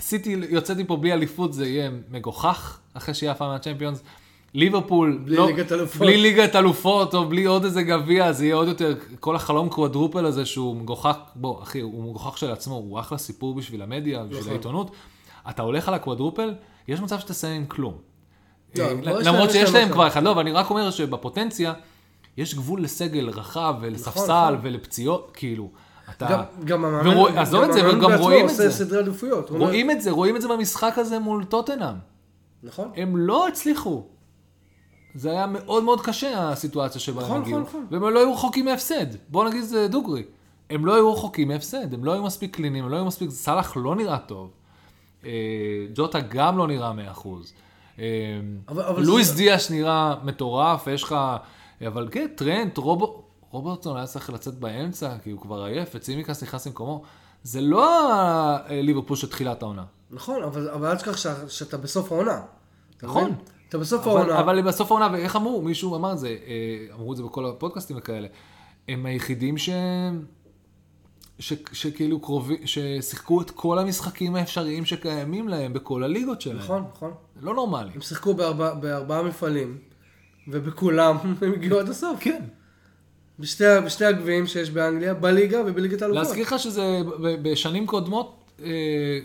סיטי 0.00 0.36
יוצאת 0.48 0.76
מפה 0.76 0.96
בלי 0.96 1.12
אליפות, 1.12 1.52
זה 1.52 1.66
יהיה 1.68 1.90
מגוחך, 2.10 2.78
אחרי 2.94 3.14
שהיא 3.14 3.30
עפה 3.30 3.48
מהצ'מפיונס. 3.48 4.02
ליברפול, 4.54 5.20
בלי 5.24 5.36
לא, 5.36 5.46
ליגת 5.46 5.72
אלופות. 5.72 6.00
בלי 6.00 6.16
ליגת 6.16 6.56
אלופות, 6.56 7.14
או 7.14 7.28
בלי 7.28 7.44
עוד 7.44 7.64
איזה 7.64 7.82
גביע, 7.82 8.32
זה 8.32 8.44
יהיה 8.44 8.54
עוד 8.54 8.68
יותר, 8.68 8.94
כל 9.20 9.36
החלום 9.36 9.68
קוואדרופל 9.68 10.26
הזה 10.26 10.46
שהוא 10.46 10.76
מגוחך, 10.76 11.16
בוא, 11.34 11.62
אחי, 11.62 11.80
הוא 11.80 12.10
מגוחך 12.10 12.38
של 12.38 12.50
עצמו, 12.50 12.74
הוא 12.74 13.00
אחלה 13.00 13.18
סיפור 13.18 13.54
בשביל 13.54 13.82
המדיה, 13.82 14.24
בשביל 14.24 14.38
נכון. 14.38 14.52
העיתונות. 14.52 14.90
אתה 15.50 15.62
הולך 15.62 15.88
על 15.88 15.94
הקוואדרופל, 15.94 16.54
יש 16.88 17.00
מצב 17.00 17.18
שתסיים 17.18 17.60
עם 17.60 17.66
כלום. 17.66 17.94
לא, 18.76 18.84
אה, 18.84 18.92
למרות 19.04 19.50
שיש 19.50 19.70
להם. 19.70 19.92
כבר 19.92 20.06
אחד, 20.06 20.22
לא, 20.22 20.32
אבל 20.32 20.40
אני 20.40 20.52
רק 20.52 20.70
אומר 20.70 20.90
שבפוטנציה, 20.90 21.72
יש 22.36 22.54
גבול 22.54 22.82
לסגל 22.82 23.28
רחב 23.28 23.74
ולספסל 23.80 24.50
נכון. 24.50 24.58
ולפציעות, 24.62 25.30
כאילו, 25.34 25.70
אתה... 26.10 26.26
גם, 26.30 26.40
גם 26.64 26.84
המאמן, 26.84 27.06
ורוא- 27.16 27.28
עזוב 27.36 27.62
את 27.64 27.72
זה, 27.72 27.80
המאמן 27.80 28.00
בעצמו 28.08 28.24
רואים 28.24 28.42
עושה 28.44 28.56
זה. 28.56 28.70
סדרי 28.70 28.98
עדיפויות. 28.98 29.48
הוא 29.48 29.54
אומר- 29.56 29.66
רואים 29.66 29.90
את 29.90 30.02
זה, 30.02 30.10
רואים 30.10 30.36
את 30.36 30.42
זה 30.42 30.48
במשחק 30.48 30.94
הזה 30.98 31.18
מול 31.18 31.44
טוטנאם. 31.44 31.94
נכון. 32.62 32.90
הם 32.96 33.16
לא 33.16 33.48
הצליחו. 33.48 34.02
זה 35.14 35.30
היה 35.30 35.46
מאוד 35.46 35.82
מאוד 35.84 36.00
קשה, 36.00 36.48
הסיטואציה 36.50 37.00
שבה 37.00 37.22
נכון, 37.22 37.36
הם 37.36 37.42
הגיעו. 37.42 37.60
נכון, 37.60 37.84
נכון. 37.86 38.00
והם 38.02 38.14
לא 38.14 38.18
היו 38.20 38.32
רחוקים 38.34 38.64
מהפסד. 38.64 39.06
בואו 39.28 39.48
נגיד 39.48 39.62
את 39.62 39.68
זה 39.68 39.88
דוגרי. 39.88 40.22
הם 40.70 40.86
לא 40.86 40.94
היו 40.94 41.12
רחוקים 41.12 41.48
מהפסד, 41.48 41.94
הם 41.94 42.04
לא 42.04 42.12
היו 42.12 42.22
מספיק 42.22 42.56
קלינים, 42.56 42.84
הם 42.84 42.90
לא 42.90 42.96
היו 42.96 43.04
מספיק... 43.04 43.30
סאלח 43.30 43.76
לא 43.76 43.94
נראה 43.96 44.18
טוב. 44.18 44.50
אה, 45.26 45.30
ג'וטה 45.94 46.20
גם 46.20 46.58
לא 46.58 46.66
נראה 46.66 46.92
100%. 46.92 47.28
אה, 47.98 48.04
אבל- 48.68 48.82
אבל 48.82 49.02
לואיס 49.04 49.26
זה- 49.28 49.36
דיאש 49.36 49.70
נראה 49.70 50.14
מטורף, 50.24 50.86
יש 50.86 51.02
לך... 51.02 51.16
אבל 51.86 52.08
כן, 52.10 52.26
טרנט, 52.36 52.78
רוב... 52.78 53.22
רוברטסון 53.56 53.96
היה 53.96 54.06
צריך 54.06 54.30
לצאת 54.30 54.54
באמצע, 54.54 55.18
כי 55.24 55.30
הוא 55.30 55.40
כבר 55.40 55.64
עייף, 55.64 55.88
וצימקס 55.94 56.42
נכנס 56.42 56.66
למקומו. 56.66 57.02
זה 57.42 57.60
לא 57.60 58.06
הליברפול 58.64 59.16
של 59.16 59.28
תחילת 59.30 59.62
העונה. 59.62 59.84
נכון, 60.10 60.42
אבל 60.42 60.68
אבל 60.70 60.86
אל 60.88 60.96
תשכח 60.96 61.16
שאתה 61.48 61.76
בסוף 61.76 62.12
העונה. 62.12 62.42
נכון. 63.02 63.34
אתה 63.68 63.78
בסוף 63.78 64.06
אבל, 64.06 64.16
העונה. 64.20 64.40
אבל 64.40 64.62
בסוף 64.62 64.90
העונה, 64.90 65.08
ואיך 65.12 65.36
אמרו, 65.36 65.62
מישהו 65.62 65.96
אמר 65.96 66.12
את 66.12 66.18
זה, 66.18 66.28
אה, 66.28 66.94
אמרו 66.94 67.12
את 67.12 67.16
זה 67.16 67.22
בכל 67.22 67.46
הפודקאסטים 67.46 67.96
וכאלה, 67.96 68.28
הם 68.88 69.06
היחידים 69.06 69.58
ש... 69.58 69.70
ש... 71.38 71.52
שכאילו 71.72 72.20
קרובים, 72.20 72.66
ששיחקו 72.66 73.40
את 73.42 73.50
כל 73.50 73.78
המשחקים 73.78 74.36
האפשריים 74.36 74.84
שקיימים 74.84 75.48
להם 75.48 75.72
בכל 75.72 76.02
הליגות 76.04 76.40
שלהם. 76.40 76.58
נכון, 76.58 76.84
נכון. 76.96 77.10
לא 77.40 77.54
נורמלי. 77.54 77.90
הם 77.94 78.00
שיחקו 78.00 78.34
בארבע- 78.34 78.74
בארבעה 78.74 79.22
מפעלים, 79.22 79.78
ובכולם 80.48 81.16
הם 81.42 81.52
הגיעו 81.52 81.78
עד 81.78 81.88
הסוף. 81.88 82.16
כן. 82.20 82.42
בשתי, 83.38 83.64
בשתי 83.84 84.04
הגביעים 84.04 84.46
שיש 84.46 84.70
באנגליה, 84.70 85.14
בליגה 85.14 85.62
ובליגת 85.66 86.02
האלופות. 86.02 86.24
להזכיר 86.24 86.42
לך 86.42 86.58
שזה 86.58 87.00
בשנים 87.42 87.86
קודמות, 87.86 88.34
אה, 88.62 88.68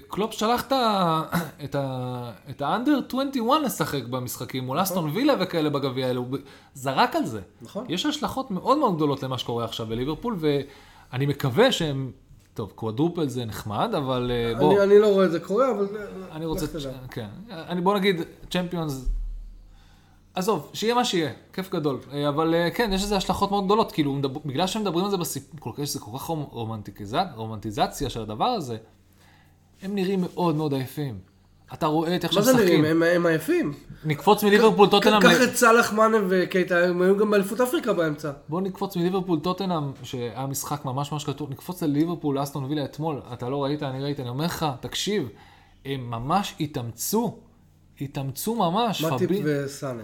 קלופ 0.07 0.31
שלח 0.33 0.63
את 0.67 0.71
ה- 0.71 1.21
את 2.49 2.61
האנדר 2.61 2.99
21 3.07 3.61
לשחק 3.65 4.03
במשחקים 4.03 4.63
מול 4.63 4.81
אסטון 4.81 5.09
וילה 5.13 5.33
וכאלה 5.39 5.69
בגביע 5.69 6.07
האלה, 6.07 6.19
הוא 6.19 6.37
זרק 6.73 7.15
על 7.15 7.25
זה. 7.25 7.41
נכון. 7.61 7.85
יש 7.89 8.05
השלכות 8.05 8.51
מאוד 8.51 8.77
מאוד 8.77 8.95
גדולות 8.95 9.23
למה 9.23 9.37
שקורה 9.37 9.65
עכשיו 9.65 9.85
בליברפול, 9.85 10.35
ואני 10.39 11.25
מקווה 11.25 11.71
שהם, 11.71 12.11
טוב, 12.53 12.71
קוואדרופל 12.75 13.27
זה 13.27 13.45
נחמד, 13.45 13.89
אבל 13.97 14.31
אה, 14.33 14.59
בוא, 14.59 14.73
אני, 14.73 14.83
אני 14.83 14.99
לא 14.99 15.07
רואה 15.07 15.25
את 15.25 15.31
זה 15.31 15.39
קורה, 15.39 15.71
אבל... 15.71 15.87
אני 16.31 16.45
רוצה. 16.45 16.65
כן, 17.11 17.27
אני 17.49 17.81
בוא 17.81 17.95
נגיד, 17.97 18.21
צ'מפיונס, 18.49 19.09
עזוב, 20.35 20.69
שיהיה 20.73 20.95
מה 20.95 21.05
שיהיה, 21.05 21.31
כיף 21.53 21.71
גדול, 21.71 21.99
אה, 22.13 22.29
אבל 22.29 22.55
אה, 22.55 22.71
כן, 22.71 22.93
יש 22.93 23.03
לזה 23.03 23.17
השלכות 23.17 23.51
מאוד 23.51 23.65
גדולות, 23.65 23.91
כאילו, 23.91 24.19
בגלל 24.45 24.67
שמדברים 24.67 25.05
על 25.05 25.11
זה 25.11 25.17
בסיפור, 25.17 25.73
יש 25.77 25.89
לזה 25.89 25.99
כל 25.99 26.11
כך 26.19 26.29
רומנטיזציה 27.35 28.09
של 28.09 28.21
הדבר 28.21 28.45
הזה, 28.45 28.77
הם 29.81 29.95
נראים 29.95 30.21
מאוד 30.21 30.55
מאוד 30.55 30.73
עייפים. 30.73 31.19
אתה 31.73 31.85
רואה 31.85 32.15
את 32.15 32.23
איך 32.23 32.33
מה 32.33 32.43
שהם 32.43 32.43
זה 32.43 32.53
משחקים. 32.53 32.81
נראים? 32.81 33.03
הם, 33.03 33.25
עייפים. 33.25 33.73
נקפוץ 34.05 34.43
מליברפול 34.43 34.89
טוטנאם, 34.89 35.21
קח 35.21 35.41
את 35.43 35.55
סאלח 35.55 35.93
מאנה 35.93 36.17
וקייטה, 36.29 36.77
הם 36.83 37.01
היו 37.01 37.17
גם 37.17 37.31
באליפות 37.31 37.61
אפריקה 37.61 37.93
באמצע. 37.93 38.31
בוא 38.49 38.61
נקפוץ 38.61 38.95
מליברפול 38.97 39.39
טוטנאם, 39.39 39.91
שהיה 40.03 40.45
משחק 40.47 40.85
ממש 40.85 41.11
ממש 41.11 41.23
כתוב, 41.23 41.49
נקפוץ 41.51 41.83
לליברפול 41.83 42.43
אסטון 42.43 42.63
וילה 42.63 42.85
אתמול, 42.85 43.21
אתה 43.33 43.49
לא 43.49 43.63
ראית, 43.63 43.83
אני 43.83 44.03
ראיתי, 44.03 44.21
אני 44.21 44.29
אומר 44.29 44.45
לך, 44.45 44.65
תקשיב, 44.79 45.29
הם 45.85 46.11
ממש 46.11 46.55
התאמצו, 46.59 47.37
התאמצו 48.01 48.55
ממש, 48.55 49.03
מטיפ 49.03 49.29
פבין- 49.29 49.43
וסאנה. 49.45 50.03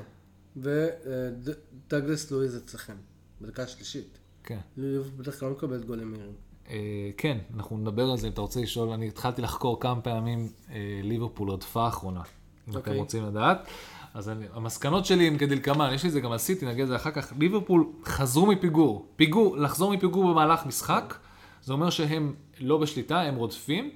ודגלס 0.61 2.31
לואיז 2.31 2.57
אצלכם, 2.57 2.95
בדקה 3.41 3.63
השלישית. 3.63 4.17
כן. 4.43 4.59
ליברפול 4.77 5.11
בדרך 5.17 5.39
כלל 5.39 5.49
לא 5.49 5.55
מקבלת 5.55 5.85
גולים 5.85 6.11
מהירים. 6.11 6.33
אה, 6.69 7.09
כן, 7.17 7.37
אנחנו 7.55 7.77
נדבר 7.77 8.09
על 8.09 8.17
זה 8.17 8.27
אם 8.27 8.31
אתה 8.31 8.41
רוצה 8.41 8.61
לשאול. 8.61 8.89
אני 8.89 9.07
התחלתי 9.07 9.41
לחקור 9.41 9.79
כמה 9.79 10.01
פעמים 10.01 10.49
אה, 10.71 10.99
ליברפול 11.03 11.51
רדפה 11.51 11.85
האחרונה, 11.85 12.19
אם 12.19 12.71
אתם 12.71 12.77
אוקיי. 12.77 12.97
רוצים 12.97 13.25
לדעת. 13.25 13.67
אז 14.13 14.29
אני, 14.29 14.45
המסקנות 14.53 15.05
שלי 15.05 15.27
הן 15.27 15.37
כדלקמן, 15.37 15.93
יש 15.93 16.03
לי 16.03 16.09
זה 16.09 16.19
גם 16.19 16.31
על 16.31 16.37
סיטי, 16.37 16.65
נגיד 16.65 16.81
את 16.81 16.87
זה 16.87 16.95
אחר 16.95 17.11
כך. 17.11 17.33
ליברפול 17.39 17.87
חזרו 18.05 18.45
מפיגור. 18.45 19.07
פיגור, 19.15 19.57
לחזור 19.57 19.93
מפיגור 19.93 20.31
במהלך 20.31 20.65
משחק, 20.65 21.17
זה 21.63 21.73
אומר 21.73 21.89
שהם 21.89 22.33
לא 22.59 22.77
בשליטה, 22.77 23.21
הם 23.21 23.35
רודפים. 23.35 23.91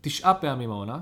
תשעה 0.00 0.34
פעמים 0.34 0.70
העונה. 0.70 0.98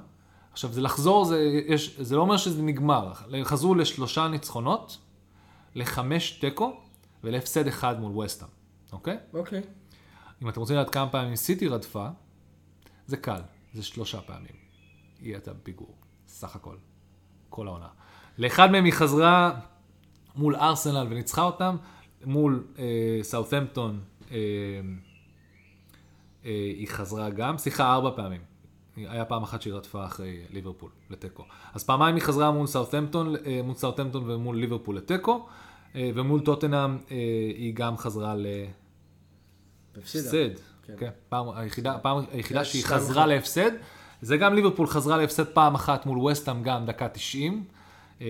עכשיו, 0.59 0.73
זה 0.73 0.81
לחזור, 0.81 1.25
זה, 1.25 1.62
יש, 1.66 2.01
זה 2.01 2.16
לא 2.16 2.21
אומר 2.21 2.37
שזה 2.37 2.62
נגמר. 2.62 3.12
חזרו 3.44 3.75
לשלושה 3.75 4.29
ניצחונות, 4.29 4.99
לחמש 5.75 6.31
תיקו 6.31 6.81
ולהפסד 7.25 7.66
אחד 7.66 8.01
מול 8.01 8.18
וסטאם, 8.18 8.49
אוקיי? 8.92 9.18
אוקיי. 9.35 9.62
אם 10.42 10.49
אתם 10.49 10.61
רוצים 10.61 10.77
לדעת 10.77 10.90
כמה 10.90 11.09
פעמים 11.11 11.37
סיטי 11.37 11.68
רדפה, 11.68 12.09
זה 13.07 13.16
קל, 13.16 13.40
זה 13.73 13.83
שלושה 13.83 14.21
פעמים. 14.21 14.53
היא 15.21 15.33
הייתה 15.33 15.53
בפיגור, 15.53 15.97
סך 16.27 16.57
הכל, 16.57 16.77
כל 17.49 17.68
העונה. 17.68 17.88
לאחד 18.38 18.71
מהם 18.71 18.85
היא 18.85 18.92
חזרה 18.92 19.61
מול 20.37 20.57
ארסנל 20.57 21.07
וניצחה 21.11 21.42
אותם, 21.42 21.77
מול 22.25 22.66
אה, 22.79 23.18
סאות'מפטון 23.23 24.01
אה, 24.31 24.37
אה, 26.44 26.51
היא 26.79 26.88
חזרה 26.88 27.31
גם, 27.31 27.59
סליחה, 27.59 27.92
ארבע 27.92 28.11
פעמים. 28.16 28.58
היה 29.08 29.24
פעם 29.24 29.42
אחת 29.42 29.62
שהיא 29.62 29.74
רדפה 29.74 30.04
אחרי 30.04 30.40
ליברפול 30.50 30.90
לתיקו. 31.11 31.44
אז 31.74 31.84
פעמיים 31.84 32.14
היא 32.14 32.22
חזרה 32.22 32.50
מול 32.50 32.66
סאות'מפטון, 32.66 33.37
אה, 33.46 33.61
מול 33.64 33.74
סאות'מפטון 33.74 34.30
ומול 34.30 34.56
ליברפול 34.56 34.96
לתיקו, 34.96 35.46
אה, 35.94 36.11
ומול 36.14 36.40
טוטנאם 36.40 36.96
אה, 37.11 37.16
היא 37.56 37.74
גם 37.74 37.96
חזרה 37.96 38.34
ל... 38.34 38.46
הפסידה. 39.98 40.28
הפסד. 40.28 40.62
כן. 40.87 40.94
כן. 40.98 41.11
פעם 41.28 41.46
היחידה, 41.54 41.98
פעם 41.98 42.18
היחידה 42.32 42.61
יש 42.61 42.72
שהיא 42.72 42.84
חזרה. 42.84 43.26
להפסד. 43.26 43.70
זה 44.22 44.37
גם 44.37 44.54
ליברפול 44.54 44.87
חזרה 44.87 45.16
להפסד 45.16 45.44
פעם 45.44 45.74
אחת 45.74 46.06
מול 46.06 46.18
וסטאם 46.18 46.62
גם 46.62 46.87
דקה 46.87 47.08
90. 47.08 47.64
אה, 48.20 48.26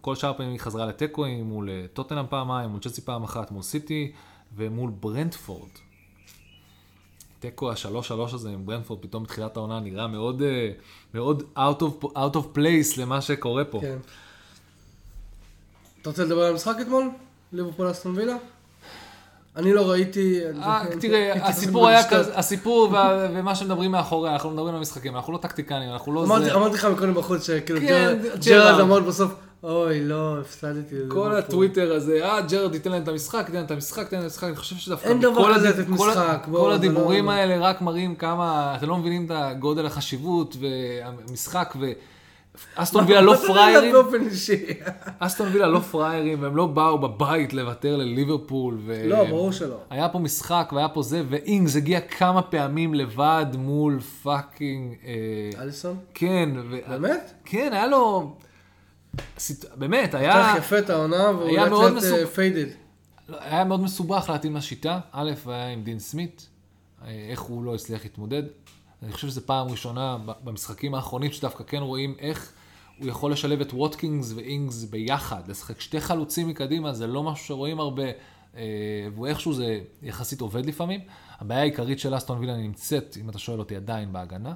כל 0.00 0.14
שאר 0.14 0.30
הפעמים 0.30 0.52
היא 0.52 0.60
חזרה 0.60 0.86
לתיקואים, 0.86 1.44
מול 1.44 1.70
אה, 1.70 1.84
טוטנאם 1.92 2.24
פעמיים, 2.28 2.70
מול 2.70 2.80
צ'לסי 2.80 3.00
פעם 3.00 3.24
אחת, 3.24 3.50
מול 3.50 3.62
סיטי 3.62 4.12
ומול 4.56 4.90
ברנדפורד. 4.90 5.70
תיקו 7.50 7.70
השלוש 7.70 8.08
שלוש 8.08 8.34
הזה 8.34 8.48
עם 8.48 8.66
ברנדפורד 8.66 9.00
פתאום 9.02 9.22
בתחילת 9.22 9.56
העונה 9.56 9.80
נראה 9.80 10.06
מאוד, 10.06 10.42
אה, 10.42 10.70
מאוד 11.14 11.42
out 11.56 11.82
of, 11.82 12.06
out 12.06 12.34
of 12.34 12.56
place 12.56 13.00
למה 13.00 13.20
שקורה 13.20 13.64
פה. 13.64 13.80
כן. 13.80 13.96
אתה 16.02 16.10
רוצה 16.10 16.24
לדבר 16.24 16.42
על 16.42 16.52
המשחק 16.52 16.76
אתמול? 16.80 17.10
ליברפול 17.52 17.90
אסטון 17.90 18.16
וילה? 18.16 18.36
אני 19.56 19.72
לא 19.72 19.90
ראיתי... 19.90 20.40
אה, 20.62 20.82
תראה, 21.00 21.48
הסיפור 21.48 21.88
היה. 21.88 22.08
כזה, 22.08 22.38
הסיפור 22.38 22.94
ומה 23.34 23.54
שמדברים 23.54 23.90
מאחורי, 23.90 24.30
אנחנו 24.30 24.50
מדברים 24.50 24.74
על 24.74 24.80
משחקים, 24.80 25.16
אנחנו 25.16 25.32
לא 25.32 25.38
טקטיקנים, 25.38 25.90
אנחנו 25.90 26.12
לא 26.12 26.24
אמרתי 26.54 26.74
לך 26.74 26.84
מקודם 26.84 27.14
בחוץ 27.14 27.46
שכאילו 27.46 27.80
כן. 27.80 28.18
ג'רד 28.44 28.80
אמר 28.80 29.00
בסוף, 29.00 29.32
אוי 29.64 30.04
לא, 30.04 30.40
הפסדתי. 30.40 30.94
כל 31.08 31.18
לליברפול." 31.18 31.32
הטוויטר 31.38 31.92
הזה, 31.92 32.24
אה, 32.26 32.40
ג'רד 32.40 32.74
ייתן 32.74 32.90
להם 32.90 33.02
את 33.02 33.08
המשחק, 33.08 33.38
ייתן 33.40 33.54
להם 33.54 33.64
את 33.64 33.70
המשחק, 33.70 33.98
ייתן 34.02 34.16
להם 34.16 34.26
את 34.26 34.30
המשחק, 34.30 34.44
אני 34.48 34.56
חושב 34.56 34.76
שדווקא... 34.76 35.08
אין 35.08 35.20
דבר 35.20 35.54
כזה 35.54 35.68
לתת 35.68 35.88
משחק, 35.88 36.46
כל 36.52 36.72
הדיבורים 36.72 37.24
לא- 37.26 37.30
האלה 37.30 37.58
רק 37.68 37.82
מראים 37.82 38.14
כמה, 38.14 38.74
אתם 38.78 38.88
לא 38.88 38.96
מבינים 38.96 39.26
את 39.26 39.30
הגודל 39.34 39.86
החשיבות 39.86 40.56
והמשחק, 40.60 41.74
ואסטון 42.76 43.04
וילה 43.06 43.20
לא 43.20 43.32
מה 43.32 43.38
אתה 43.38 43.46
אומר 43.46 43.54
פראיירים? 43.54 43.94
אסטון 45.18 45.48
וילה 45.52 45.66
לא 45.66 45.78
פראיירים, 45.78 46.42
והם 46.42 46.56
לא 46.56 46.66
באו 46.66 46.98
בבית 46.98 47.52
לוותר 47.52 47.96
לליברפול. 47.96 48.78
ו- 48.86 49.02
לא, 49.06 49.24
ברור 49.24 49.52
שלא. 49.52 49.76
היה 49.90 50.08
פה 50.08 50.18
משחק 50.18 50.70
והיה 50.74 50.88
פה 50.88 51.02
זה, 51.02 51.22
ואינגס 51.28 51.76
הגיע 51.76 52.00
כמה 52.00 52.42
פעמים 52.42 52.94
לבד 52.94 53.46
מול 53.58 54.00
fucking... 54.00 54.94
אה, 55.06 55.62
אליסון? 55.62 55.96
כן. 56.14 56.50
ו- 56.70 56.78
באמת? 56.88 57.32
כן, 57.44 57.70
היה 57.72 57.86
לו... 57.86 58.32
סיט- 59.38 59.64
באמת, 59.76 60.08
פתח 60.08 60.18
היה... 60.18 60.54
יפה 60.58 60.78
את 60.78 60.90
העונה, 60.90 61.30
והוא 61.30 61.48
היה 61.48 61.68
מאוד 61.68 61.92
לאט 61.92 62.02
מסוג- 62.02 62.24
faded. 62.24 62.66
לא, 63.28 63.36
היה 63.40 63.64
מאוד 63.64 63.80
מסובך 63.80 64.30
להתאים 64.32 64.56
לשיטה. 64.56 65.00
א', 65.12 65.32
היה 65.46 65.68
עם 65.68 65.82
דין 65.82 65.98
סמית, 65.98 66.48
אה, 67.04 67.26
איך 67.30 67.40
הוא 67.40 67.64
לא 67.64 67.74
הצליח 67.74 68.02
להתמודד. 68.04 68.42
אני 69.02 69.12
חושב 69.12 69.28
שזו 69.28 69.40
פעם 69.46 69.68
ראשונה 69.68 70.16
במשחקים 70.44 70.94
האחרונים 70.94 71.32
שדווקא 71.32 71.64
כן 71.66 71.82
רואים 71.82 72.14
איך 72.18 72.52
הוא 72.98 73.08
יכול 73.08 73.32
לשלב 73.32 73.60
את 73.60 73.72
ווטקינס 73.72 74.32
ואינגס 74.36 74.84
ביחד. 74.84 75.48
לשחק 75.48 75.80
שתי 75.80 76.00
חלוצים 76.00 76.48
מקדימה, 76.48 76.92
זה 76.92 77.06
לא 77.06 77.22
משהו 77.22 77.46
שרואים 77.46 77.80
הרבה, 77.80 78.02
אה, 78.56 78.62
והוא 79.14 79.26
איכשהו 79.26 79.52
זה 79.52 79.80
יחסית 80.02 80.40
עובד 80.40 80.66
לפעמים. 80.66 81.00
הבעיה 81.40 81.60
העיקרית 81.60 81.98
של 81.98 82.16
אסטון 82.16 82.38
וילה 82.38 82.56
נמצאת, 82.56 83.16
אם 83.20 83.30
אתה 83.30 83.38
שואל 83.38 83.58
אותי, 83.58 83.76
עדיין 83.76 84.12
בהגנה. 84.12 84.54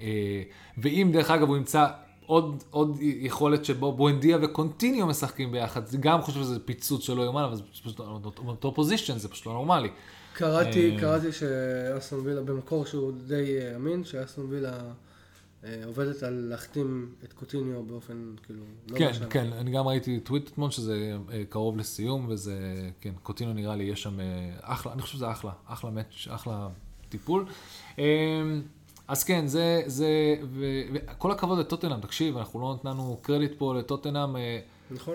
אה, 0.00 0.42
ואם 0.78 1.10
דרך 1.12 1.30
אגב 1.30 1.48
הוא 1.48 1.56
ימצא 1.56 1.86
עוד, 2.26 2.64
עוד 2.70 2.96
יכולת 3.00 3.64
שבו 3.64 3.92
בואנדיה 3.92 4.38
וקוטיניו 4.42 5.06
משחקים 5.06 5.52
ביחד, 5.52 5.86
זה 5.86 5.98
גם 5.98 6.22
חושב 6.22 6.40
שזה 6.40 6.58
פיצוץ 6.60 7.02
שלא 7.02 7.22
יאומן, 7.22 7.42
אבל 7.42 7.54
זה 7.54 7.62
פשוט 7.82 8.00
אותו 8.46 8.74
position, 8.74 9.18
זה 9.18 9.28
פשוט 9.28 9.46
לא 9.46 9.52
נורמלי. 9.52 9.88
קראתי, 10.36 10.90
אה, 10.90 11.00
קראתי 11.00 11.32
שאסטון 11.32 12.20
וילה, 12.24 12.42
במקור 12.42 12.86
שהוא 12.86 13.12
די 13.26 13.58
אה, 13.60 13.76
אמין, 13.76 14.04
שאסטון 14.04 14.46
וילה 14.48 14.78
אה, 15.64 15.82
עובדת 15.86 16.22
על 16.22 16.34
להחתים 16.34 17.12
את 17.24 17.32
קוטיניו 17.32 17.82
באופן, 17.82 18.34
כאילו, 18.42 18.64
לא 18.90 18.98
כן, 18.98 19.10
בשנה. 19.10 19.26
כן, 19.26 19.52
אני 19.52 19.70
גם 19.70 19.86
ראיתי 19.86 20.20
טוויט 20.20 20.48
אתמול 20.48 20.70
שזה 20.70 21.16
קרוב 21.48 21.76
לסיום, 21.76 22.26
וזה, 22.28 22.90
כן, 23.00 23.12
קוטינו 23.22 23.52
נראה 23.52 23.76
לי, 23.76 23.84
יש 23.84 24.02
שם 24.02 24.18
אחלה, 24.60 24.92
אני 24.92 25.02
חושב 25.02 25.14
שזה 25.16 25.30
אחלה, 25.30 25.52
אחלה 25.66 25.90
מאץ', 25.90 26.26
אחלה 26.30 26.68
טיפול. 27.08 27.46
אה, 29.08 29.12
אז 29.12 29.24
כן, 29.24 29.46
זה, 29.46 29.82
זה, 29.86 30.06
ו- 30.42 30.82
וכל 30.92 31.30
הכבוד 31.30 31.58
לטוטנאם, 31.58 32.00
תקשיב, 32.00 32.38
אנחנו 32.38 32.60
לא 32.60 32.74
נתנו 32.74 33.18
קרדיט 33.22 33.52
פה 33.58 33.74
לטוטנאם. 33.74 34.36
אה, 34.36 34.58
נכון? 34.90 35.14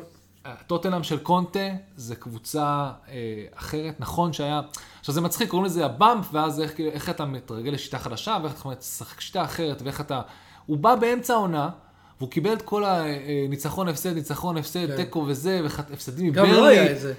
טוטנאם 0.67 1.03
של 1.03 1.19
קונטה 1.19 1.69
זה 1.95 2.15
קבוצה 2.15 2.91
אה, 3.09 3.45
אחרת, 3.55 3.99
נכון 3.99 4.33
שהיה, 4.33 4.61
עכשיו 4.99 5.15
זה 5.15 5.21
מצחיק, 5.21 5.49
קוראים 5.49 5.65
לזה 5.65 5.85
ה 5.85 5.92
bump, 5.92 6.27
ואז 6.31 6.61
איך, 6.61 6.79
איך 6.79 7.09
אתה 7.09 7.25
מתרגל 7.25 7.71
לשיטה 7.71 7.99
חדשה, 7.99 8.37
ואיך 8.43 8.61
אתה 8.61 8.69
משחק 8.69 9.21
שיטה 9.21 9.43
אחרת, 9.43 9.81
ואיך 9.81 10.01
אתה, 10.01 10.21
הוא 10.65 10.77
בא 10.77 10.95
באמצע 10.95 11.33
העונה, 11.33 11.69
והוא 12.17 12.29
קיבל 12.29 12.53
את 12.53 12.61
כל 12.61 12.83
הניצחון, 12.85 13.87
הפסד, 13.87 14.13
ניצחון, 14.13 14.57
הפסד, 14.57 14.87
כן. 14.87 14.95
תיקו 14.95 15.25
וזה, 15.27 15.61
והפסדים 15.63 16.33
גם 16.33 16.45
לא 16.45 16.65
היה 16.67 16.91
את 16.91 16.99
זה. 16.99 17.13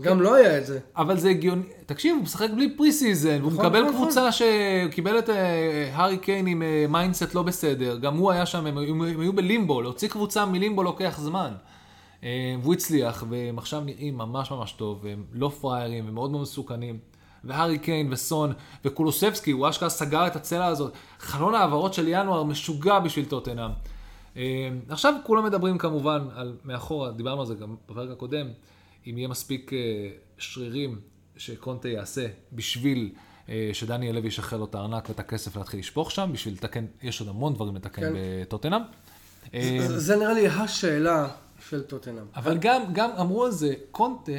גם 0.00 0.20
לא 0.20 0.34
היה 0.34 0.58
את 0.58 0.66
זה. 0.66 0.78
אבל 0.96 1.18
זה 1.18 1.30
הגיוני, 1.30 1.62
תקשיב, 1.86 2.16
הוא 2.16 2.22
משחק 2.22 2.48
בלי 2.56 2.76
pre 2.76 2.92
season, 2.92 3.38
והוא 3.40 3.52
נכון, 3.52 3.66
מקבל 3.66 3.82
נכון, 3.82 3.94
קבוצה 3.94 4.28
שקיבל 4.32 5.18
את 5.18 5.30
אה, 5.30 5.90
הארי 5.94 6.18
קיין 6.18 6.46
עם 6.46 6.62
אה, 6.62 6.86
mindset 6.88 7.34
לא 7.34 7.42
בסדר, 7.42 7.96
גם 7.98 8.16
הוא 8.16 8.30
היה 8.30 8.46
שם, 8.46 8.66
הם 8.66 8.78
היו- 8.78 9.32
בלימבו, 9.32 9.82
להוציא 9.82 10.08
קבוצה 10.08 10.44
מלימבו 10.46 10.82
לוקח 10.82 11.18
זמן. 11.20 11.52
אה, 12.24 12.54
והוא 12.62 12.74
הצליח, 12.74 13.24
והם 13.28 13.58
עכשיו 13.58 13.80
נראים 13.80 14.18
ממש 14.18 14.50
ממש 14.50 14.72
טוב, 14.72 15.00
והם 15.02 15.24
לא 15.32 15.48
פראיירים, 15.48 16.08
הם 16.08 16.14
מאוד 16.14 16.30
מאוד 16.30 16.42
מסוכנים. 16.42 16.98
והארי 17.44 17.78
קיין 17.78 18.12
וסון 18.12 18.52
וקולוסבסקי, 18.84 19.50
הוא 19.50 19.68
אשכרה 19.68 19.88
סגר 19.88 20.26
את 20.26 20.36
הצלע 20.36 20.66
הזאת. 20.66 20.92
חלון 21.18 21.54
ההעברות 21.54 21.94
של 21.94 22.08
ינואר 22.08 22.42
משוגע 22.44 22.98
בשביל 22.98 23.24
טוטנאם. 23.24 23.70
אה, 24.36 24.42
עכשיו 24.88 25.14
כולם 25.24 25.44
מדברים 25.44 25.78
כמובן 25.78 26.20
על 26.34 26.56
מאחורה, 26.64 27.10
דיברנו 27.10 27.40
על 27.40 27.46
זה 27.46 27.54
גם 27.54 27.74
בפרק 27.88 28.10
הקודם, 28.10 28.46
אם 29.06 29.18
יהיה 29.18 29.28
מספיק 29.28 29.72
אה, 29.72 29.78
שרירים 30.38 31.00
שקונטה 31.36 31.88
יעשה 31.88 32.26
בשביל 32.52 33.10
אה, 33.48 33.70
שדניאל 33.72 34.14
לוי 34.14 34.28
ישחרר 34.28 34.58
לו 34.58 34.64
את 34.64 34.74
הארנק 34.74 35.08
ואת 35.08 35.20
הכסף 35.20 35.56
להתחיל 35.56 35.80
לשפוך 35.80 36.10
שם, 36.10 36.30
בשביל 36.32 36.54
לתקן, 36.54 36.84
יש 37.02 37.20
עוד 37.20 37.28
המון 37.28 37.54
דברים 37.54 37.76
לתקן 37.76 38.02
כן. 38.02 38.12
בטוטנאם. 38.42 38.80
אה, 39.54 39.76
זה- 39.88 39.98
זה 39.98 40.16
נראה 40.16 40.32
לי 40.32 40.48
השאלה 40.48 41.28
של 41.68 41.82
טוטנאם. 41.82 42.24
אבל 42.36 42.58
גם, 42.58 42.82
גם 42.92 43.10
אמרו 43.20 43.44
על 43.44 43.50
זה, 43.50 43.74
קונטה, 43.90 44.32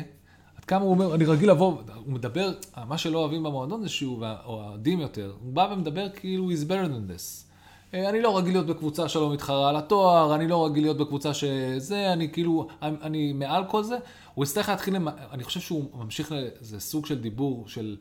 עד 0.58 0.66
כמה 0.66 0.82
הוא 0.82 0.92
אומר, 0.92 1.16
אני 1.16 1.26
רגיל 1.26 1.50
לבוא, 1.52 1.82
הוא 1.96 2.14
מדבר, 2.14 2.52
מה 2.88 2.98
שלא 2.98 3.20
אוהבים 3.20 3.44
במועדון 3.44 3.82
זה 3.84 3.90
שהוא, 3.90 4.18
או 4.26 4.26
האוהדים 4.62 5.00
יותר, 5.00 5.34
הוא 5.42 5.54
בא 5.54 5.70
ומדבר 5.74 6.10
כאילו 6.10 6.52
he's 6.52 6.66
better 6.68 6.88
than 6.88 7.12
this. 7.12 7.51
אה, 7.94 8.10
אני 8.10 8.22
לא 8.22 8.38
רגיל 8.38 8.54
להיות 8.54 8.66
בקבוצה 8.68 9.10
שלא 9.10 9.34
מתחרה 9.34 9.70
על 9.70 9.76
התואר, 9.76 10.36
אני 10.36 10.48
לא 10.48 10.66
רגיל 10.66 10.84
להיות 10.84 10.98
בקבוצה 10.98 11.34
שזה, 11.34 12.14
אני 12.14 12.30
כאילו, 12.32 12.68
אני, 12.82 12.96
אני 13.02 13.34
מעל 13.34 13.64
כל 13.68 13.84
זה. 13.84 13.98
הוא 14.34 14.46
יצטרך 14.46 14.70
להתחיל, 14.70 14.96
אני 15.32 15.44
חושב 15.44 15.60
שהוא 15.60 15.86
ממשיך, 15.94 16.34
זה 16.60 16.80
סוג 16.80 17.06
של 17.06 17.22
דיבור 17.22 17.64
של... 17.68 17.98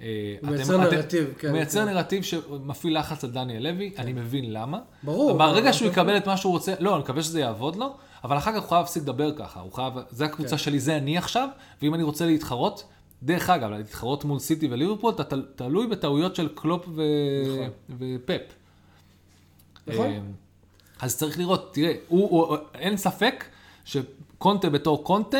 אה, 0.00 0.36
הוא 0.40 0.50
מייצר 0.50 0.76
נרטיב, 0.76 1.34
כן, 1.38 1.48
הוא 1.48 1.56
מייצר 1.56 1.84
כן. 1.86 1.94
נרטיב 1.94 2.22
שמפעיל 2.22 2.98
לחץ 2.98 3.24
על 3.24 3.30
דניאל 3.30 3.62
לוי, 3.62 3.92
אני 3.98 4.12
מבין 4.12 4.52
למה. 4.52 4.78
ברור. 5.02 5.32
ברגע 5.38 5.72
שהוא 5.72 5.88
יקבל 5.88 6.16
את 6.16 6.26
מה 6.26 6.36
שהוא 6.36 6.52
רוצה, 6.52 6.74
לא, 6.80 6.94
אני 6.94 7.02
מקווה 7.02 7.22
שזה 7.22 7.40
יעבוד 7.40 7.76
לו, 7.76 7.94
אבל 8.24 8.38
אחר 8.38 8.52
כך 8.52 8.60
הוא 8.62 8.68
חייב 8.68 8.80
להפסיק 8.80 9.02
לדבר 9.02 9.32
ככה, 9.36 9.60
הוא 9.60 9.72
חייב, 9.72 9.92
זה 10.10 10.24
הקבוצה 10.24 10.50
כן. 10.50 10.58
שלי, 10.58 10.80
זה 10.80 10.96
אני 10.96 11.18
עכשיו, 11.18 11.48
ואם 11.82 11.94
אני 11.94 12.02
רוצה 12.02 12.26
להתחרות, 12.26 12.84
דרך 13.22 13.50
אגב, 13.50 13.70
להתחרות 13.70 14.24
מול 14.24 14.38
סיטי 14.38 14.68
וליברפול, 14.70 15.12
אתה 15.14 15.24
תל- 15.24 15.46
תלוי 15.56 15.86
בטעויות 15.86 16.36
של 16.36 16.48
קלופ 16.54 16.86
ו... 16.88 17.02
נכון. 17.46 17.68
ופפ. 17.98 18.61
נכון. 19.86 20.06
אה, 20.06 20.20
אז 21.00 21.16
צריך 21.16 21.38
לראות, 21.38 21.74
תראה, 21.74 21.92
הוא, 22.08 22.30
הוא, 22.30 22.56
אין 22.74 22.96
ספק 22.96 23.44
שקונטה 23.84 24.70
בתור 24.70 25.04
קונטה, 25.04 25.38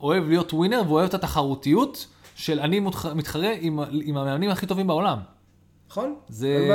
אוהב 0.00 0.28
להיות 0.28 0.52
ווינר 0.52 0.82
ואוהב 0.88 1.08
את 1.08 1.14
התחרותיות 1.14 2.06
של 2.34 2.60
אני 2.60 2.80
מתח- 2.80 3.06
מתחרה 3.14 3.52
עם, 3.60 3.80
עם 4.02 4.16
המאמנים 4.16 4.50
הכי 4.50 4.66
טובים 4.66 4.86
בעולם. 4.86 5.18
נכון? 5.90 6.14
זה. 6.28 6.68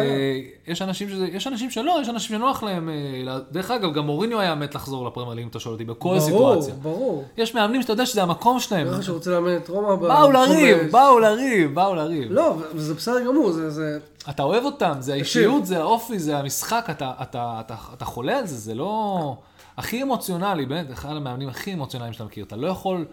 יש 0.68 0.82
אנשים, 0.82 1.10
שזה, 1.10 1.28
יש 1.28 1.48
אנשים 1.48 1.70
שלא, 1.70 1.98
יש 2.02 2.10
אנשים 2.10 2.38
שנוח 2.38 2.64
להם, 2.64 2.90
אה, 2.90 3.40
דרך 3.52 3.72
אגב, 3.72 3.94
גם 3.94 4.06
מוריניו 4.06 4.40
היה 4.40 4.56
מת 4.56 4.76
לחזור 4.76 5.08
לפרמייר 5.08 5.34
ליג, 5.36 5.44
אם 5.44 5.50
אתה 5.50 5.60
שואל 5.60 5.74
אותי, 5.74 5.86
בכל 5.86 6.20
סיטואציה. 6.20 6.74
ברור, 6.74 6.98
ברור. 6.98 7.26
יש 7.38 7.56
מאמנים 7.56 7.82
שאתה 7.82 7.94
יודע 7.94 8.06
שזה 8.06 8.24
המקום 8.24 8.60
שלהם. 8.60 8.88
נראה 8.88 8.98
לך 8.98 9.04
שהוא 9.04 9.16
רוצה 9.16 9.32
לאמן 9.32 9.58
את 9.58 9.70
רומא. 9.70 9.96
באו 9.96 10.32
לריב, 10.32 10.92
באו 10.92 11.20
לריב, 11.20 11.76
באו 11.76 11.96
לריב. 11.96 12.32
לא, 12.32 12.56
וזה 12.74 12.94
בסדר 12.94 13.26
גמור, 13.26 13.52
זה... 13.52 13.70
זה... 13.70 14.00
אתה 14.30 14.44
אוהב 14.44 14.66
אותם, 14.66 14.94
זה 15.00 15.14
האישיות, 15.14 15.66
זה 15.66 15.80
האופי, 15.80 16.20
זה 16.20 16.38
המשחק, 16.38 16.88
אתה, 16.92 17.12
אתה, 17.22 17.58
אתה, 17.60 17.76
אתה 17.94 18.06
חולה 18.06 18.38
על 18.38 18.48
זה, 18.48 18.56
זה 18.56 18.76
לא... 18.76 19.38
הכי 19.78 20.04
אמוציונלי, 20.04 20.66
באמת, 20.66 20.92
אחד 20.92 21.10
המאמנים 21.10 21.50
הכי 21.50 21.74
אמוציונליים 21.74 22.14
שאתה 22.14 22.26
מכיר. 22.26 22.46
אתה 22.46 22.56
לא 22.56 22.68
יכול 22.68 23.06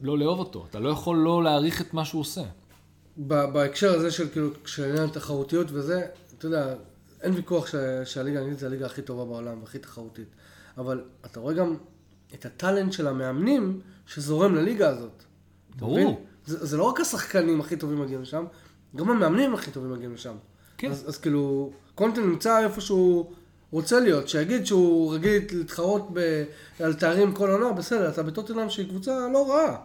לא 0.00 0.18
לאהוב 0.18 0.38
אותו, 0.38 0.64
אתה 0.70 0.78
לא 0.78 0.88
יכול 0.88 1.16
לא 1.16 1.44
להעריך 1.44 1.80
את 1.80 1.94
מה 1.94 2.04
שהוא 2.04 2.20
עושה. 2.20 2.42
בהקשר 3.16 3.94
הזה 3.94 4.10
של 4.10 4.28
כאילו, 4.28 4.50
כשעניין 4.64 5.08
תחרותיות 5.08 5.66
וזה, 5.70 6.06
אתה 6.38 6.46
יודע, 6.46 6.74
אין 7.22 7.34
ויכוח 7.34 7.66
שהליגה 8.04 8.38
האנגלית 8.38 8.58
זה 8.58 8.66
הליגה 8.66 8.86
הכי 8.86 9.02
טובה 9.02 9.24
בעולם 9.24 9.60
והכי 9.60 9.78
תחרותית. 9.78 10.28
אבל 10.78 11.04
אתה 11.26 11.40
רואה 11.40 11.54
גם 11.54 11.76
את 12.34 12.46
הטאלנט 12.46 12.92
של 12.92 13.06
המאמנים 13.06 13.80
שזורם 14.06 14.54
לליגה 14.54 14.88
הזאת. 14.88 15.22
ברור. 15.76 16.26
זה, 16.46 16.66
זה 16.66 16.76
לא 16.76 16.82
רק 16.82 17.00
השחקנים 17.00 17.60
הכי 17.60 17.76
טובים 17.76 18.00
מגיעים 18.00 18.22
לשם, 18.22 18.44
גם 18.96 19.10
המאמנים 19.10 19.54
הכי 19.54 19.70
טובים 19.70 19.92
מגיעים 19.92 20.14
לשם. 20.14 20.34
כן. 20.78 20.90
אז, 20.90 21.08
אז 21.08 21.18
כאילו, 21.18 21.72
קונטה 21.94 22.20
נמצא 22.20 22.64
איפה 22.64 22.80
שהוא 22.80 23.32
רוצה 23.70 24.00
להיות, 24.00 24.28
שיגיד 24.28 24.66
שהוא 24.66 25.14
רגיל 25.14 25.42
להתחרות 25.52 26.08
ב, 26.12 26.44
על 26.80 26.94
תארים 26.94 27.32
כל 27.32 27.50
עונה, 27.50 27.72
בסדר, 27.72 28.08
אתה 28.08 28.22
בטוטנאם 28.22 28.70
שהיא 28.70 28.88
קבוצה 28.88 29.28
לא 29.32 29.50
רעה. 29.50 29.76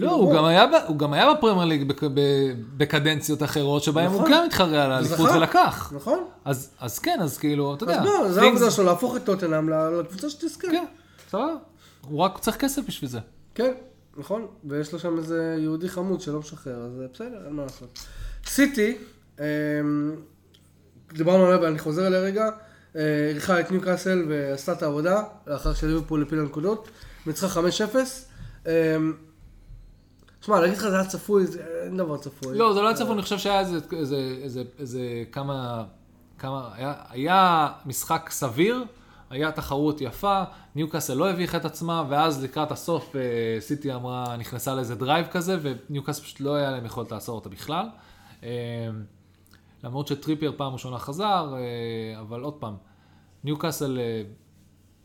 לא, 0.00 0.08
כאילו, 0.08 0.22
הוא 0.22 0.24
בוא. 0.32 0.36
גם, 0.36 0.44
היה, 0.44 0.66
הוא 0.86 0.98
גם 0.98 1.12
היה 1.12 1.34
בפרמייר 1.34 1.64
ליג 1.64 1.88
בק- 1.88 2.02
בקדנציות 2.76 3.42
אחרות, 3.42 3.82
שבהם 3.82 4.10
הוא 4.12 4.20
נכון. 4.20 4.32
גם 4.32 4.44
התחרה 4.46 4.84
על 4.84 4.92
האליפות. 4.92 5.30
ולקח. 5.36 5.92
נכון? 5.96 6.24
אז, 6.44 6.70
אז 6.80 6.98
כן, 6.98 7.18
אז 7.22 7.38
כאילו, 7.38 7.74
אתה 7.74 7.84
יודע. 7.84 7.98
אז 8.00 8.04
לא, 8.04 8.32
זה 8.32 8.42
העבודה 8.42 8.70
שלו, 8.70 8.84
להפוך 8.84 9.16
את 9.16 9.24
טוטנאם 9.24 9.68
לקבוצה 9.68 10.30
שתזכה. 10.30 10.68
כן, 10.70 10.84
סבבה. 11.30 11.52
הוא 12.08 12.20
רק 12.20 12.38
צריך 12.38 12.56
כסף 12.56 12.82
בשביל 12.88 13.10
זה. 13.10 13.18
כן, 13.54 13.72
נכון. 14.16 14.46
ויש 14.64 14.92
לו 14.92 14.98
שם 14.98 15.18
איזה 15.18 15.56
יהודי 15.58 15.88
חמוד 15.88 16.20
שלא 16.20 16.38
משחרר, 16.38 16.74
אז 16.82 16.92
בסדר, 17.14 17.44
אין 17.46 17.52
מה 17.52 17.62
לעשות. 17.62 17.98
סיטי, 18.46 18.96
אמ, 19.38 19.44
דיברנו 21.12 21.44
עליה 21.46 21.60
ואני 21.60 21.78
חוזר 21.78 22.06
אליה 22.06 22.20
רגע, 22.20 22.48
אה, 22.96 23.00
אירחה 23.32 23.60
את 23.60 23.70
ניוקאסל 23.70 24.24
ועשתה 24.28 24.72
את 24.72 24.82
העבודה, 24.82 25.22
לאחר 25.46 25.74
שליברפול 25.74 26.22
הפילה 26.22 26.42
נקודות, 26.42 26.88
ניצחה 27.26 27.60
5-0. 27.60 27.96
אמ, 30.48 30.52
שמע, 30.52 30.60
להגיד 30.60 30.78
לך 30.78 30.88
זה 30.88 30.94
היה 30.94 31.04
צפוי, 31.04 31.44
אין 31.84 31.96
דבר 31.96 32.16
צפוי. 32.16 32.58
לא, 32.58 32.74
זה 32.74 32.80
לא 32.80 32.86
היה 32.86 32.96
צפוי, 32.96 33.12
אני 33.12 33.22
חושב 33.22 33.38
שהיה 33.38 33.62
איזה, 34.78 35.24
כמה, 35.32 35.84
כמה, 36.38 36.70
היה, 36.74 36.94
היה 37.10 37.68
משחק 37.86 38.30
סביר, 38.30 38.84
היה 39.30 39.52
תחרות 39.52 40.00
יפה, 40.00 40.42
ניוקאסל 40.74 41.14
לא 41.14 41.30
הביכה 41.30 41.56
את 41.56 41.64
עצמה, 41.64 42.04
ואז 42.08 42.44
לקראת 42.44 42.72
הסוף 42.72 43.16
אה, 43.16 43.20
סיטי 43.60 43.94
אמרה, 43.94 44.36
נכנסה 44.36 44.74
לאיזה 44.74 44.94
drive 44.94 45.26
כזה, 45.26 45.58
וניוקאסל 45.62 46.22
פשוט 46.22 46.40
לא 46.40 46.54
היה 46.54 46.70
להם 46.70 46.84
יכולת 46.84 47.12
לעצור 47.12 47.34
אותה 47.34 47.48
בכלל. 47.48 47.86
אה, 48.42 48.48
למרות 49.84 50.06
שטריפייר 50.06 50.52
פעם 50.56 50.72
ראשונה 50.72 50.98
חזר, 50.98 51.54
אה, 51.56 52.20
אבל 52.20 52.40
עוד 52.40 52.54
פעם, 52.54 52.74
ניוקאסל 53.44 53.98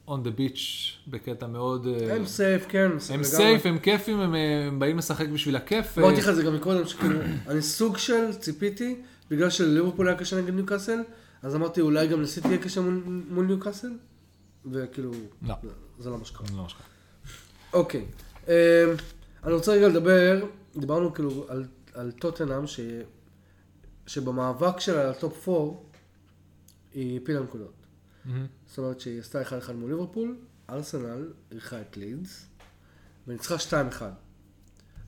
on 0.07 0.11
the 0.11 0.39
beach 0.39 0.61
בקטע 1.07 1.47
מאוד... 1.47 1.87
אה, 1.87 2.15
הם 2.15 2.25
סייף, 2.25 2.65
כן. 2.69 2.91
הם. 3.09 3.23
סייף, 3.23 3.65
הם 3.65 3.79
כיפים, 3.79 4.19
הם, 4.19 4.35
אה, 4.35 4.67
הם 4.67 4.79
באים 4.79 4.97
לשחק 4.97 5.27
בשביל 5.27 5.55
הכיף. 5.55 5.97
אמרתי 5.97 6.15
אה, 6.15 6.19
לך 6.19 6.29
את 6.29 6.35
זה 6.35 6.43
גם 6.43 6.55
מקודם, 6.55 6.87
שכאילו, 6.87 7.19
אני 7.47 7.61
סוג 7.61 7.97
של 7.97 8.33
ציפיתי, 8.33 8.95
בגלל 9.31 9.49
שלליברפול 9.49 10.07
היה 10.07 10.17
קשה 10.17 10.41
נגד 10.41 10.53
ניוקאסל, 10.53 10.99
אז 11.41 11.55
אמרתי 11.55 11.81
אולי 11.81 12.07
גם 12.07 12.21
לסיטי 12.21 12.47
יהיה 12.47 12.57
קשה 12.57 12.81
מול, 12.81 13.23
מול 13.29 13.45
ניוקאסל, 13.45 13.91
וכאילו, 14.71 15.11
לא. 15.41 15.55
זה 15.99 16.09
לא 16.09 16.17
מה 16.17 16.25
שקרה. 16.25 16.47
לא 16.57 16.63
משהו. 16.63 16.79
אוקיי, 17.73 18.05
אמ, 18.47 18.53
אני 19.43 19.53
רוצה 19.53 19.71
רגע 19.71 19.87
לדבר, 19.87 20.45
דיברנו 20.77 21.13
כאילו 21.13 21.45
על, 21.49 21.65
על 21.93 22.11
טוטנאם, 22.11 22.67
ש, 22.67 22.79
שבמאבק 24.07 24.79
שלה 24.79 25.01
על 25.01 25.09
הטופ 25.09 25.49
4, 25.49 25.77
היא 26.93 27.19
הפילה 27.21 27.39
נקודות. 27.41 27.82
מהמם. 28.25 28.45
זאת 28.67 28.77
אומרת 28.77 28.99
שהיא 28.99 29.19
עשתה 29.19 29.41
1-1 29.41 29.73
מול 29.73 29.91
ליברפול, 29.91 30.37
ארסנל 30.69 31.33
אירחה 31.51 31.81
את 31.81 31.97
לידס, 31.97 32.45
וניצחה 33.27 33.55
2-1. 33.99 34.01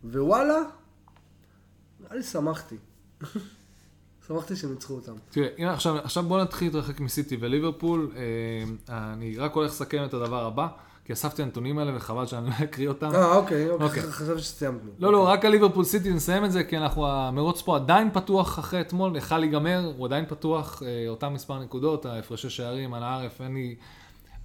ווואלה, 0.04 0.60
נראה 2.00 2.16
לי 2.16 2.24
שמחתי. 2.24 2.76
שמחתי 4.28 4.56
שהם 4.56 4.72
ניצחו 4.72 4.94
אותם. 4.94 5.14
תראה, 5.30 5.48
הנה 5.58 5.74
עכשיו, 5.74 5.98
עכשיו 5.98 6.24
בוא 6.24 6.42
נתחיל 6.42 6.68
להתרחק 6.68 7.00
מסיטי 7.00 7.38
וליברפול. 7.40 8.12
אה, 8.16 9.14
אני 9.14 9.38
רק 9.38 9.54
הולך 9.54 9.72
לסכם 9.72 10.06
את 10.06 10.14
הדבר 10.14 10.46
הבא, 10.46 10.68
כי 11.06 11.14
אספתי 11.14 11.44
הנתונים 11.44 11.78
האלה 11.78 11.96
וחבל 11.96 12.26
שאני 12.26 12.50
לא 12.50 12.54
אקריא 12.64 12.88
אותם. 12.88 13.16
אה, 13.16 13.36
אוקיי, 13.36 13.70
אוקיי. 13.70 13.88
אוקיי, 13.88 14.02
חשבתי 14.02 14.42
שסיימנו. 14.42 14.80
לא, 15.00 15.12
לא, 15.12 15.28
רק 15.28 15.46
על 15.46 15.52
ליברפול 15.52 15.84
סיטי 15.84 16.14
נסיים 16.14 16.46
את 16.46 16.52
זה, 16.52 16.64
כי 16.64 16.78
אנחנו, 16.78 17.08
המרוץ 17.08 17.62
פה 17.62 17.76
עדיין 17.76 18.10
פתוח 18.14 18.60
אחרי 18.60 18.82
אתמול, 18.82 19.16
יכל 19.16 19.38
להיגמר, 19.38 19.92
הוא 19.98 20.06
עדיין 20.06 20.26
פתוח, 20.26 20.84
אה, 20.86 21.10
אותם 21.10 21.34
מספר 21.34 21.60
נקודות, 21.60 22.06
ההפרשי 22.06 22.50
שערים 22.50 22.94
על 22.94 23.04
הארץ, 23.04 23.42
אין 23.42 23.54
לי... 23.54 23.76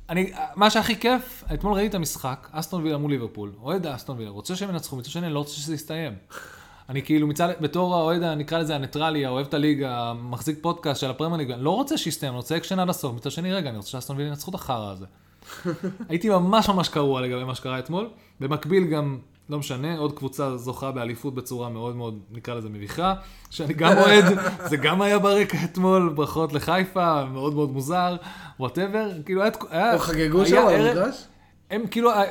אני, 0.08 0.32
מה 0.56 0.70
שהכי 0.70 1.00
כיף, 1.00 1.44
אתמול 1.54 1.74
ראיתי 1.74 1.88
את 1.88 1.94
המשחק, 1.94 2.48
אסטון 2.52 2.82
וילה 2.82 2.98
מול 2.98 3.10
ליברפול, 3.10 3.52
אוהד 3.62 3.86
אסטון 3.86 4.18
וילה, 4.18 4.30
רוצה 4.30 4.56
שהם 4.56 4.70
ינצחו, 4.70 4.96
מצד 4.96 5.10
שני, 5.10 5.26
אני 5.26 5.34
לא 5.34 5.38
רוצה 5.38 5.52
שזה 5.52 5.74
יסתיים. 5.74 6.12
אני 6.88 7.02
כאילו 7.02 7.26
מצד, 7.26 7.48
בתור 7.60 7.94
האוהד, 7.94 8.22
נקרא 8.22 8.58
לזה 8.58 8.74
הניטרלי, 8.74 9.26
האוהב 9.26 9.46
את 9.46 9.54
הליגה, 9.54 10.00
המחזיק 10.00 10.58
פודקאסט 10.62 11.00
של 11.00 11.10
הפרמייר 11.10 11.54
אני 11.54 11.64
לא 11.64 11.70
רוצה 11.70 11.98
שיסתיים, 11.98 12.32
אני 12.32 12.36
רוצה 12.36 12.56
אקשן 12.56 12.78
עד 12.78 12.88
הסוף, 12.88 13.14
מצד 13.14 13.30
שני, 13.30 13.52
רגע, 13.52 13.68
אני 13.68 13.76
רוצה 13.76 13.88
שאסטון 13.90 14.16
וילה 14.16 14.28
ינצחו 14.28 14.50
את 14.50 14.54
החרא 14.54 14.90
הזה. 14.90 15.06
הייתי 16.08 16.28
ממש 16.28 16.68
ממש 16.68 16.88
קרוע 16.88 17.20
לגבי 17.20 17.44
מה 17.44 17.54
שקרה 17.54 17.78
אתמול. 17.78 18.08
במקביל 18.40 18.84
גם, 18.84 19.18
לא 19.50 19.58
משנה, 19.58 19.98
עוד 19.98 20.18
קבוצה 20.18 20.56
זוכה 20.56 20.90
באליפות 20.92 21.34
בצורה 21.34 21.68
מאוד 21.68 21.96
מאוד, 21.96 22.18
נקרא 22.30 22.54
לזה 22.54 22.68
מביכה, 22.68 23.14
שאני 23.50 23.74
גם 23.74 23.98
אוהד, 23.98 24.24
זה 24.68 24.76
גם 24.76 25.02
היה 25.02 25.18
ברקע 25.18 25.58
אתמול, 25.64 26.08
ברכות 26.14 26.52
לחיפה, 26.52 27.24
מאוד 27.24 27.54
מאוד 27.54 27.72
מוזר, 27.72 28.16
whatever, 28.60 29.10
כאילו 29.24 29.42
היה... 29.70 29.92
הם 29.92 29.98
חגגו 29.98 30.46
שם 30.46 30.66
על 30.68 30.86
המגרש? 30.86 31.24
הם 31.70 31.86
כאילו, 31.90 32.10
אה, 32.10 32.22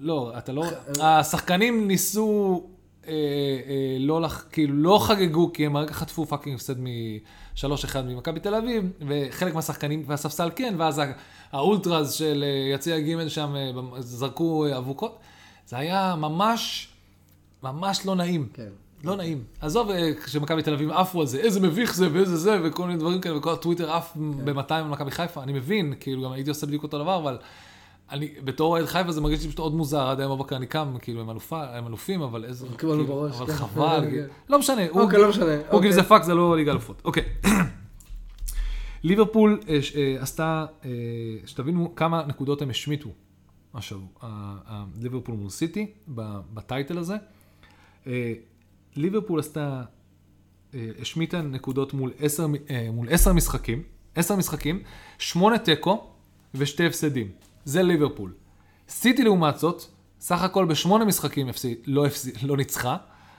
לא, 0.00 0.32
אתה 0.38 0.52
לא, 0.52 0.64
השחקנים 1.00 1.88
ניסו 1.88 2.62
אה, 3.06 3.12
אה, 3.12 3.16
לא, 4.00 4.20
לח- 4.20 4.44
כאילו, 4.52 4.74
לא 4.74 4.98
חגגו, 5.02 5.52
כי 5.52 5.66
הם 5.66 5.76
הרגע 5.76 5.92
חטפו 5.92 6.26
fucking 6.26 6.56
הפסד 6.56 6.74
מ-3-1 7.64 8.02
ממכבי 8.04 8.40
תל 8.40 8.54
אביב, 8.54 8.92
וחלק 9.08 9.54
מהשחקנים 9.54 10.02
והספסל 10.06 10.50
כן, 10.56 10.74
ואז 10.78 11.02
האולטראז 11.52 12.12
של 12.12 12.44
אה, 12.46 12.74
יציע 12.74 12.98
ג' 12.98 13.28
שם 13.28 13.54
אה, 13.56 14.00
זרקו 14.02 14.66
אה, 14.66 14.78
אבוקות. 14.78 15.18
זה 15.66 15.78
היה 15.78 16.14
ממש, 16.18 16.88
ממש 17.62 18.06
לא 18.06 18.14
נעים. 18.14 18.48
כן. 18.54 18.68
לא 19.04 19.16
נעים. 19.16 19.44
עזוב, 19.60 19.90
כשמכבי 20.24 20.62
תל 20.62 20.72
אביב 20.72 20.90
עפו 20.90 21.20
על 21.20 21.26
זה, 21.26 21.38
איזה 21.38 21.60
מביך 21.60 21.94
זה 21.94 22.08
ואיזה 22.12 22.36
זה, 22.36 22.58
וכל 22.64 22.86
מיני 22.86 22.98
דברים 22.98 23.20
כאלה, 23.20 23.36
וכל 23.36 23.52
הטוויטר 23.52 23.92
עף 23.92 24.16
ב-200 24.44 24.74
על 24.74 24.84
מכבי 24.84 25.10
חיפה. 25.10 25.42
אני 25.42 25.52
מבין, 25.52 25.94
כאילו, 26.00 26.24
גם 26.24 26.32
הייתי 26.32 26.50
עושה 26.50 26.66
בדיוק 26.66 26.82
אותו 26.82 26.98
דבר, 26.98 27.16
אבל 27.16 27.38
אני, 28.10 28.34
בתור 28.44 28.72
אוהד 28.76 28.86
חיפה 28.86 29.12
זה 29.12 29.20
מרגיש 29.20 29.40
לי 29.42 29.46
פשוט 29.46 29.58
עוד 29.58 29.74
מוזר, 29.74 30.08
עד 30.08 30.20
היום 30.20 30.32
בבוקר 30.32 30.56
אני 30.56 30.66
קם, 30.66 30.94
כאילו, 31.00 31.20
הם, 31.20 31.30
אלופה, 31.30 31.76
הם 31.76 31.86
אלופים, 31.86 32.22
אבל 32.22 32.44
איזה... 32.44 32.66
קיבלנו 32.76 32.78
כאילו, 33.02 33.06
בראש, 33.06 33.36
אבל 33.36 33.46
כן. 33.46 33.52
חבל. 33.52 34.04
כאילו. 34.10 34.26
לא 34.48 34.58
משנה. 34.58 34.88
אוקיי, 34.88 35.18
לא 35.22 35.28
משנה. 35.28 35.44
הוא 35.56 35.64
אוקיי. 35.70 35.80
גיל 35.80 35.92
זה 35.92 36.02
פאק, 36.02 36.22
זה 36.22 36.34
לא 36.34 36.56
ליגה 36.56 36.72
אלופות. 36.72 37.02
אוקיי. 37.04 37.22
ליברפול 39.04 39.60
אה, 39.68 39.78
אה, 39.96 40.16
עשתה, 40.22 40.66
אה, 40.84 40.90
שתבינו 41.46 41.94
כמה 41.96 42.24
נקודות 42.26 42.62
הם 42.62 42.70
השמיטו 42.70 43.08
ה- 44.22 44.84
ליברפול 45.00 45.34
מול 45.34 45.50
סיטי, 45.50 45.86
בטייטל 46.54 46.98
הזה. 46.98 47.16
ליברפול 48.96 49.40
עשתה, 49.40 49.82
השמיטה 50.74 51.42
נקודות 51.42 51.94
מול 51.94 52.12
עשר, 52.18 52.46
מ- 52.46 52.54
אה, 52.70 52.88
מול 52.92 53.08
עשר 53.10 53.32
משחקים, 53.32 53.82
עשר 54.14 54.36
משחקים, 54.36 54.82
שמונה 55.18 55.58
תיקו 55.58 56.06
ושתי 56.54 56.86
הפסדים. 56.86 57.30
זה 57.64 57.82
ליברפול. 57.82 58.32
סיטי 58.88 59.24
לעומת 59.24 59.58
זאת, 59.58 59.82
סך 60.20 60.42
הכל 60.42 60.64
בשמונה 60.64 61.04
משחקים 61.04 61.48
הפסיד, 61.48 61.78
לא, 61.86 62.06
הפסיד, 62.06 62.34
לא 62.42 62.56
ניצחה, 62.56 62.96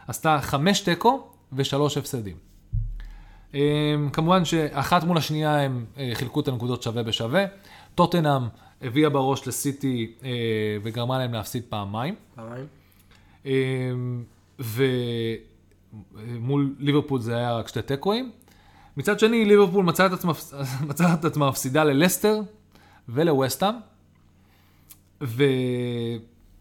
עשתה 0.08 0.40
חמש 0.42 0.82
תיקו 0.82 1.28
ושלוש 1.54 1.98
הפסדים. 1.98 2.36
Um, 3.52 3.56
כמובן 4.14 4.46
שאחת 4.46 5.04
מול 5.04 5.18
השנייה 5.18 5.62
הם 5.62 5.86
uh, 5.96 6.00
חילקו 6.14 6.40
את 6.40 6.48
הנקודות 6.48 6.84
שווה 6.84 7.04
בשווה. 7.04 7.46
טוטנאם 7.96 8.42
הביאה 8.82 9.10
בראש 9.10 9.48
לסיטי 9.48 10.14
uh, 10.20 10.24
וגרמה 10.84 11.18
להם 11.18 11.34
להפסיד 11.34 11.64
פעמיים. 11.70 12.16
פעמיים. 12.36 12.66
Um, 13.44 13.48
ומול 14.60 16.76
ליברפול 16.80 17.22
זה 17.22 17.38
היה 17.38 17.56
רק 17.56 17.68
שתי 17.68 17.82
תיקואים. 17.82 18.32
מצד 18.98 19.20
שני, 19.20 19.46
ליברפול 19.46 19.86
מצאה 19.86 20.06
את 21.14 21.26
עצמה, 21.26 21.50
מפסידה 21.50 21.84
ללסטר 21.84 22.42
ולווסטהאם. 23.10 23.76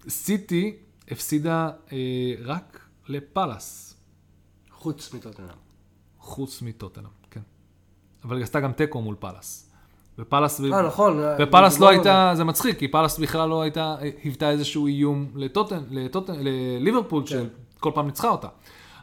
וסיטי 0.06 0.76
הפסידה 1.10 1.70
uh, 1.88 1.92
רק 2.44 2.80
לפאלאס. 3.08 3.96
חוץ 4.70 5.14
מטוטנאם. 5.14 5.48
חוץ 6.18 6.62
מטוטנאם, 6.62 7.10
כן. 7.30 7.40
אבל 8.24 8.36
היא 8.36 8.44
עשתה 8.44 8.60
גם 8.60 8.72
תיקו 8.72 9.02
מול 9.02 9.16
פאלאס. 9.18 9.64
ופאלאס, 10.18 10.60
אה, 10.60 10.82
נכון. 10.82 11.20
ופאלאס 11.38 11.78
לא 11.78 11.88
על 11.88 11.94
הייתה, 11.94 12.32
זה 12.34 12.44
מצחיק, 12.44 12.78
כי 12.78 12.88
פאלאס 12.88 13.18
בכלל 13.18 13.48
לא 13.48 13.62
הייתה, 13.62 13.96
היוותה 14.22 14.50
איזשהו 14.50 14.86
איום 14.86 15.26
לטוטן, 15.34 15.82
לטוטן, 15.90 16.34
לליברפול, 16.38 17.22
כן. 17.26 17.46
שכל 17.76 17.90
פעם 17.94 18.06
ניצחה 18.06 18.28
אותה. 18.28 18.48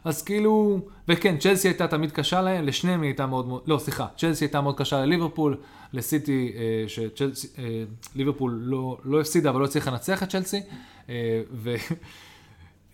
אז 0.06 0.22
כאילו, 0.22 0.80
וכן, 1.08 1.36
צ'לסי 1.38 1.68
הייתה 1.68 1.86
תמיד 1.88 2.10
קשה 2.12 2.42
להם, 2.42 2.66
לשניהם 2.66 3.02
היא 3.02 3.08
הייתה 3.08 3.26
מאוד 3.26 3.48
מאוד, 3.48 3.62
לא, 3.66 3.78
סליחה, 3.78 4.06
צ'לסי 4.16 4.44
הייתה 4.44 4.60
מאוד 4.60 4.78
קשה 4.78 5.00
לליברפול, 5.04 5.56
לסיטי, 5.92 6.52
אה, 6.56 6.84
שצ'לסי, 6.88 7.48
אה, 7.58 7.84
ליברפול 8.14 8.58
לא, 8.64 8.98
לא 9.04 9.20
הפסידה, 9.20 9.50
אבל 9.50 9.60
לא 9.60 9.64
הצליחה 9.64 9.90
לנצח 9.90 10.22
את 10.22 10.28
צ'לסי, 10.28 10.60
אה, 11.08 11.42
ו... 11.52 11.74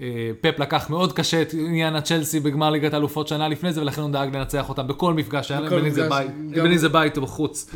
אה, 0.00 0.30
פפ 0.40 0.58
לקח 0.58 0.90
מאוד 0.90 1.12
קשה 1.12 1.42
את 1.42 1.54
עניין 1.54 1.96
הצ'לסי 1.96 2.40
בגמר 2.40 2.70
ליגת 2.70 2.94
האלופות 2.94 3.28
שנה 3.28 3.48
לפני 3.48 3.72
זה, 3.72 3.80
ולכן 3.80 4.02
הוא 4.02 4.10
דאג 4.10 4.36
לנצח 4.36 4.68
אותם 4.68 4.88
בכל 4.88 5.14
מפגש 5.14 5.48
שהיה 5.48 5.60
להם, 5.60 5.70
בין 6.50 6.72
אם 6.72 6.78
זה 6.78 6.88
בית- 6.88 7.16
או 7.16 7.22
בחוץ. 7.22 7.74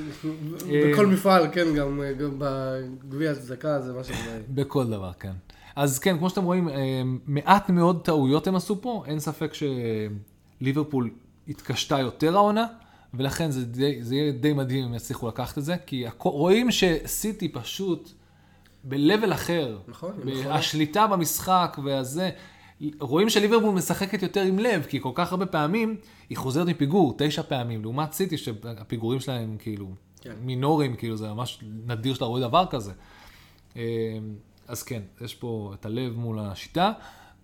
בכל 0.92 1.06
מפעל, 1.06 1.46
כן, 1.52 1.74
גם 1.74 2.02
גם 2.18 2.30
בגביע 2.38 3.30
הצדקה 3.30 3.80
זה 3.80 3.92
מה 3.92 4.04
שזה... 4.04 4.40
בכל 4.48 4.86
דבר, 4.86 5.10
כן. 5.20 5.32
אז 5.76 5.98
כן, 5.98 6.18
כמו 6.18 6.30
שאתם 6.30 6.44
רואים, 6.44 6.68
אה, 6.68 7.02
מעט 7.26 7.70
מאוד 7.70 8.00
טעויות 8.04 8.46
הם 8.46 8.56
עשו 8.56 8.80
פה, 8.82 9.02
אין 9.06 9.18
ספק 9.20 9.52
שליברפול 10.60 11.10
התקשתה 11.48 11.98
יותר 11.98 12.36
העונה, 12.36 12.66
ולכן 13.14 13.50
זה, 13.50 13.64
די, 13.66 14.02
זה 14.02 14.14
יהיה 14.14 14.32
די 14.32 14.52
מדהים 14.52 14.84
אם 14.84 14.94
יצליחו 14.94 15.28
לקחת 15.28 15.58
את 15.58 15.64
זה, 15.64 15.76
כי 15.86 16.08
הכ- 16.08 16.12
רואים 16.24 16.70
שסיטי 16.70 17.48
פשוט 17.48 18.10
ב-level 18.84 19.34
אחר. 19.34 19.78
נכון, 19.88 20.12
נכונה. 20.24 20.54
השליטה 20.54 21.06
במשחק 21.06 21.78
והזה, 21.84 22.30
רואים 23.00 23.28
שליברפול 23.30 23.74
משחקת 23.74 24.22
יותר 24.22 24.42
עם 24.42 24.58
לב, 24.58 24.82
כי 24.88 25.00
כל 25.00 25.10
כך 25.14 25.30
הרבה 25.32 25.46
פעמים 25.46 25.96
היא 26.30 26.38
חוזרת 26.38 26.66
מפיגור, 26.66 27.14
תשע 27.18 27.42
פעמים, 27.42 27.82
לעומת 27.82 28.12
סיטי 28.12 28.38
שהפיגורים 28.38 29.20
שלהם 29.20 29.56
כאילו 29.58 29.88
כן. 30.20 30.34
מינוריים, 30.42 30.96
כאילו 30.96 31.16
זה 31.16 31.28
ממש 31.32 31.58
נדיר 31.86 32.14
שאתה 32.14 32.24
רואה 32.24 32.40
דבר 32.40 32.64
כזה. 32.70 32.92
אז 34.68 34.82
כן, 34.82 35.00
יש 35.20 35.34
פה 35.34 35.72
את 35.80 35.86
הלב 35.86 36.16
מול 36.16 36.38
השיטה, 36.40 36.92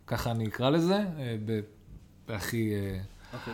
ככה 0.07 0.31
אני 0.31 0.47
אקרא 0.47 0.71
לזה, 0.71 0.95
אה, 0.95 1.37
בהכי... 2.29 2.75
אה, 2.75 2.99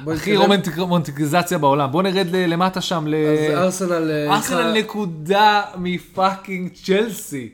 אוקיי, 0.07 0.37
הכי 0.37 0.37
רומנטיקיזציה 0.81 1.59
בעולם. 1.59 1.93
בוא 1.93 2.03
נרד 2.03 2.27
למטה 2.31 2.81
שם, 2.81 3.05
ל... 3.07 3.15
אז 3.15 3.55
ארסנל... 3.65 4.11
אה, 4.11 4.35
ארסנל 4.37 4.73
נקודה 4.79 5.63
מפאקינג 5.79 6.71
צ'לסי. 6.85 7.51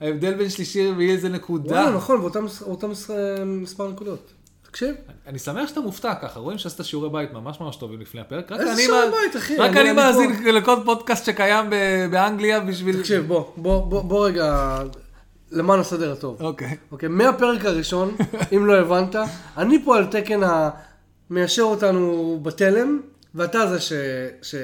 ההבדל 0.00 0.34
בין 0.34 0.50
שלישי 0.50 0.90
רביעי 0.90 1.18
זה 1.18 1.28
נקודה. 1.28 1.74
וואלה, 1.74 1.90
נכון, 1.96 2.20
באותם 2.20 2.44
מס- 2.44 2.62
אותם 2.62 2.90
מס- 2.90 3.10
מספר 3.46 3.90
נקודות. 3.90 4.32
תקשיב, 4.62 4.94
אני 5.26 5.38
שמח 5.38 5.68
שאתה 5.68 5.80
מופתע 5.80 6.14
ככה, 6.14 6.40
רואים 6.40 6.58
שעשית 6.58 6.84
שיעורי 6.86 7.10
בית 7.10 7.32
ממש 7.32 7.60
ממש 7.60 7.76
טובים 7.76 8.00
לפני 8.00 8.20
הפרק. 8.20 8.52
רק 8.52 8.60
איזה 8.60 8.82
שיעורי 8.82 9.06
בית, 9.10 9.36
אחי? 9.36 9.56
רק 9.56 9.76
אני- 9.76 9.92
מאזין 9.92 10.54
לכל 10.54 10.76
פודקאסט 10.84 11.24
שקיים 11.26 11.70
באנגליה 12.10 12.60
בשביל... 12.60 13.00
תקשיב, 13.00 13.26
בוא, 13.56 14.02
בוא 14.02 14.26
רגע, 14.26 14.78
למען 15.54 15.80
הסדר 15.80 16.12
הטוב. 16.12 16.42
אוקיי. 16.42 16.76
אוקיי, 16.92 17.08
מהפרק 17.08 17.64
הראשון, 17.64 18.16
אם 18.56 18.66
לא 18.66 18.76
הבנת, 18.76 19.16
אני 19.56 19.84
פה 19.84 19.96
על 19.96 20.06
תקן 20.06 20.40
המיישר 21.30 21.62
אותנו 21.62 22.38
בתלם, 22.42 23.00
ואתה 23.34 23.66
זה 23.66 23.80
ש... 23.80 23.92
ש... 24.42 24.54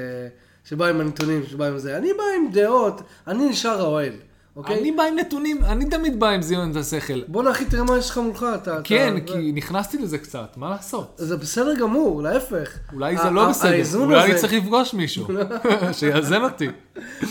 שבא 0.64 0.86
עם 0.86 1.00
הנתונים, 1.00 1.42
שבא 1.46 1.66
עם 1.66 1.78
זה. 1.78 1.96
אני 1.96 2.12
בא 2.12 2.22
עם 2.36 2.52
דעות, 2.52 3.02
אני 3.26 3.48
נשאר 3.48 3.80
האוהד, 3.80 4.12
אוקיי? 4.60 4.80
אני 4.80 4.92
בא 4.92 5.02
עם 5.02 5.18
נתונים, 5.18 5.64
אני 5.64 5.84
תמיד 5.84 6.20
בא 6.20 6.28
עם 6.28 6.42
זיון 6.42 6.70
את 6.70 6.76
השכל. 6.76 7.22
בואנה 7.28 7.50
אחי, 7.50 7.64
תראה 7.64 7.82
מה 7.84 7.98
יש 7.98 8.10
לך 8.10 8.18
מולך, 8.18 8.46
אתה... 8.54 8.78
כן, 8.84 9.14
אתה... 9.16 9.32
כי 9.32 9.52
נכנסתי 9.54 9.98
לזה 9.98 10.18
קצת, 10.18 10.56
מה 10.56 10.70
לעשות? 10.70 11.14
זה 11.16 11.36
בסדר 11.36 11.74
גמור, 11.80 12.22
להפך. 12.22 12.78
אולי 12.92 13.16
זה 13.16 13.30
לא 13.30 13.48
בסדר, 13.48 13.98
אולי 13.98 14.22
אני 14.24 14.30
הזה- 14.32 14.40
צריך 14.40 14.52
לפגוש 14.52 14.94
מישהו, 14.94 15.26
שיאזן 15.92 16.42
אותי. 16.42 16.68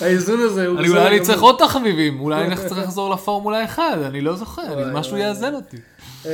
האיזון 0.01 0.39
הזה 0.41 0.67
הוא 0.67 0.79
אני 0.79 0.87
בסדר 0.87 0.97
אולי 0.97 1.07
אני 1.07 1.15
גמור. 1.15 1.27
צריך 1.27 1.41
עוד 1.41 1.55
תחביבים, 1.59 2.19
אולי 2.19 2.45
אני 2.45 2.55
צריך 2.55 2.77
לחזור 2.79 3.09
לפורמולה 3.13 3.63
1, 3.65 3.83
אני 4.05 4.21
לא 4.21 4.35
זוכר, 4.35 4.61
וואי, 4.61 4.83
משהו. 4.93 5.17
יאזן 5.17 5.53
אותי. 5.53 5.77
אה, 6.25 6.31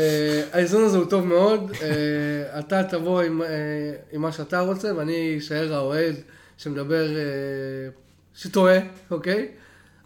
האיזון 0.54 0.84
הזה 0.84 0.98
הוא 0.98 1.06
טוב 1.06 1.26
מאוד, 1.26 1.72
אה, 1.82 2.60
אתה 2.60 2.84
תבוא 2.84 3.22
עם, 3.22 3.42
אה, 3.42 3.48
עם 4.12 4.22
מה 4.22 4.32
שאתה 4.32 4.60
רוצה 4.60 4.96
ואני 4.98 5.36
אשאר 5.40 5.74
האוהד 5.74 6.16
שמדבר, 6.58 7.06
שטועה, 8.36 8.78
אוקיי? 9.12 9.48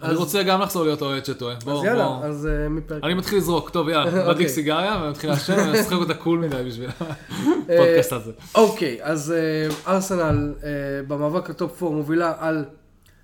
אני 0.01 0.15
רוצה 0.15 0.43
גם 0.43 0.61
לחזור 0.61 0.83
להיות 0.83 1.01
האוהד 1.01 1.25
שטועה. 1.25 1.55
אז 1.55 1.83
יאללה. 1.83 2.19
אז 2.23 2.47
אה, 2.47 2.69
מפרק. 2.69 3.03
אני 3.03 3.13
מתחיל 3.13 3.37
לזרוק, 3.37 3.69
טוב 3.69 3.89
יאללה, 3.89 4.05
אוקיי. 4.11 4.29
מדליק 4.29 4.47
סיגריה 4.47 5.01
ומתחיל 5.03 5.29
לעשן 5.29 5.59
ומשחק 5.69 5.93
אותה 5.93 6.13
cool 6.13 6.39
מדי 6.39 6.63
בשביל 6.67 6.89
הפודקאסט 6.89 8.13
הזה. 8.13 8.31
אוקיי, 8.55 8.97
אז 9.01 9.31
אה, 9.31 9.93
ארסנל 9.93 10.53
אה, 10.63 10.69
במאבק 11.07 11.49
הטופ 11.49 11.83
4 11.83 11.95
מובילה 11.95 12.33
על 12.39 12.65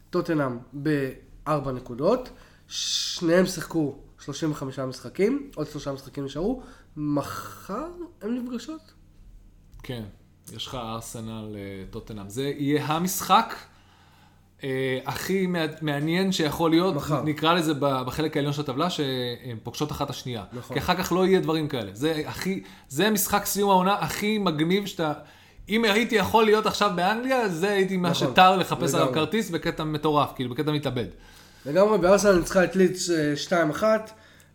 טוטנאם 0.09 0.57
בארבע 0.73 1.71
נקודות. 1.71 2.30
שניהם 2.67 3.45
שיחקו 3.45 3.95
35 4.19 4.80
משחקים, 4.80 5.51
עוד 5.55 5.67
שלושה 5.67 5.91
משחקים 5.91 6.26
נשארו. 6.26 6.61
מחר 6.97 7.88
הן 8.21 8.38
נפגשות? 8.38 8.93
כן, 9.84 10.03
יש 10.55 10.67
לך 10.67 10.76
ארסנל 10.76 11.55
אה, 11.55 11.84
טוטנאם. 11.89 12.30
זה 12.30 12.43
יהיה 12.43 12.86
המשחק 12.86 13.55
אה, 13.55 13.74
הכי 15.05 15.47
מע- 15.47 15.65
מעניין 15.81 16.31
שיכול 16.31 16.69
להיות, 16.71 16.95
מחר. 16.95 17.21
נקרא 17.23 17.53
לזה 17.53 17.73
בחלק 17.79 18.37
העליון 18.37 18.53
של 18.53 18.61
הטבלה, 18.61 18.89
שהן 18.89 19.57
פוגשות 19.63 19.91
אחת 19.91 20.09
השנייה. 20.09 20.43
נכון. 20.53 20.73
כי 20.73 20.83
אחר 20.83 20.95
כך 20.95 21.11
לא 21.11 21.25
יהיה 21.25 21.39
דברים 21.39 21.67
כאלה. 21.67 21.91
זה 21.93 22.21
הכי, 22.25 22.63
זה 22.89 23.09
משחק 23.09 23.45
סיום 23.45 23.69
העונה 23.69 23.93
הכי 23.99 24.37
מגניב 24.37 24.85
שאתה... 24.85 25.13
אם 25.69 25.83
הייתי 25.85 26.15
יכול 26.15 26.45
להיות 26.45 26.65
עכשיו 26.65 26.91
באנגליה, 26.95 27.49
זה 27.49 27.69
הייתי 27.71 27.97
מה 27.97 28.09
נכון, 28.09 28.27
שטר 28.31 28.55
לחפש 28.55 28.93
עליו. 28.93 29.13
כרטיס 29.13 29.49
בקטע 29.49 29.83
מטורף, 29.83 30.29
כאילו 30.35 30.49
בקטע 30.49 30.71
מתאבד. 30.71 31.05
לגמרי, 31.65 31.97
בארסנל 31.97 32.35
ניצחה 32.37 32.63
את 32.63 32.75
אה, 33.51 33.69
2-1. 33.79 33.83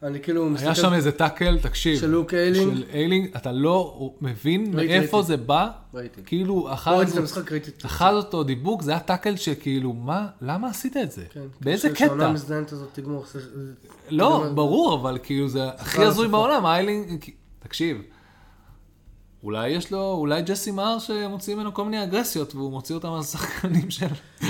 אני 0.03 0.21
כאילו 0.21 0.43
היה 0.43 0.51
מסתכל... 0.53 0.75
שם 0.75 0.93
איזה 0.95 1.13
טאקל, 1.13 1.59
תקשיב. 1.59 1.99
של 2.01 2.07
לוק 2.11 2.35
איילינג. 2.35 2.77
של 2.77 2.85
איילינג, 2.93 3.29
אתה 3.37 3.53
לא 3.53 4.11
מבין 4.21 4.61
ראיתי, 4.75 4.99
מאיפה 4.99 5.17
ראיתי. 5.17 5.27
זה 5.29 5.37
בא. 5.37 5.69
ראיתי. 5.95 6.21
כאילו, 6.27 6.65
לא 6.69 6.73
אחר 6.75 6.97
ראיתי 6.99 7.13
את 7.13 7.17
המשחק, 7.17 7.53
ראיתי 7.53 7.71
את 7.79 7.85
אחז 7.87 8.15
אותו 8.17 8.45
דיבוק, 8.45 8.83
זה 8.83 8.91
היה 8.91 9.01
טאקל 9.01 9.37
שכאילו, 9.37 9.93
מה, 9.93 10.27
למה 10.43 10.69
עשית 10.69 10.97
את 10.97 11.13
זה? 11.13 11.23
כן, 11.33 11.41
באיזה 11.61 11.95
ש- 11.95 11.99
שהעונה 11.99 12.17
קטע? 12.23 12.31
המזדיינת 12.31 12.73
הזאת 12.73 12.89
תגמור. 12.93 13.25
לא. 14.11 14.45
ברור, 14.55 14.95
אבל 14.95 15.19
כאילו 15.23 15.49
זה 15.49 15.69
הכי 15.69 16.05
הזוי. 16.05 16.29
בעולם, 16.29 16.67
איילינג, 16.67 17.25
תקשיב. 17.59 18.03
אולי 19.43 19.69
יש 19.69 19.93
לו, 19.93 20.13
אולי 20.13 20.43
ג'סי 20.43 20.71
מהר 20.71 20.99
שמוציא 20.99 21.55
ממנו 21.55 21.75
כל 21.75 21.85
מיני 21.85 22.03
אגרסיות, 22.05 22.55
והוא 22.55 22.71
מוציא 22.71 22.95
אותם 22.95 23.13
על 23.13 23.23
שחקנים 23.23 23.91
של 23.91 24.07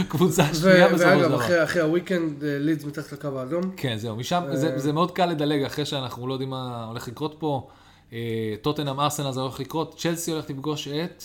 קבוצה 0.09 0.55
שנייה 0.55 0.89
בסופו 0.89 0.99
של 1.03 1.07
ואגב, 1.09 1.23
דבר. 1.29 1.37
אחרי- 1.37 1.65
אחרי 1.65 1.83
הוויקנד, 1.83 2.45
אה, 2.45 2.59
לידס 2.59 2.85
מתחת 2.85 3.13
לקו 3.13 3.39
האדום. 3.39 3.63
כן, 3.77 3.97
זהו, 3.99 4.17
משם, 4.17 4.43
זה, 4.53 4.79
זה 4.79 4.93
מאוד 4.93 5.11
קל 5.11 5.27
לדלג 5.27 5.63
אחרי 5.63 5.85
שאנחנו 5.87 6.27
לא 6.27 6.33
יודעים 6.33 6.51
מה 6.51 6.85
הולך 6.85 7.09
לקרות 7.09 7.37
פה. 7.39 7.69
אה, 8.13 8.19
טוטנאם 8.63 9.01
ארסנל 9.01 9.33
זה 9.33 9.41
הולך 9.41 9.61
לקרות, 9.61 9.95
צ'לסי 9.99 10.31
הולך 10.33 10.51
לפגוש 10.51 10.89
את... 10.89 11.25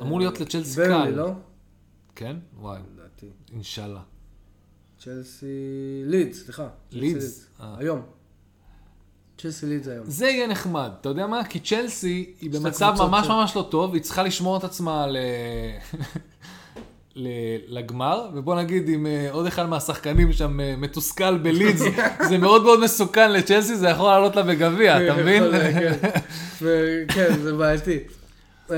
אמור 0.00 0.18
להיות 0.18 0.40
לצ'לסי 0.40 0.76
ברלי, 0.80 1.10
קל. 1.10 1.16
לא? 1.16 1.30
כן? 2.14 2.36
וואי, 2.60 2.80
לדעתי. 2.94 3.26
אינשאללה. 3.52 4.00
צ'לסי 4.98 5.46
לידס, 6.04 6.44
סליחה. 6.44 6.68
לידס, 6.92 7.46
אה. 7.60 7.74
היום. 7.78 8.02
צ'לסי 9.42 9.66
לידס 9.66 9.88
היום. 9.88 10.04
זה 10.06 10.26
יהיה 10.26 10.46
נחמד, 10.46 10.90
אתה 11.00 11.08
יודע 11.08 11.26
מה? 11.26 11.44
כי 11.44 11.60
צ'לסי 11.60 12.32
היא 12.40 12.50
במצב 12.50 12.94
ממש 12.98 13.26
ש- 13.26 13.30
ממש 13.30 13.56
לא 13.56 13.66
טוב, 13.70 13.94
היא 13.94 14.02
צריכה 14.02 14.22
לשמור 14.22 14.56
את 14.56 14.64
עצמה 14.64 15.06
ל... 15.06 15.16
לגמר, 17.68 18.28
ובוא 18.34 18.54
נגיד 18.54 18.88
אם 18.88 19.06
אה, 19.06 19.28
עוד 19.30 19.46
אחד 19.46 19.66
מהשחקנים 19.68 20.32
שם 20.32 20.60
אה, 20.60 20.74
מתוסכל 20.78 21.38
בלידס, 21.38 21.80
זה 22.28 22.38
מאוד 22.38 22.62
מאוד 22.62 22.80
מסוכן 22.80 23.32
לצ'לסי, 23.32 23.76
זה 23.76 23.88
יכול 23.88 24.06
לעלות 24.06 24.36
לה 24.36 24.42
בגביע, 24.42 25.04
אתה 25.06 25.16
מבין? 25.20 25.42
כן. 25.52 25.92
כן, 27.08 27.38
זה 27.42 27.52
בעייתי. 27.52 27.98
אמ, 28.70 28.74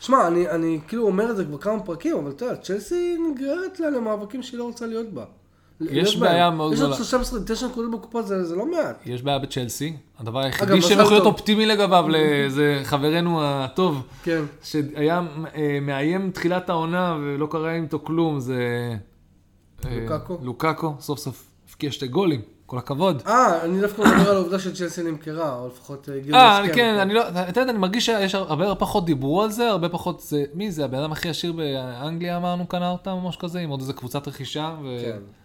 שמע, 0.00 0.28
אני 0.28 0.78
כאילו 0.88 1.06
אומר 1.06 1.30
את 1.30 1.36
זה 1.36 1.44
כבר 1.44 1.58
כמה 1.58 1.80
פרקים, 1.80 2.16
אבל 2.16 2.30
אתה 2.30 2.44
יודע, 2.44 2.56
צ'לסי 2.56 3.16
נגררת 3.30 3.80
לה 3.80 3.90
למאבקים 3.90 4.42
שהיא 4.42 4.58
לא 4.58 4.64
רוצה 4.64 4.86
להיות 4.86 5.08
בה. 5.12 5.24
יש. 5.80 6.16
בעיה 6.16 6.50
מאוד 6.50 6.72
יש 6.72 6.80
עוד 6.80 6.90
גדולה. 6.90 6.96
שלושה 6.96 7.18
משחקים, 7.18 7.44
תשע 7.46 7.66
נקודות 7.66 7.90
בקופה 7.90 8.22
זה, 8.22 8.44
זה 8.44 8.56
לא 8.56 8.66
מעט. 8.66 9.02
יש 9.06 9.22
בעיה 9.22 9.38
בצ'לסי, 9.38 9.96
הדבר 10.18 10.40
היחידי 10.40 10.82
שהם 10.82 10.98
יכולים 10.98 11.10
להיות. 11.10 11.26
אופטימי 11.26 11.66
לגביו, 11.66 12.06
זה 12.48 12.80
חברנו 12.84 13.38
הטוב, 13.42 14.02
כן. 14.22 14.42
שהיה 14.62 15.22
אה, 15.54 15.78
מאיים 15.82 16.30
תחילת 16.30 16.70
העונה 16.70 17.16
ולא 17.20 17.48
קרה 17.50 17.74
איתו 17.74 17.98
כלום, 18.04 18.40
זה... 18.40 18.58
אה, 19.86 19.98
לוקאקו? 20.00 20.38
לוקאקו, 20.42 20.94
סוף 21.00 21.18
סוף 21.18 21.50
הבקיע 21.70 21.92
שתי 21.92 22.08
גולים, 22.08 22.40
כל 22.66 22.78
הכבוד. 22.78 23.22
אה, 23.26 23.64
אני 23.64 23.80
דווקא 23.80 24.02
מדבר 24.02 24.30
על 24.30 24.36
העובדה 24.36 24.58
שצ'לסי 24.58 25.02
נמכרה, 25.02 25.58
או 25.58 25.66
לפחות 25.66 26.08
אה, 26.08 26.14
הגיעו 26.16 26.36
אה, 26.36 26.60
להסכם. 26.60 26.74
כן, 26.74 26.94
אני 26.94 27.14
לא, 27.14 27.28
אתה 27.28 27.60
יודע, 27.60 27.70
אני 27.70 27.78
מרגיש 27.78 28.06
שיש 28.06 28.34
הרבה 28.34 28.74
פחות 28.74 29.06
דיברו 29.06 29.42
על 29.42 29.50
זה, 29.50 29.68
הרבה 29.68 29.88
פחות, 29.88 30.20
זה, 30.20 30.44
מי 30.54 30.70
זה, 30.70 30.84
הבן 30.84 30.98
אדם 30.98 31.12
הכי 31.12 31.28
עשיר 31.28 31.52
באנגליה 31.52 32.36
אמרנו, 32.36 32.66
קנה 32.66 32.90
אותם 32.90 33.10
או 33.10 33.28
משהו 33.28 33.40
כזה, 33.40 33.60
עם 33.60 33.70
עוד 33.70 33.80
איזה 33.80 33.92
קבוצת 33.92 34.28
רכישה, 34.28 34.74
ו... 34.82 34.98
כן. 35.04 35.39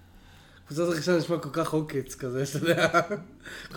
קבוצת 0.67 0.83
רכישה 0.83 1.17
נשמע 1.17 1.37
כל 1.37 1.49
כך 1.53 1.73
עוקץ 1.73 2.15
כזה, 2.15 2.45
שאתה 2.45 2.69
יודע. 2.69 3.01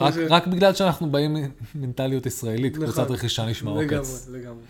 רק, 0.01 0.15
ש- 0.15 0.19
רק 0.31 0.47
בגלל 0.47 0.75
שאנחנו 0.75 1.11
באים 1.11 1.37
ממנטליות 1.75 2.27
ישראלית, 2.27 2.73
נכון. 2.77 2.87
קבוצת 2.87 3.11
רכישה 3.11 3.47
נשמע 3.47 3.71
עוקץ. 3.71 4.29
לגמרי, 4.29 4.41
לגמרי. 4.43 4.63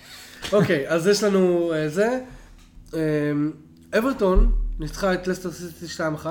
אוקיי, 0.53 0.89
אז 0.89 1.07
יש 1.07 1.23
לנו 1.23 1.73
אה, 1.73 1.89
זה. 1.89 2.21
אה, 2.95 3.01
אברטון 3.99 4.53
ניצחה 4.79 5.15
את 5.15 5.27
לסטר 5.27 5.51
סיטי 5.53 5.87
2-1, 6.23 6.27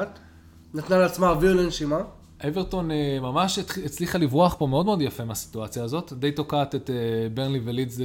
נתנה 0.73 0.97
לעצמה 0.97 1.29
אוויר 1.29 1.53
לנשימה. 1.53 1.99
אברטון 2.47 2.91
אה, 2.91 3.17
ממש 3.21 3.59
הצליחה 3.85 4.17
לברוח 4.17 4.55
פה 4.59 4.67
מאוד 4.67 4.85
מאוד 4.85 5.01
יפה 5.01 5.25
מהסיטואציה 5.25 5.83
הזאת, 5.83 6.13
די 6.13 6.31
תוקעת 6.31 6.75
את 6.75 6.89
אה, 6.89 6.95
ברנלי 7.33 7.59
ולידס 7.65 7.97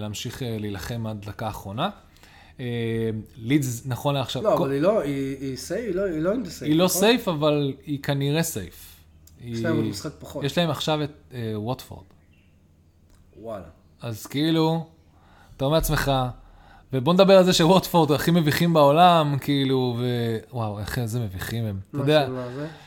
להמשיך 0.00 0.42
להילחם 0.46 1.06
עד 1.06 1.24
דקה 1.26 1.46
האחרונה. 1.46 1.90
אה, 2.60 3.10
לידס, 3.36 3.82
נכון 3.86 4.14
לעכשיו, 4.14 4.42
לא, 4.42 4.54
אבל 4.54 4.70
היא 4.70 4.80
לא, 4.80 5.00
היא 5.00 5.56
סייף, 5.56 5.84
היא 5.86 5.94
לא- 5.94 6.08
לא 6.10 6.32
אינדה 6.32 6.50
סייף. 6.50 6.70
היא 6.70 6.78
לא 6.78 6.84
נכון? 6.84 7.00
סייף, 7.00 7.28
אבל 7.28 7.72
היא 7.86 8.02
כנראה 8.02 8.42
סייף. 8.42 8.86
יש 9.40 9.60
להם 9.62 9.76
עוד 9.76 9.84
משחק 9.84 10.10
פחות. 10.18 10.44
יש 10.44 10.58
להם 10.58 10.70
עכשיו 10.70 11.02
את 11.04 11.10
אה, 11.34 11.52
ווטפורד. 11.60 12.04
וואלה. 13.40 13.64
אז 14.02 14.26
כאילו, 14.26 14.86
אתה 15.56 15.64
אומר 15.64 15.76
לעצמך, 15.76 16.12
ובוא 16.92 17.14
נדבר 17.14 17.38
על 17.38 17.44
זה 17.44 17.52
שווטפורד 17.52 18.12
הכי 18.12 18.30
מביכים 18.30 18.72
בעולם, 18.72 19.36
כאילו, 19.40 19.96
ווואו, 20.50 20.78
איך 20.78 20.98
איזה 20.98 21.20
מביכים 21.20 21.64
הם. 21.64 21.78
אתה 21.90 21.98
יודע? 21.98 22.28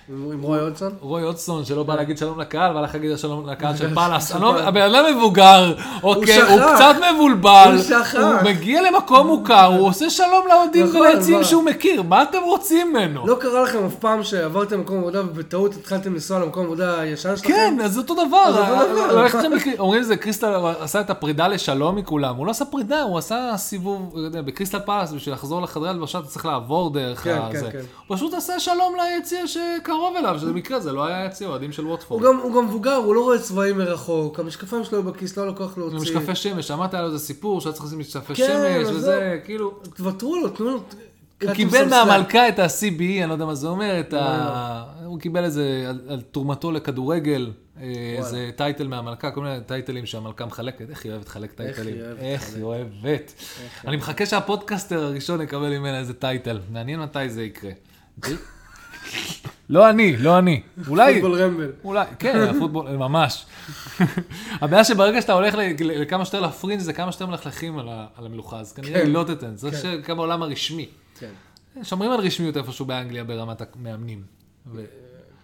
עם 0.09 0.41
רוי 0.41 0.59
אודסון? 0.61 0.91
רוי 1.01 1.23
אודסון 1.23 1.65
שלא 1.65 1.83
בא 1.83 1.95
להגיד 1.95 2.17
שלום 2.17 2.39
לקהל, 2.39 2.73
בא 2.73 2.81
לך 2.81 2.93
להגיד 2.93 3.17
שלום 3.17 3.49
לקהל 3.49 3.75
של 3.77 3.93
פאלאס. 3.95 4.31
לא- 4.35 4.39
פאלאס. 4.51 4.67
הבן 4.67 4.81
אדם 4.81 5.17
מבוגר, 5.17 5.73
אוקיי, 6.03 6.41
הוא. 6.41 6.59
קצת 6.75 6.95
מבולבל, 7.15 7.71
הוא 7.75 7.81
שכח. 7.83 8.15
הוא 8.15 8.49
מגיע 8.51 8.81
למקום 8.81 9.27
מוכר, 9.27 9.65
הוא 9.65 9.87
עושה 9.87 10.09
שלום 10.09 10.47
לאוהדים 10.49 10.85
נכון, 10.87 11.01
וליציעים 11.01 11.37
מה? 11.39 11.43
שהוא 11.45 11.63
מכיר, 11.63 12.01
מה 12.01 12.23
אתם 12.23 12.37
רוצים 12.45 12.89
ממנו? 12.89 13.27
לא 13.27 13.35
קרה 13.39 13.63
לכם 13.63 13.85
אף 13.85 13.95
פעם 13.95 14.23
שעברתם 14.23 14.79
מקום 14.79 14.97
עבודה 14.99 15.21
ובטעות 15.21 15.75
התחלתם 15.75 16.13
לנסוע 16.13 16.39
למקום 16.39 16.65
עבודה 16.65 16.99
הישן 16.99 17.35
שלכם? 17.35 17.47
כן, 17.49 17.77
אז 17.83 17.93
זה 17.93 17.99
אותו 17.99 18.13
דבר. 18.13 18.51
דבר. 18.51 19.13
לא? 19.13 19.27
אומרים 19.79 20.03
זה, 20.03 20.15
קריסטל 20.17 20.53
עשה 20.79 20.99
את 21.01 21.09
הפרידה 21.09 21.47
לשלום 21.47 21.95
מכולם. 21.95 22.35
הוא 22.35 22.45
לא 22.45 22.51
עשה 22.51 22.65
פרידה, 22.65 23.01
הוא 23.01 23.17
עשה 23.17 23.51
סיבוב, 23.57 24.17
יודע, 24.17 24.41
בקריסטל 24.41 24.79
פלאס, 24.79 25.11
בשביל 25.11 25.35
לחזור 25.35 25.61
לחדרי 25.61 25.89
הלבשה 25.89 26.19
אתה 26.19 26.27
צריך 26.27 26.45
לעבור 26.45 26.89
דרך 26.93 27.23
כן, 27.23 27.39
כן, 27.51 27.57
הזה. 27.57 27.71
כן. 27.71 27.79
פשוט 28.07 28.33
עשה 28.33 28.59
שלום 28.59 28.93
ליציע 28.95 29.47
שקרוב 29.93 30.15
אליו, 30.15 30.39
שזה 30.39 30.53
מקרה, 30.53 30.79
זה 30.79 30.91
לא 30.91 31.05
היה 31.05 31.25
יציע 31.25 31.47
אוהדים 31.47 31.71
של 31.71 31.87
ווטפורד. 31.87 32.23
גם, 32.23 32.37
הוא 32.37 32.55
גם 32.55 32.65
מבוגר, 32.65 32.95
הוא 32.95 33.15
לא 33.15 33.21
רואה 33.21 33.39
צבעים 33.39 33.77
מרחוק, 33.77 34.39
המשקפיים 34.39 34.83
שלו 34.83 35.03
בכיס, 35.03 35.37
לא 35.37 35.43
היה 35.43 35.51
לו 35.51 35.57
כוח 35.57 35.77
להוציא. 35.77 35.97
משקפי 35.97 36.35
שמש, 36.35 36.67
שמעת 36.67 36.93
על 36.93 37.05
איזה 37.05 37.19
סיפור 37.19 37.61
שהיה 37.61 37.73
צריך 37.73 37.85
לשים 37.85 37.99
משקפי 37.99 38.35
כן, 38.35 38.79
שמש, 38.83 38.95
וזה, 38.95 39.39
כאילו... 39.45 39.71
תוותרו 39.95 40.35
לו, 40.35 40.49
תנו 40.49 40.65
לו... 40.65 40.83
הוא 41.43 41.53
קיבל 41.53 41.89
מהמלכה 41.89 42.49
את 42.49 42.59
ה-CBE, 42.59 43.01
אני 43.01 43.25
לא 43.25 43.33
יודע 43.33 43.45
מה 43.45 43.55
זה 43.55 43.67
אומר, 43.67 43.99
את 43.99 44.13
לא, 44.13 44.19
ה... 44.21 44.85
הוא 45.05 45.19
קיבל 45.19 45.43
איזה, 45.43 45.91
על, 46.09 46.21
תרומתו 46.31 46.71
לכדורגל, 46.71 47.51
אה, 47.81 48.15
איזה 48.17 48.49
טייטל 48.55 48.87
מהמלכה, 48.87 49.31
כל 49.31 49.41
מיני 49.41 49.57
טייטלים 49.65 50.05
שהמלכה 50.05 50.45
מחלקת, 50.45 50.89
איך 50.89 51.05
היא 51.05 51.11
אוהבת 51.11 51.27
לחלק 51.27 51.51
טייטלים, 51.51 51.95
איך 52.19 52.55
היא 52.55 52.63
אוהבת. 52.63 53.33
אני 53.87 53.97
מחכה 53.97 54.25
שהפודקאסטר 54.25 55.03
הראשון 55.03 55.41
יקבל 55.41 55.77
ממנה 55.77 55.99
איזה 55.99 56.13
טייטל, 56.13 56.59
מעניין 56.71 56.99
מתי 56.99 57.29
זה 57.29 57.43
יקרה. 57.43 57.71
לא 59.69 59.89
אני, 59.89 60.17
לא 60.17 60.39
אני. 60.39 60.61
אולי, 60.87 61.21
פוטבול 61.21 61.41
ראמבל. 61.41 61.71
אולי, 61.83 62.05
כן, 62.19 62.39
הפוטבול, 62.39 62.89
ממש. 62.97 63.45
הבעיה 64.61 64.83
שברגע 64.83 65.21
שאתה 65.21 65.33
הולך 65.33 65.55
לכמה 65.79 66.25
שיותר 66.25 66.39
להפרינג' 66.39 66.79
זה 66.79 66.93
כמה 66.93 67.11
שיותר 67.11 67.25
מלכלכים 67.25 67.79
על 67.79 67.89
המלוכה, 68.15 68.59
אז 68.59 68.73
כנראה 68.73 68.99
כן. 68.99 69.05
היא 69.05 69.13
לא 69.13 69.23
תיתן, 69.23 69.55
זה 69.55 69.69
שגם 69.77 70.17
בעולם 70.17 70.43
הרשמי. 70.43 70.89
כן. 71.19 71.31
שומרים 71.83 72.11
על 72.11 72.19
רשמיות 72.19 72.57
איפשהו 72.57 72.85
באנגליה 72.85 73.23
ברמת 73.23 73.61
המאמנים. 73.61 74.23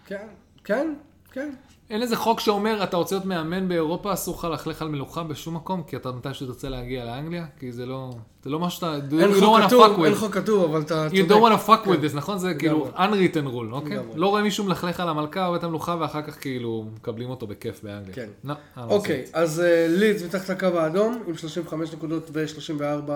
כן, 0.06 0.26
כן, 0.64 0.94
כן. 1.32 1.50
אין 1.90 2.02
איזה 2.02 2.16
חוק 2.16 2.40
שאומר, 2.40 2.82
אתה 2.84 2.96
רוצה 2.96 3.14
להיות 3.14 3.24
מאמן 3.24 3.68
באירופה, 3.68 4.12
אסור 4.12 4.36
לך 4.38 4.44
ללכלך 4.44 4.82
על 4.82 4.88
מלוכה 4.88 5.22
בשום 5.22 5.56
מקום, 5.56 5.82
כי 5.82 5.96
אתה 5.96 6.12
מתישהו 6.12 6.46
תרצה 6.46 6.68
להגיע 6.68 7.04
לאנגליה, 7.04 7.46
כי 7.58 7.72
זה 7.72 7.86
לא, 7.86 8.10
זה 8.44 8.50
לא 8.50 8.60
מה 8.60 8.70
שאתה, 8.70 8.94
אין 9.20 9.34
חוק 9.40 9.60
כתוב, 9.66 10.04
אין. 10.04 10.14
חוק 10.14 10.34
כתוב, 10.34 10.64
אבל 10.64 10.80
אתה 10.80 11.06
You 11.12 11.30
don't 11.30 11.32
want 11.32 11.60
to 11.60 11.68
fuck 11.68 11.86
with 11.86 12.12
this, 12.12 12.16
נכון? 12.16 12.38
זה 12.38 12.54
כאילו 12.54 12.90
unwritten 12.96 13.46
rule, 13.46 13.72
אוקיי? 13.72 13.98
לא 14.14 14.26
רואה 14.26 14.42
מישהו 14.42 14.64
מלכלך 14.64 15.00
על 15.00 15.08
המלכה 15.08 15.46
או 15.46 15.56
את 15.56 15.64
המלוכה, 15.64 15.96
ואחר 16.00 16.22
כך 16.22 16.40
כאילו 16.40 16.84
מקבלים 16.94 17.30
אותו 17.30 17.46
בכיף 17.46 17.82
באנגליה. 17.82 18.14
כן. 18.14 18.28
לא, 18.44 18.54
אוקיי. 18.76 19.24
אז 19.32 19.60
אה, 19.60 19.86
לידס 19.88 20.22
מתחת 20.22 20.48
לקו 20.48 20.66
האדום, 20.66 21.22
עם 21.26 21.36
35 21.36 21.92
נקודות 21.92 22.30
ו-34, 22.32 23.10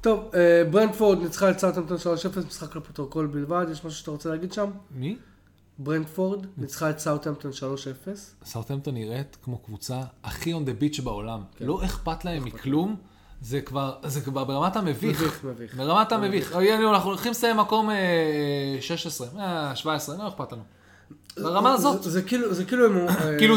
טוב, 0.00 0.30
אה, 0.34 0.62
ברנטפורד 0.70 1.18
ניצחה 1.22 1.50
את 1.50 1.58
סאוטהמפטון 1.58 1.96
3-0, 1.96 2.46
משחק 2.46 2.76
לפרוטוקול 2.76 3.26
בלבד, 3.26 3.66
יש 3.72 3.84
משהו 3.84 3.98
שאתה 3.98 4.10
רוצה 4.10 4.28
להגיד 4.28 4.52
שם? 4.52 4.70
מי? 4.90 5.16
ברנטפורד 5.78 6.46
ניצחה 6.56 6.90
את 6.90 6.98
סאוטהמפטון 6.98 7.50
3-0. 7.50 7.54
סאוטהמפטון 8.44 8.94
נראית 8.94 9.36
כמו 9.42 9.58
קבוצה 9.58 10.00
הכי 10.24 10.54
on 10.54 10.56
the 10.56 10.82
beach 10.82 11.02
בעולם. 11.02 11.40
כן. 11.56 11.66
לא 11.66 11.84
אכפת 11.84 12.24
להם 12.24 12.44
מכלום, 12.44 12.96
זה 13.42 13.60
כבר, 13.60 13.92
זה 14.04 14.20
כבר 14.20 14.44
ברמת 14.44 14.76
המביך. 14.76 15.20
מביך, 15.20 15.44
מביך. 15.44 15.74
ברמת 15.76 16.12
המביך. 16.12 16.52
אנחנו 16.90 17.08
הולכים 17.08 17.30
לסיים 17.32 17.56
מקום 17.56 17.90
אה, 17.90 17.96
16, 18.80 19.26
אה, 19.38 19.72
17, 19.76 20.16
לא 20.18 20.28
אכפת 20.28 20.52
לנו. 20.52 20.62
ברמה 21.36 21.72
הזאת. 21.74 22.02
זה, 22.02 22.22
כאילו, 22.22 22.54
זה 22.54 22.64
כאילו 22.64 22.86
הם... 22.86 23.08
אה, 23.08 23.38
כאילו, 23.38 23.56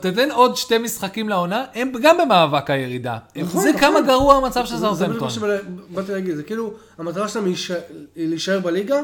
תתן- 0.00 0.30
עוד 0.30 0.56
שתי 0.56 0.78
משחקים 0.78 1.28
לעונה, 1.28 1.64
הם 1.74 1.92
גם 2.02 2.16
במאבק 2.18 2.70
הירידה. 2.70 3.18
נכון, 3.36 3.62
זה 3.62 3.68
נכון. 3.68 3.80
כמה 3.80 4.00
גרוע 4.00 4.36
המצב 4.36 4.66
של 4.66 4.76
זה- 4.76 4.92
זה 4.94 5.06
בדיוק. 5.06 5.22
מה 5.22 5.30
שבאתי 5.30 6.12
להגיד, 6.12 6.36
זה 6.36 6.42
כאילו, 6.42 6.72
המטרה 6.98 7.28
שלהם 7.28 7.44
היא 7.44 7.52
להישאר- 7.52 7.80
היא 8.16 8.28
להישאר 8.28 8.60
בליגה, 8.60 8.96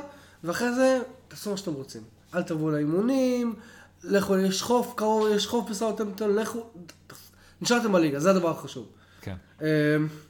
ואחרי 0.45 0.75
זה, 0.75 0.99
תעשו 1.29 1.51
מה 1.51 1.57
שאתם 1.57 1.73
רוצים. 1.73 2.03
אל 2.35 2.43
תבואו 2.43 2.71
לאימונים, 2.71 3.55
לכו, 4.05 4.39
יש 4.39 4.63
חוף 4.63 4.93
קרוב, 4.97 5.27
יש 5.35 5.47
חוף 5.47 5.71
בסאוטהמפטון, 5.71 6.35
לכו, 6.37 6.61
נשארתם 7.63 7.93
בליגה, 7.93 8.21
זה 8.21 8.31
הדבר 8.31 8.51
החשוב. 8.51 8.87
כן. 9.23 9.35
אה, 9.63 9.69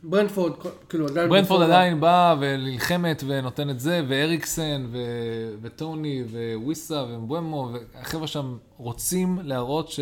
ברנדפורד, 0.03 0.53
כאילו 0.89 1.07
עדיין... 1.09 1.29
ברנפורד 1.29 1.61
בפורמה. 1.61 1.65
עדיין 1.65 2.01
באה 2.01 2.37
ונלחמת 2.41 3.23
ונותנת 3.27 3.81
זה, 3.81 4.03
ואריקסן, 4.09 4.87
ו- 4.93 5.55
וטוני, 5.63 6.25
וויסה, 6.55 7.05
ומבואמו, 7.09 7.71
והחבר'ה 7.95 8.27
שם 8.27 8.57
רוצים 8.77 9.39
להראות 9.43 9.89
ש... 9.89 10.01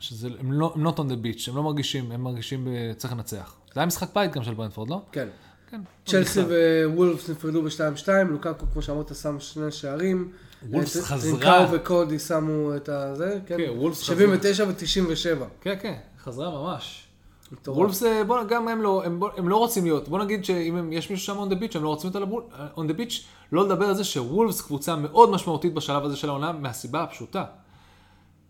שזה, 0.00 0.28
הם 0.38 0.52
לא, 0.52 0.72
הם 0.74 0.86
not 0.86 0.96
on 0.96 1.00
the 1.00 1.24
beach, 1.24 1.50
הם 1.50 1.56
לא 1.56 1.62
מרגישים, 1.62 2.12
הם 2.12 2.20
מרגישים 2.20 2.68
צריך 2.96 3.12
לנצח. 3.12 3.56
זה 3.74 3.80
היה 3.80 3.86
משחק 3.86 4.14
בית 4.14 4.32
גם 4.32 4.42
של 4.42 4.54
ברנפורד, 4.54 4.90
לא? 4.90 5.02
כן. 5.12 5.28
כן. 5.70 5.80
צ'לסי. 6.06 6.40
ווולפס 6.86 7.30
נפרדו 7.30 7.62
ב-2-2, 7.62 8.08
לוקאקו, 8.28 8.66
כמו 8.72 8.82
שאמרת, 8.82 9.14
שם 9.14 9.40
שני 9.40 9.70
שערים. 9.70 10.32
וולפס 10.70 10.96
אה, 10.96 11.02
חזרה. 11.02 11.40
טרינקאו 11.40 11.72
וקודי 11.72 12.18
שמו 12.18 12.76
את 12.76 12.88
הזה, 12.88 13.38
כן? 13.46 13.56
כן, 13.56 13.70
וולפס 13.70 13.98
79 13.98 14.64
ו-97. 14.64 15.44
כן, 15.60 15.74
כן, 15.80 15.94
חזרה 16.22 16.50
ממש. 16.50 17.03
וולפס, 17.66 18.02
אה, 18.02 18.24
בוא, 18.24 18.42
גם 18.42 18.68
הם 18.68 18.82
לא, 18.82 19.04
הם, 19.04 19.20
הם 19.36 19.48
לא 19.48 19.56
רוצים 19.56 19.84
להיות, 19.84 20.08
בוא 20.08 20.18
נגיד 20.18 20.44
שאם 20.44 20.76
הם, 20.76 20.92
יש 20.92 21.10
מישהו 21.10 21.26
שם 21.26 21.42
on 21.42 21.52
the 21.52 21.72
beach, 21.72 21.76
הם 21.76 21.82
לא 21.84 21.88
רוצים 21.88 22.10
להיות 22.14 22.50
on 22.76 22.90
the 22.90 23.00
beach, 23.00 23.14
לא 23.52 23.64
לדבר 23.64 23.86
על 23.86 23.94
זה 23.94 24.04
שוולפס 24.04 24.60
קבוצה 24.60 24.96
מאוד 24.96 25.30
משמעותית 25.30 25.74
בשלב 25.74 26.04
הזה 26.04 26.16
של 26.16 26.28
העונה, 26.28 26.52
מהסיבה 26.52 27.02
הפשוטה. 27.02 27.44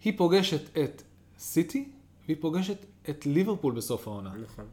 היא 0.04 0.12
פוגשת 0.16 0.78
את 0.78 1.02
סיטי, 1.38 1.88
והיא 2.26 2.36
פוגשת 2.40 2.76
את 3.10 3.26
ליברפול 3.26 3.72
בסוף 3.72 4.08
העונה. 4.08 4.30
נכון. 4.52 4.64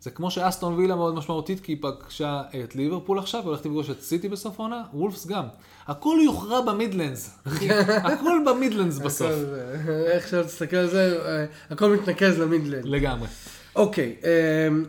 זה 0.00 0.10
כמו 0.10 0.30
שאסטון 0.30 0.74
וילה 0.74 0.96
מאוד 0.96 1.14
משמעותית, 1.14 1.60
כי 1.60 1.72
היא 1.72 1.78
פגשה 1.82 2.42
את 2.64 2.76
ליברפול 2.76 3.18
עכשיו, 3.18 3.42
והולכת 3.44 3.66
לפגוש 3.66 3.90
את 3.90 4.00
סיטי 4.00 4.28
בסוף 4.28 4.60
העונה, 4.60 4.82
וולפס 4.94 5.26
גם. 5.26 5.44
הכל 5.86 6.18
יוכרע 6.24 6.60
במידלנדס, 6.60 7.38
אחי. 7.46 7.68
הכל 8.12 8.38
במידלנדס 8.46 8.98
בסוף. 8.98 9.30
זה- 9.32 10.10
איך 10.12 10.28
שלא 10.28 10.42
תסתכל 10.42 10.76
על 10.76 10.86
זה, 10.90 11.18
אה, 11.26 11.44
הכל 11.70 11.90
מתנקז 11.96 12.38
למידלנד. 12.38 12.84
לגמרי. 12.84 13.28
אוקיי, 13.76 14.16
אמ, 14.24 14.84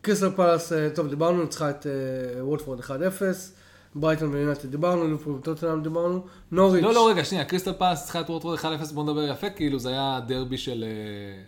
קריסטל 0.00 0.30
פלאס, 0.30 0.72
אה, 0.72 0.90
טוב, 0.94 1.08
דיברנו, 1.08 1.42
ניצחה 1.42 1.70
את 1.70 1.86
אה, 1.86 2.44
ווטפורד 2.44 2.80
1-0, 2.80 2.90
ברייטון 3.94 4.34
ויונייטד 4.34 4.70
דיברנו, 4.70 5.04
ליברפול 5.04 5.32
וטוטנאם 5.32 5.82
דיברנו, 5.82 6.24
נוריץ', 6.50 6.82
לא, 6.82 6.94
לא, 6.94 7.08
רגע, 7.08 7.24
שנייה, 7.24 7.44
קריסטל 7.44 7.72
פלאס 7.72 8.04
צריכה 8.04 8.20
את 8.20 8.30
וורטרוד 8.30 8.58
1-0, 8.58 8.64
בוא 8.94 9.04
נדבר 9.04 9.22
יפה, 9.22 9.50
כאילו 9.50 9.78
זה 9.78 9.88
היה 9.88 10.20
דרבי 10.26 10.58
של, 10.58 10.84
אה, 10.84 11.42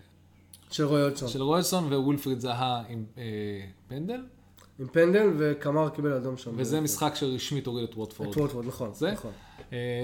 של 0.70 0.84
רוי 0.84 1.02
אודסון, 1.02 1.28
של 1.28 1.42
רויסון, 1.42 1.92
ווילפריד 1.92 2.40
זהה 2.40 2.82
עם 2.88 3.04
פנדל, 3.88 4.20
עם 4.78 4.86
פנדל, 4.92 5.30
וקמר 5.38 5.88
קיבל 5.88 6.12
אדום 6.12 6.36
שם. 6.36 6.50
וזה 6.56 6.80
משחק 6.80 7.14
שרשמית 7.14 7.66
הוריד 7.66 7.84
את 7.84 7.90
את 7.90 7.96
ווטפורד. 7.96 8.36
וולפורד, 8.36 8.66
נכון, 8.66 8.90
זה? 8.94 9.12
נכון. 9.12 9.32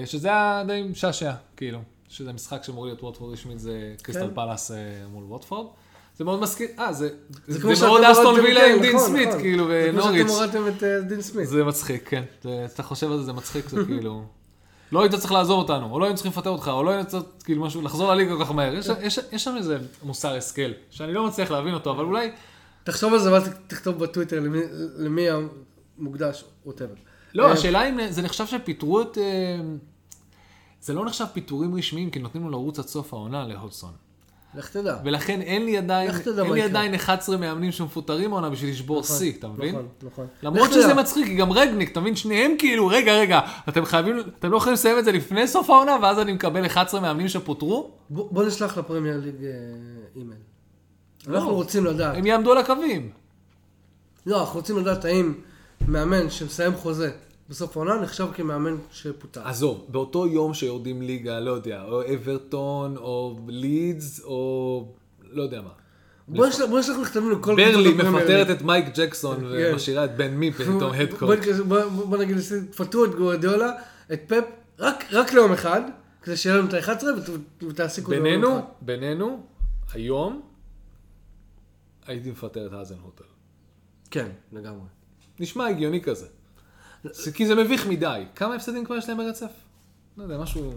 שזה 0.05 0.27
היה 0.27 0.63
די 0.67 0.83
משעשע, 0.91 1.33
כאילו, 1.57 1.79
שזה 2.09 2.33
משחק 2.33 2.63
שמוריד 2.63 2.93
את 2.93 3.03
ווטפורד 3.03 3.33
רשמית, 3.33 3.59
זה 3.59 3.95
קריסטל 4.01 4.27
כן. 4.27 4.35
פלאס 4.35 4.71
אה, 4.71 4.77
מול 5.11 5.23
ווטפורד. 5.23 5.67
זה 6.17 6.23
מאוד 6.23 6.39
מזכיר, 6.41 6.67
אה, 6.79 6.93
זה, 6.93 7.09
זה 7.47 7.75
זה 7.75 7.85
מאוד 7.87 8.03
אסטון 8.03 8.39
וילה 8.39 8.65
עם 8.73 8.81
דין 8.81 8.95
נכון, 8.95 9.07
סמית, 9.07 9.27
נכון. 9.27 9.39
כאילו, 9.41 9.67
זה 9.67 9.89
כמו 9.91 10.01
שאתם 10.01 10.13
ונוריץ'. 10.13 10.29
הורדתם 10.29 10.67
את 10.67 10.83
אה, 10.83 11.01
דין 11.01 11.21
סמית. 11.21 11.47
זה 11.47 11.63
מצחיק, 11.63 12.09
כן. 12.09 12.23
אתה 12.65 12.83
חושב 12.83 13.11
על 13.11 13.17
זה, 13.17 13.23
זה 13.23 13.33
מצחיק, 13.33 13.69
זה 13.69 13.85
כאילו... 13.85 14.23
לא 14.91 15.01
היית 15.01 15.15
צריך 15.15 15.31
לעזוב 15.31 15.59
אותנו, 15.59 15.91
או 15.91 15.99
לא 15.99 16.05
היינו 16.05 16.15
צריכים 16.15 16.31
לפטר 16.31 16.49
אותך, 16.49 16.67
או 16.73 16.83
לא 16.83 16.89
היינו 16.89 17.07
צריכים 17.07 17.29
כאילו 17.43 17.65
משהו, 17.65 17.81
לחזור 17.81 18.13
לליגה 18.13 18.35
כל 18.35 18.45
כך 18.45 18.51
מהר. 18.51 18.73
יש, 18.75 18.87
יש, 19.01 19.19
יש 19.31 19.43
שם 19.43 19.57
איזה 19.57 19.77
מוסר 20.03 20.35
השכל, 20.35 20.71
שאני 20.89 21.13
לא 21.13 21.27
מצליח 21.27 21.51
להבין 21.51 21.73
אותו, 21.73 21.91
אבל 21.91 22.03
אולי... 22.05 22.31
תחשוב 22.83 23.13
על 23.13 23.19
זה 23.19 23.31
ואז 23.31 23.49
תכתוב 23.67 23.99
בטוויטר 23.99 24.39
למי- 24.97 25.27
המוקדש, 25.97 26.43
ווטאבר. 26.65 26.93
לא, 27.33 27.51
השאלה 27.51 27.89
אם 27.89 27.99
זה 28.09 28.21
נחשב 28.21 28.45
שפיטרו 28.45 29.01
את... 29.01 29.17
אה, 29.17 29.23
זה 30.81 30.93
לא 30.93 31.05
נחשב 31.05 31.25
פיטורים 31.33 31.75
רשמיים, 31.75 32.09
כי 32.09 32.19
נותנים 32.19 32.43
לו 32.43 32.49
לרוץ 32.49 32.79
עד 32.79 32.85
סוף 32.85 33.13
העונה 33.13 33.47
להודסון. 33.47 33.91
לך 34.55 34.69
תדע. 34.69 34.97
ולכן 35.05 35.41
אין 35.41 35.65
לי 35.65 35.77
עדיין, 35.77 36.11
תדע 36.11 36.43
אין 36.43 36.53
לי. 36.53 36.61
עדיין 36.61 36.93
11 36.93 37.37
מאמנים 37.37 37.71
שמפוטרים 37.71 38.33
העונה 38.33 38.49
בשביל 38.49 38.71
לשבור 38.71 38.99
נכון, 38.99 39.17
שיא, 39.17 39.33
אתה 39.39 39.47
מבין? 39.47 39.75
נכון, 39.75 39.87
נכון. 40.03 40.27
למרות 40.43 40.71
שזה. 40.71 40.93
מצחיק, 40.93 41.25
כי 41.25 41.35
גם 41.35 41.51
רגניק, 41.51 41.91
אתה 41.91 41.99
מבין? 41.99 42.15
שניהם 42.15 42.51
כאילו, 42.57 42.87
רגע, 42.87 43.13
רגע, 43.13 43.39
אתם 43.69 43.85
חייבים, 43.85 44.19
אתם 44.39 44.51
לא 44.51 44.57
יכולים 44.57 44.73
לסיים 44.73 44.99
את 44.99 45.05
זה 45.05 45.11
לפני 45.11 45.47
סוף 45.47 45.69
העונה, 45.69 45.97
ואז 46.01 46.19
אני 46.19 46.33
מקבל 46.33 46.65
11 46.65 47.01
מאמנים 47.01 47.27
שפוטרו? 47.27 47.91
בוא 48.09 48.43
נשלח 48.43 48.77
לפרמייר 48.77 49.21
ליג 49.23 49.43
אה, 49.43 49.49
אימייל. 50.15 50.39
לא. 51.27 51.37
אנחנו 51.37 51.53
רוצים 51.53 51.85
לדעת. 51.85 52.17
הם 52.17 52.25
יעמדו 52.25 52.51
על 52.51 52.57
הקווים. 52.57 53.09
לא, 54.25 54.41
אנחנו 54.41 54.59
רוצים 54.59 54.77
לדעת 54.77 55.05
האם 55.05 55.33
מאמן 55.87 56.29
שמסיים 56.29 56.75
חוזה 56.75 57.11
בסוף 57.51 57.77
העונה 57.77 58.01
נחשב 58.01 58.27
כמאמן 58.33 58.75
שפוטר. 58.91 59.47
עזוב, 59.47 59.85
באותו 59.89 60.27
יום 60.27 60.53
שיורדים 60.53 61.01
ליגה, 61.01 61.39
לא 61.39 61.51
יודע, 61.51 61.83
או 61.83 62.01
אברטון, 62.13 62.97
או 62.97 63.39
לידס, 63.47 64.23
או 64.23 64.87
לא 65.31 65.43
יודע 65.43 65.61
מה. 65.61 65.69
בוא 66.27 66.47
נשלח 66.47 66.95
מכתבים 67.01 67.31
לכל 67.31 67.55
ברלי 67.55 67.73
קבוצות 67.73 67.99
הפרמייר 67.99 68.41
מפטרת. 68.43 68.57
את 68.57 68.61
מייק 68.61 68.85
ג'קסון 68.95 69.35
כן. 69.39 69.45
ומשאירה 69.73 70.05
את 70.05 70.17
בן 70.17 70.33
מי 70.35 70.51
פתאום 70.51 70.83
הדקוט. 70.93 71.29
בוא- 71.67 72.17
נגיד, 72.17 72.37
תפטרו 72.71 73.05
את 73.05 73.15
גוארדיולה, 73.15 73.71
את 74.13 74.21
פפ, 74.27 74.43
רק 75.11 75.33
ליום 75.33 75.51
אחד, 75.53 75.81
כדי 76.21 76.37
שיהיה 76.37 76.57
לנו 76.57 76.67
את 76.69 76.73
ה-11 76.73 77.03
ותעסיקו 77.69 78.11
את 78.11 78.17
זה 78.17 78.23
בינינו, 78.23 78.59
בינינו, 78.81 79.43
היום 79.93 80.41
הייתי 82.07 82.31
מפטר 82.31 82.67
את 82.67 82.73
האזן 82.73 82.95
הוטל. 83.01 83.23
כן, 84.11 84.27
לגמרי. 84.51 84.87
נשמע 85.39 85.67
הגיוני 85.67 86.01
כזה. 86.01 86.25
כי 87.33 87.47
זה 87.47 87.55
מביך 87.55 87.87
מדי. 87.87 88.23
כמה 88.35 88.55
הפסדים 88.55 88.85
כבר 88.85 88.95
יש 88.95 89.09
להם 89.09 89.17
ברצף? 89.17 89.51
לא 90.17 90.23
יודע, 90.23 90.37
משהו... 90.37 90.73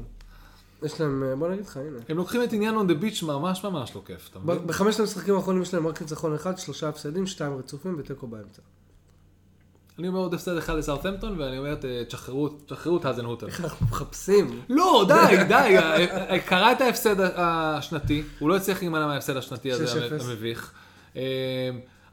יש 0.82 1.00
להם, 1.00 1.22
אה, 1.22 1.36
בוא 1.36 1.48
נגיד 1.48 1.64
לך, 1.64 1.76
הנה. 1.76 1.98
הם 2.08 2.16
לוקחים 2.16 2.42
את 2.42 2.52
עניין 2.52 2.74
on 2.78 2.90
the 2.90 3.02
beach 3.02 3.24
ממש 3.24 3.64
ממש 3.64 3.94
לא 3.96 4.02
כיף, 4.06 4.28
אתה 4.30 4.38
מבין? 4.38 4.66
בחמשת 4.66 5.00
המשחקים 5.00 5.34
האחרונים 5.34 5.62
יש 5.62 5.74
להם 5.74 5.86
רק 5.86 6.00
ניצחון 6.02 6.34
אחד, 6.34 6.58
שלושה 6.58 6.88
הפסדים, 6.88 7.26
שתיים 7.26 7.56
רצופים 7.58 7.96
ותיקו 7.98 8.26
באמצע. 8.26 8.62
אני 9.98 10.08
אומר 10.08 10.18
עוד 10.18 10.34
הפסד 10.34 10.56
אחד 10.56 10.74
לסארטמפטון, 10.76 11.40
ואני 11.40 11.58
אומר, 11.58 11.74
"ת- 11.74 11.84
תשחררו 12.08 12.48
את 13.00 13.04
האזן 13.04 13.24
הוטר. 13.24 13.46
איך 13.46 13.60
אנחנו 13.60 13.86
מחפשים? 13.86 14.60
לא, 14.68 15.04
די, 15.08 15.36
די, 15.48 15.54
אה, 15.54 15.96
אה, 16.30 16.38
קרה 16.40 16.72
את 16.72 16.80
ההפסד 16.80 17.16
השנתי, 17.20 18.22
הוא 18.38 18.48
לא 18.48 18.56
הצליח 18.56 18.78
להימנע 18.80 19.06
מההפסד 19.06 19.36
השנתי 19.36 19.72
הזה 19.72 19.86
6-0. 20.20 20.24
המביך. 20.24 20.72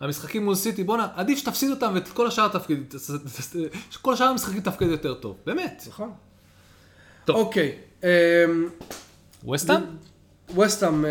אה, 0.02 0.06
המשחקים 0.06 0.46
מול 0.46 0.56
סיטי, 0.56 0.84
בואנה, 0.84 1.08
עדיף 1.16 1.40
שתפסיד 1.40 1.70
אותם 1.72 1.92
ואת 1.96 2.08
כל 2.08 2.28
השאר 2.28 2.48
תפקיד, 2.48 2.94
כל 4.02 4.14
השאר 4.14 4.26
המשחקים 4.28 4.62
תפקד 4.62 4.86
יותר 4.86 5.14
טוב, 5.14 5.38
באמת. 5.46 5.84
נכון. 5.88 6.12
טוב. 7.26 7.36
אוקיי. 7.36 7.76
ווסטהאם? 9.44 9.82
ווסטהאם 10.56 11.06
אה, 11.06 11.10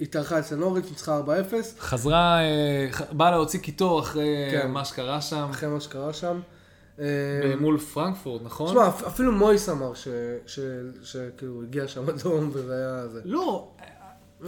התארחה 0.00 0.38
אצל 0.38 0.56
נוריץ', 0.56 0.84
ניצחה 0.90 1.20
4-0, 1.20 1.30
חזרה, 1.78 2.38
אה, 2.40 2.88
באה 3.12 3.30
להוציא 3.30 3.60
קיטור 3.60 4.00
אחרי 4.00 4.26
כן. 4.50 4.70
מה 4.70 4.84
שקרה 4.84 5.20
שם, 5.20 5.46
אחרי 5.50 5.68
מה 5.68 5.80
שקרה 5.80 6.12
שם. 6.12 6.40
אה, 6.98 7.04
מול 7.60 7.78
פרנקפורט, 7.78 8.42
נכון? 8.44 8.68
תשמע, 8.68 8.88
אפ- 8.88 9.04
אפילו 9.06 9.32
מויס 9.32 9.68
אמר 9.68 9.92
שכאילו 11.02 11.62
הגיע 11.62 11.88
שם 11.88 12.08
אדום 12.10 12.50
וזה 12.52 12.74
היה 12.74 13.08
זה. 13.08 13.20
לא, 13.24 13.70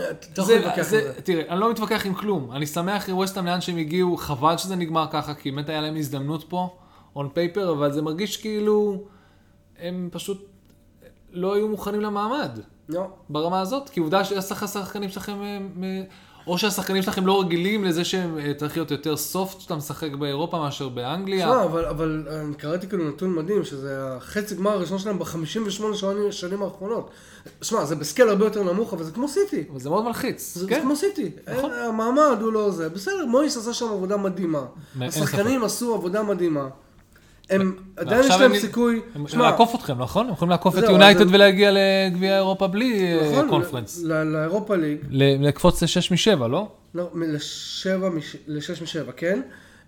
אתה 0.03 0.41
יכול 0.41 0.45
זה, 0.45 0.59
להתווכח. 0.59 1.21
תראה, 1.25 1.45
אני 1.49 1.61
לא 1.61 1.71
מתווכח 1.71 2.07
עם 2.07 2.15
כלום. 2.15 2.53
אני 2.53 2.67
שמח 2.67 2.97
אחרי 3.03 3.15
ווסטהאם 3.15 3.47
לאן 3.47 3.61
שהם 3.61 3.77
הגיעו, 3.77 4.17
חבל 4.17 4.57
שזה 4.57 4.77
נגמר 4.77 5.07
ככה, 5.11 5.35
כי 5.35 5.51
באמת 5.51 5.69
היה 5.69 5.81
להם 5.81 5.97
הזדמנות 5.97 6.45
פה, 6.49 6.77
און 7.17 7.29
פייפר, 7.35 7.73
אבל 7.73 7.93
זה 7.93 8.03
מרגיש 8.03 8.37
כאילו 8.37 9.05
הם 9.79 10.09
פשוט 10.13 10.49
לא 11.33 11.55
היו 11.55 11.69
מוכנים 11.69 12.01
למעמד 12.01 12.59
לא. 12.89 13.07
ברמה 13.29 13.61
הזאת, 13.61 13.89
כי 13.89 14.01
עובדה 14.01 14.25
שהשחקנים 14.25 15.09
שלכם, 15.09 15.33
הם, 15.33 15.85
אה, 15.85 16.03
או 16.47 16.59
שהשחקנים 16.59 17.03
שלכם 17.03 17.27
לא 17.27 17.41
רגילים 17.41 17.85
לזה 17.85 18.05
שהם 18.05 18.39
אה, 18.39 18.53
צריך 18.57 18.77
להיות 18.77 18.91
יותר 18.91 19.17
סופט 19.17 19.59
כשאתה 19.59 19.77
משחק 19.77 20.13
באירופה 20.13 20.59
מאשר 20.59 20.89
באנגליה. 20.89 21.47
תשמע, 21.47 21.65
אבל, 21.65 21.85
אבל 21.85 22.27
אני 22.31 22.55
קראתי 22.55 22.89
כאילו 22.89 23.09
נתון 23.09 23.35
מדהים, 23.35 23.65
שזה 23.65 24.15
החצי 24.17 24.55
גמר 24.55 24.71
הראשון 24.71 24.99
שלהם 24.99 25.19
ב-58 25.19 25.83
שנים, 26.31 26.63
האחרונות. 26.63 27.11
שמע, 27.63 27.85
זה 27.85 27.97
בסקייל 27.97 28.29
הרבה 28.29 28.45
יותר 28.45 28.63
נמוך, 28.63 28.93
אבל 28.93 29.05
זה 29.05 29.11
כמו 29.13 29.29
סיטי. 29.29 29.65
אבל 29.71 29.81
זה 29.81 29.91
מאוד 29.91 30.05
מלחיץ. 30.05 30.55
זה, 30.55 30.69
כן. 30.69 30.75
זה 30.75 30.81
כמו 30.81 30.97
סיטי. 30.97 31.31
נכון. 31.57 31.71
המעמד 31.73 32.39
הוא 32.41 32.53
לא 32.53 32.71
זה. 32.71 32.89
בסדר, 32.89 33.27
מויס 33.27 33.57
עשה 33.57 33.75
שם 33.75 33.87
עבודה 33.87 34.17
מדהימה. 34.17 34.65
השחקנים 35.01 35.65
עשו 35.65 35.95
עבודה 35.95 36.23
מדהימה. 36.23 36.69
הם, 37.51 37.77
עדיין 37.97 38.21
יש 38.25 38.31
להם 38.31 38.53
הם- 38.53 38.59
סיכוי. 38.59 39.01
הם 39.15 39.25
יכולים 39.25 39.45
לעקוף 39.45 39.75
אתכם, 39.75 39.99
נכון? 40.03 40.27
הם 40.27 40.33
יכולים 40.33 40.51
לעקוף 40.51 40.79
את 40.79 40.83
יונייטד 40.83 41.35
ולהגיע 41.35 41.71
לגביע 41.73 42.37
אירופה 42.37 42.67
בלי 42.67 43.19
אה, 43.21 43.31
נכון, 43.33 43.49
קונפרנס. 43.49 44.03
ל- 44.03 44.13
ל- 44.13 44.23
לאירופה 44.33 44.77
ליג, 44.77 44.99
לקפוץ 45.41 45.83
ל-6 45.83 46.13
מ-7, 46.39 46.47
לא? 46.47 46.69
לא, 46.95 47.11
לשש 48.47 48.83
משבע, 48.83 49.13
כן? 49.13 49.41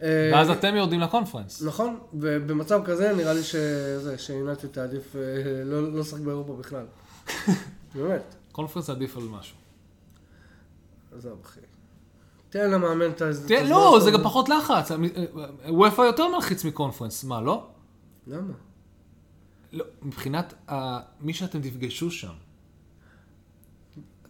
אה, 0.02 0.30
ואז 0.34 0.50
אתם 0.50 0.76
יורדים 0.76 1.00
לקונפרנס. 1.00 1.62
נכון, 1.62 1.98
ובמצב 2.14 2.80
כזה 2.84 3.12
נראה 3.16 3.32
לי 3.34 3.40
שיונייטד 4.16 4.68
תעדיף 4.68 5.16
אה, 5.16 5.20
לא 5.64 5.92
לא 5.92 6.00
לשחק 6.00 6.20
באירופה 6.20 6.52
בכלל. 6.58 6.84
באמת, 7.94 8.22
קונפרנס 8.52 8.90
עדיף 8.90 9.16
על 9.16 9.22
משהו. 9.22 9.56
עזוב 11.18 11.38
אחי. 11.44 11.60
תן 12.58 12.70
למאמן 12.70 13.10
את 13.10 13.22
ה... 13.22 13.30
לא, 13.64 13.98
זה. 14.00 14.10
גם 14.10 14.22
פחות 14.22 14.48
לחץ. 14.48 14.90
וופא 15.68 16.02
יותר 16.02 16.28
מלחיץ 16.28 16.64
מקונפרנס, 16.64 17.24
מה, 17.24 17.40
לא? 17.40 17.66
למה? 18.26 18.52
לא, 19.72 19.84
מבחינת 20.02 20.54
מי 21.20 21.34
שאתם 21.34 21.60
תפגשו 21.60 22.10
שם. 22.10 22.28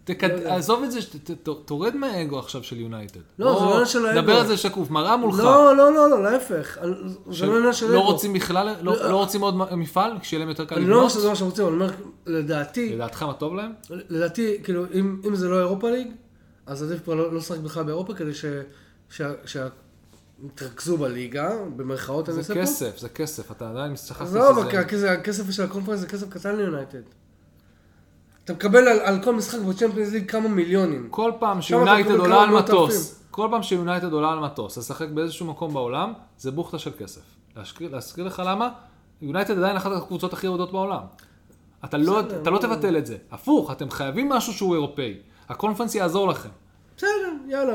לא. 0.09 0.15
עזוב 0.45 0.83
את 0.83 0.91
זה, 0.91 0.99
תורד 1.65 1.95
מהאגו 1.95 2.39
עכשיו 2.39 2.63
של 2.63 2.79
יונייטד. 2.79 3.19
לא, 3.39 3.59
זה 3.59 3.65
לא 3.65 3.71
עניין 3.71 3.85
של 3.85 4.05
האגו. 4.05 4.21
דבר 4.21 4.39
על 4.39 4.47
זה 4.47 4.57
שקוף, 4.57 4.89
מראה 4.89 5.17
מולך. 5.17 5.39
לא, 5.39 5.77
לא, 5.77 5.93
לא, 5.93 6.09
לא, 6.09 6.23
להפך. 6.23 6.77
זה 7.31 7.45
לא 7.45 7.57
עניין 7.57 7.73
של 7.73 7.91
לא 7.91 7.99
אגו. 7.99 8.11
רוצים 8.11 8.33
בכלל, 8.33 8.67
לא 8.81 8.93
לא. 8.93 9.09
לא 9.09 9.17
רוצים 9.17 9.41
עוד 9.41 9.55
מפעל, 9.55 10.19
כשיהיה 10.19 10.39
להם 10.39 10.49
יותר 10.49 10.65
קל 10.65 10.75
אני 10.75 10.85
לא 10.85 10.95
אומר 10.95 11.05
לבנות? 11.05 11.11
שזה 11.11 11.29
מה 11.29 11.35
שהם 11.35 11.47
רוצים, 11.47 11.65
אני 11.65 11.73
אומר, 11.73 11.89
לדעתי, 12.25 12.95
לדעתך 12.95 13.23
מה 13.23 13.33
טוב 13.33 13.55
להם? 13.55 13.71
לדעתי, 13.89 14.63
כאילו, 14.63 14.85
אם 15.27 15.35
זה 15.35 15.49
לא 15.49 15.59
אירופה 15.59 15.91
ליג, 15.91 16.07
אז 16.69 16.83
עדיף 16.83 17.03
כבר 17.03 17.13
לא 17.15 17.31
לא 17.31 17.37
לשחק 17.37 17.57
בכלל 17.59 17.83
באירופה, 17.83 18.13
כדי 18.13 18.33
ש... 18.33 18.45
ש- 19.09 19.21
ש- 19.45 19.57
יתרכזו 20.45 20.97
בליגה, 20.97 21.49
במרכאות 21.75 22.29
אני 22.29 22.33
זה 22.33 22.39
עושה 22.41 22.53
פה. 22.53 22.61
כסף, 22.61 22.97
זה 22.99 23.09
כסף, 23.09 23.51
אתה 23.51 23.69
עדיין 23.69 23.95
שכחת 23.97 24.21
עזוב, 24.21 24.59
שזה- 24.59 24.69
כי 24.71 24.77
הכסף- 24.77 25.07
הכסף 25.19 25.49
של 25.51 25.63
הקונפרנס 25.63 25.99
זה 25.99 26.07
כסף 26.07 26.29
קטן 26.29 26.55
ליונייטד. 26.55 27.01
אתה 28.43 28.53
מקבל 28.53 28.87
על, 28.87 28.99
על 28.99 29.23
כל 29.23 29.35
משחק 29.35 29.59
בצ'מפיונס 29.59 30.11
ליג 30.11 30.31
כמה 30.31 30.47
מיליונים. 30.49 31.07
כל 31.11 31.31
פעם 31.39 31.61
שיונייטד 31.61 32.11
עולה 32.11 32.43
על 32.43 32.49
מטוס, 32.49 33.19
כל 33.31 33.47
פעם 33.51 33.63
שיונייטד 33.63 34.13
עולה 34.13 34.31
על 34.31 34.39
מטוס, 34.39 34.77
לשחק 34.77 35.07
באיזשהו 35.09 35.45
מקום 35.45 35.73
בעולם, 35.73 36.13
זה 36.37 36.51
בוכטה 36.51 36.79
של 36.79 36.91
כסף. 36.99 37.21
להזכיר, 37.55 37.91
להזכיר 37.91 38.23
לך 38.25 38.41
למה? 38.45 38.69
יונייטד 39.21 39.57
עדיין 39.57 39.75
אחת 39.75 39.91
הקבוצות 39.91 40.33
הכי 40.33 40.45
אהודות 40.47 40.71
בעולם. 40.71 41.01
אתה 41.85 41.97
לא, 41.97 42.19
אתה 42.19 42.49
לא. 42.49 42.57
תבטל 42.59 42.97
את 42.97 43.05
זה. 43.05 43.17
הפוך, 43.31 43.71
אתם 43.71 43.89
חייבים 43.91 44.29
משהו 44.29 44.53
שהוא 44.53 44.73
אירופאי. 44.75 45.17
הקונפרנס 45.49 45.95
יעזור 45.95 46.27
לכם. 46.27 46.49
בסדר, 46.99 47.33
יאללה, 47.47 47.73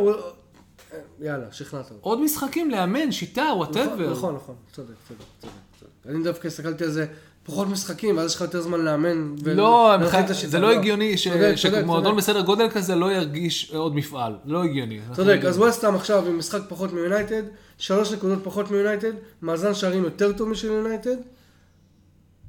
יאללה, 1.21 1.47
שכנעת 1.53 1.85
אותי. 1.85 1.95
עוד 2.01 2.21
משחקים, 2.21 2.71
לאמן, 2.71 3.13
שיטה, 3.13 3.43
נכון, 3.43 3.59
whatever. 3.59 4.13
נכון, 4.13 4.35
נכון, 4.35 4.55
צודק, 4.73 4.89
צודק, 5.09 5.21
צודק. 5.41 5.53
צודק. 5.81 5.93
אני 6.09 6.25
דווקא 6.25 6.47
הסתכלתי 6.47 6.85
על 6.85 6.91
זה, 6.91 7.07
פחות 7.45 7.69
משחקים, 7.69 8.17
ואז 8.17 8.31
יש 8.31 8.37
לך 8.37 8.41
יותר 8.41 8.63
זמן 8.63 8.81
לאמן. 8.81 9.35
לא. 9.45 9.97
זה 10.33 10.59
לא 10.59 10.73
הגיוני 10.73 11.17
צודק, 11.17 11.55
צודק, 11.63 11.81
שמועדון. 11.81 12.17
בסדר 12.17 12.41
גודל 12.41 12.71
כזה 12.71 12.95
לא 12.95 13.13
ירגיש 13.13 13.75
עוד 13.75 13.95
מפעל. 13.95 14.37
לא 14.45 14.65
הגיוני. 14.65 15.01
צודק, 15.13 15.31
יודעים. 15.31 15.47
אז 15.47 15.59
ווסטהאם 15.59 15.95
עכשיו 15.95 16.27
עם 16.27 16.39
משחק 16.39 16.61
פחות 16.69 16.93
מיונייטד, 16.93 17.43
שלוש 17.79 18.13
נקודות 18.13 18.39
פחות 18.45 18.71
מיונייטד, 18.71 19.13
מאזן 19.43 19.75
שערים 19.75 20.05
יותר 20.05 20.33
טוב 20.33 20.49
משל 20.49 20.67
יונייטד, 20.67 21.17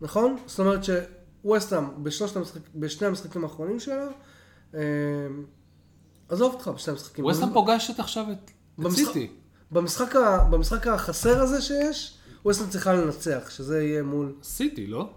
נכון? 0.02 0.38
זאת 0.46 0.60
אומרת 0.60 0.80
שווסטהאם 0.84 1.84
בשני 2.76 3.08
המשחקים 3.08 3.44
האחרונים 3.44 3.80
שלה, 3.80 4.08
אה, 4.76 4.80
עזוב 6.30 6.54
אותך 6.54 6.68
בשני 6.68 6.92
המשחקים. 6.94 7.26
ווסטהאם 7.26 7.54
פוגשת 7.54 8.00
עכשיו 8.00 8.26
את 8.32 8.52
סיטי. 8.90 9.32
במשחק, 9.72 10.88
החסר 10.88 11.42
הזה 11.42 11.62
שיש, 11.62 12.18
ווסטהאם 12.46 12.70
צריכה 12.70 12.94
לנצח, 12.94 13.50
שזה 13.50 13.84
יהיה 13.84 14.04
מול... 14.04 14.36
סיטי, 14.44 14.88
לא? 14.88 15.10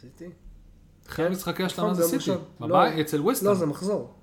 סיטי? 0.00 0.30
אחרי 1.08 1.26
המשחקי 1.26 1.64
השלמה 1.64 1.90
נכון, 1.90 2.02
זה 2.02 2.08
ביום 2.08 2.20
סיטי. 2.20 2.38
בבית, 2.60 2.94
לא. 2.96 3.00
אצל 3.00 3.20
ווסטהאם. 3.20 3.52
לא, 3.52 3.58
זה 3.58 3.66
מחזור. 3.66 4.14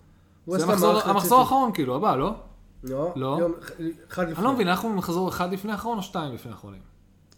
זה 0.47 0.63
המחזור-. 0.63 1.39
האחרון 1.39 1.73
כאילו, 1.73 1.95
הבא, 1.95 2.15
לא? 2.15 2.35
לא, 2.83 3.13
לא. 3.15 3.37
יום 3.39 3.53
אחד 4.09 4.23
לפני. 4.23 4.35
אני 4.35 4.43
לא 4.45 4.53
מבין, 4.53 4.67
אנחנו 4.67 4.89
במחזור 4.89 5.29
אחד 5.29 5.53
לפני 5.53 5.71
האחרון 5.71 5.97
או 5.97 6.03
שתיים 6.03 6.33
לפני 6.33 6.51
האחרונים? 6.51 6.81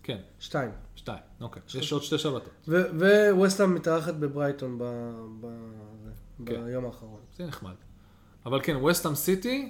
כן, 0.04 0.18
שתיים. 0.40 0.72
שתיים, 0.96 1.20
אוקיי. 1.42 1.62
יש 1.76 1.92
עוד 1.94 2.04
שתי 2.04 2.18
שבתות. 2.18 2.68
וווסטהאם 3.32 3.76
מתארחת 3.76 4.14
בברייטון. 4.14 4.80
כן. 6.46 6.66
ביום 6.66 6.86
האחרון. 6.86 7.19
זה 7.40 7.46
נחמד. 7.48 7.74
אבל 8.46 8.60
כן, 8.64 8.76
ווסטהאם 8.76 9.16
סיטי, 9.16 9.70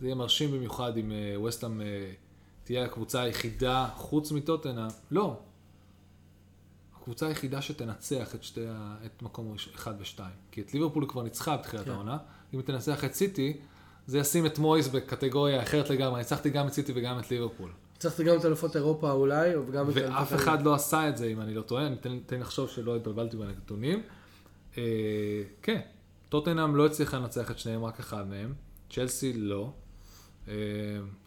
זה 0.00 0.06
יהיה 0.06 0.14
מרשים 0.14 0.52
במיוחד 0.52 0.96
אם 0.96 1.12
אה, 1.12 1.34
ווסטהאם 1.36 1.80
אה, 1.80 2.10
תהיה 2.64 2.84
הקבוצה 2.84 3.20
היחידה, 3.22 3.88
חוץ 3.94 4.32
מטוטנה, 4.32 4.88
לא. 5.10 5.36
הקבוצה 7.00 7.26
היחידה 7.26 7.62
שתנצח 7.62 8.34
את, 8.34 8.42
שתי, 8.44 8.66
ה- 8.68 8.96
את 9.06 9.22
מקום 9.22 9.52
ראש- 9.52 9.68
אחד 9.74 9.94
ושתיים. 10.00 10.34
כי 10.50 10.60
את 10.60 10.74
ליברפול 10.74 11.06
כבר 11.08 11.22
ניצחה 11.22 11.56
בתחילת 11.56 11.84
כן. 11.84 11.90
העונה. 11.90 12.16
אם 12.54 12.58
היא 12.58 12.66
תנצח 12.66 13.04
את 13.04 13.14
סיטי, 13.14 13.56
זה 14.06 14.18
ישים 14.18 14.46
את 14.46 14.58
מויס 14.58 14.88
בקטגוריה 14.88 15.62
אחרת 15.62 15.90
לגמרי. 15.90 16.18
ניצחתי 16.18 16.50
גם 16.50 16.66
את 16.66 16.72
סיטי 16.72 16.92
וגם 16.94 17.18
את 17.18 17.30
ליברפול. 17.30 17.70
הצלחתי 17.96 18.24
גם 18.24 18.36
את 18.36 18.44
אלופות 18.44 18.76
אירופה 18.76 19.10
אולי, 19.12 19.56
וגם 19.56 19.90
את 19.90 19.94
ואף 19.94 20.18
אלופות 20.18 20.38
אחד 20.40 20.62
לא 20.62 20.74
עשה 20.74 21.08
את 21.08 21.16
זה, 21.16 21.26
אם 21.26 21.40
אני 21.40 21.54
לא 21.54 21.62
טועה, 21.62 21.86
אני 21.86 21.96
תן 22.26 22.40
לחשוב 22.40 22.68
שלא 22.68 22.96
התבלבלתי 22.96 23.36
בנתונים. 23.36 24.02
אה, 24.78 24.82
כן, 25.62 25.80
טוטנאם 26.34 26.76
לא 26.76 26.86
הצליחה 26.86 27.18
לנצח 27.18 27.50
את 27.50 27.58
שניהם, 27.58 27.84
רק 27.84 28.00
אחד 28.00 28.28
מהם. 28.28 28.52
צ'לסי 28.90 29.32
לא. 29.32 29.72
אה, 30.48 30.54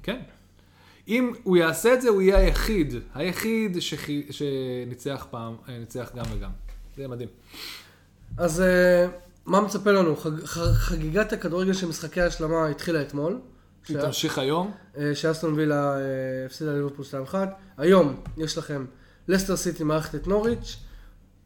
כן. 0.03 0.19
אם 1.07 1.33
הוא 1.43 1.57
יעשה 1.57 1.93
את 1.93 2.01
זה, 2.01 2.09
הוא 2.09 2.21
יהיה 2.21 2.37
היחיד, 2.37 2.93
היחיד 3.15 3.81
שחי, 3.81 4.27
שניצח 4.31 5.27
פעם, 5.31 5.55
אה, 5.69 5.79
ניצח 5.79 6.11
גם 6.15 6.25
וגם. 6.35 6.49
זה 6.95 7.01
יהיה 7.01 7.07
מדהים. 7.07 7.29
אז 8.37 8.61
אה, 8.61 9.07
מה 9.45 9.61
מצפה 9.61 9.91
לנו? 9.91 10.15
חג, 10.15 10.43
חגיגת 10.73 11.33
הכדורגל 11.33 11.73
של 11.73 11.87
משחקי 11.87 12.21
ההשלמה 12.21 12.67
התחילה 12.67 13.01
אתמול. 13.01 13.39
היא 13.89 13.97
תמשיך 13.97 14.37
היום. 14.37 14.71
שאסטון 15.13 15.53
וילה 15.53 15.97
הפסידה 16.45 16.71
לליברפול 16.71 17.05
2-1. 17.31 17.35
היום 17.77 18.23
יש 18.37 18.57
לכם 18.57 18.85
לסטר 19.27 19.55
סיטי 19.55 19.83
מארחת 19.83 20.15
את 20.15 20.27
נוריץ', 20.27 20.77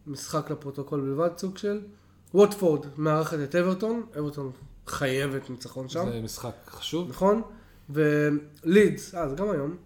משחק 0.08 0.52
לפרוטוקול 0.52 1.02
בלבד, 1.02 1.38
סוג 1.38 1.58
של. 1.58 1.80
ווטפורד 2.34 2.86
מארחת 2.98 3.38
את 3.44 3.56
אברטון, 3.56 4.04
אברטון 4.20 4.52
חייבת 4.88 5.50
ניצחון 5.50 5.90
שם, 5.90 6.12
זה 6.12 6.22
משחק 6.22 6.54
חשוב. 6.68 7.10
נכון? 7.10 7.42
ולידס, 7.90 9.16
אה, 9.16 9.30
זה 9.30 9.36
גם 9.36 9.50
היום. 9.50 9.78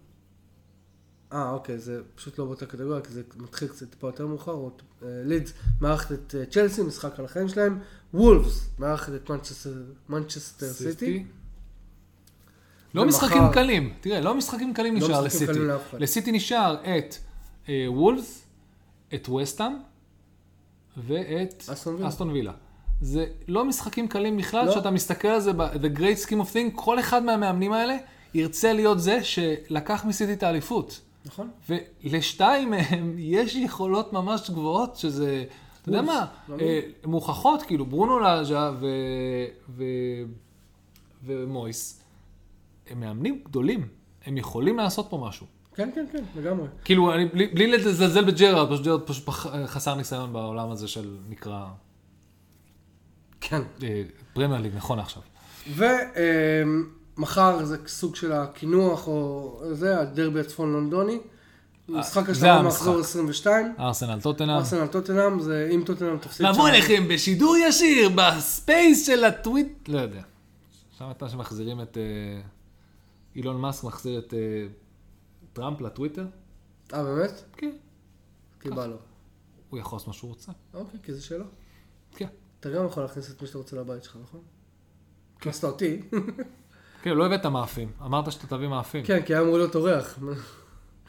אה, 1.34 1.52
אוקיי, 1.52 1.78
זה 1.80 2.02
פשוט 2.16 2.40
לא 2.40 2.46
באותה 2.46 2.66
קטגוריה, 2.66 3.02
כי 3.02 3.12
זה 3.14 3.22
מתחיל 3.38 3.68
קצת 3.68 3.90
טיפה 3.90 4.08
יותר 4.08 4.28
מאוחר. 4.28 4.52
אה, 4.54 4.68
לידס 5.26 5.54
מארחת 5.82 6.12
את 6.12 6.36
אה, 6.40 6.46
צ'לסי, 6.46 6.84
משחק 6.84 7.20
על 7.20 7.26
החיים 7.26 7.48
שלהם. 7.50 7.80
וולפס 8.14 8.70
מארחת 8.80 9.14
את 9.16 9.30
מנצ'סטר- 10.10 10.66
סיטי. 10.74 11.26
לא 12.94 13.06
משחקים 13.06 13.42
קלים, 13.54 13.94
תראה, 14.02 14.22
לא 14.22 14.36
משחקים 14.36 14.74
קלים 14.74 14.96
לא 14.96 15.00
נשאר 15.08 15.22
לסיטי. 15.22 15.52
לסיטי 15.94 16.32
נשאר 16.32 16.76
את 16.84 17.16
אה, 17.70 17.86
וולפס, 17.88 18.44
את 19.14 19.30
וסטאם 19.30 19.72
ואת 20.98 21.64
אסטון 22.08 22.30
וילה. 22.30 22.54
זה 23.02 23.26
לא 23.48 23.66
משחקים 23.66 24.08
קלים 24.08 24.38
בכלל, 24.38 24.66
לא. 24.66 24.72
כשאתה 24.72 24.92
מסתכל 24.92 25.28
על 25.28 25.40
זה 25.40 25.54
ב- 25.54 25.74
The 25.74 25.98
Great 25.98 26.28
Scheme 26.28 26.42
of 26.42 26.54
Thing, 26.54 26.72
כל 26.76 27.00
אחד 27.00 27.24
מהמאמנים 27.24 27.74
האלה 27.74 27.98
ירצה 28.34 28.74
להיות 28.74 29.00
זה 29.00 29.24
שלקח 29.24 30.06
מסיטי 30.06 30.34
את 30.34 30.44
האליפות. 30.44 31.02
נכון? 31.26 31.50
ולשתיים 31.70 32.72
מהם 32.72 33.16
יש 33.36 33.56
יכולות 33.56 34.14
ממש 34.14 34.50
גבוהות, 34.50 34.96
שזה, 34.96 35.44
אתה 35.82 35.90
יודע 35.90 36.02
מה, 36.02 36.26
אה, 36.60 36.80
מוכחות, 37.06 37.62
כאילו 37.62 37.86
ברונו 37.86 38.20
לאז'ה 38.20 38.72
ו... 38.80 38.88
ו... 39.70 39.84
ומויס, 41.26 42.02
הם 42.90 43.00
מאמנים 43.00 43.42
גדולים, 43.46 43.88
הם 44.26 44.38
יכולים 44.38 44.78
לעשות 44.78 45.08
פה 45.10 45.18
משהו. 45.28 45.46
כן, 45.76 45.90
כן, 45.96 46.06
כן, 46.12 46.24
לגמרי. 46.36 46.68
כאילו, 46.86 47.14
אני, 47.14 47.26
בלי, 47.26 47.48
בלי 47.48 47.68
לזלזל 47.68 48.26
בג'רארד, 48.26 48.72
פשוט 48.72 48.86
ג'רארד 48.86 49.02
פשוט 49.02 49.26
פח, 49.26 49.48
חסר 49.66 49.96
ניסיון 49.96 50.34
בעולם 50.34 50.72
הזה 50.72 50.88
של 50.88 51.18
נקרא 51.30 51.66
כן. 53.42 53.62
אה, 53.84 54.04
פרמייר 54.34 54.62
ליג, 54.62 54.76
נכון 54.76 55.00
עכשיו. 55.00 55.22
ומחר 57.18 57.66
זה 57.66 57.78
סוג 57.88 58.16
של 58.16 58.32
הקינוח, 58.32 59.08
או 59.08 59.62
זה, 59.72 60.00
הדרבי 60.00 60.40
הצפון 60.40 60.74
לונדוני. 60.74 61.20
משחק 61.90 62.30
אה, 62.30 62.34
זה 62.34 62.52
השלמה 62.52 62.60
המשחק. 62.60 62.80
מחזור 62.80 63.00
22. 63.00 63.74
ארסנל 63.80 64.22
טוטנאם. 64.22 64.50
ארסנל 64.50 64.88
טוטנאם, 64.88 65.40
זה 65.40 65.70
אם 65.76 65.84
טוטנאם 65.86 66.18
תפסיד 66.18 66.46
נבוא 66.46 66.70
אליכם 66.70 67.08
בשידור 67.10 67.58
ישיר, 67.58 68.10
ב 68.16 68.31
space 68.31 69.06
של 69.06 69.24
הטוויט, 69.24 69.90
לא 69.90 70.00
יודע. 70.00 70.22
שם 70.98 71.12
אתה 71.12 71.30
שמחזירים 71.30 71.82
את... 71.82 71.98
אה, 71.98 72.42
אילון 73.36 73.62
מאסק 73.62 73.84
מחזיר 73.84 74.20
את 74.20 74.34
אה, 74.34 74.68
טראמפ 75.56 75.82
לטוויטר? 75.82 76.26
אה, 76.94 77.04
באמת? 77.04 77.44
כן. 77.58 77.72
כי 78.60 78.70
בא 78.70 78.86
לו. 78.86 78.96
הוא 79.70 79.80
יכול 79.80 79.96
לעשות 79.96 80.08
מה 80.08 80.14
שהוא 80.14 80.30
רוצה. 80.30 80.52
אוקיי, 80.74 81.00
כי 81.04 81.14
זה 81.14 81.22
שלו. 81.22 81.46
כן. 82.16 82.28
אתה 82.60 82.70
גם 82.70 82.86
יכול 82.86 83.04
להכניס 83.04 83.32
את 83.32 83.42
מי 83.42 83.48
שאתה 83.48 83.58
רוצה 83.58 83.76
לבית 83.76 84.04
שלך, 84.04 84.18
נכון? 84.24 84.42
הכנסת 85.38 85.64
אותי. 85.64 86.02
כן, 87.04 87.12
לא 87.18 87.26
הבאת 87.26 87.46
מאפים. 87.46 87.92
אמרת 88.06 88.32
שאתה 88.32 88.48
תביא 88.48 88.68
מאפים. 88.68 89.06
כן, 89.06 89.22
כי 89.26 89.34
היה 89.34 89.42
אמור 89.42 89.58
להיות 89.58 89.76
אורח. 89.76 90.20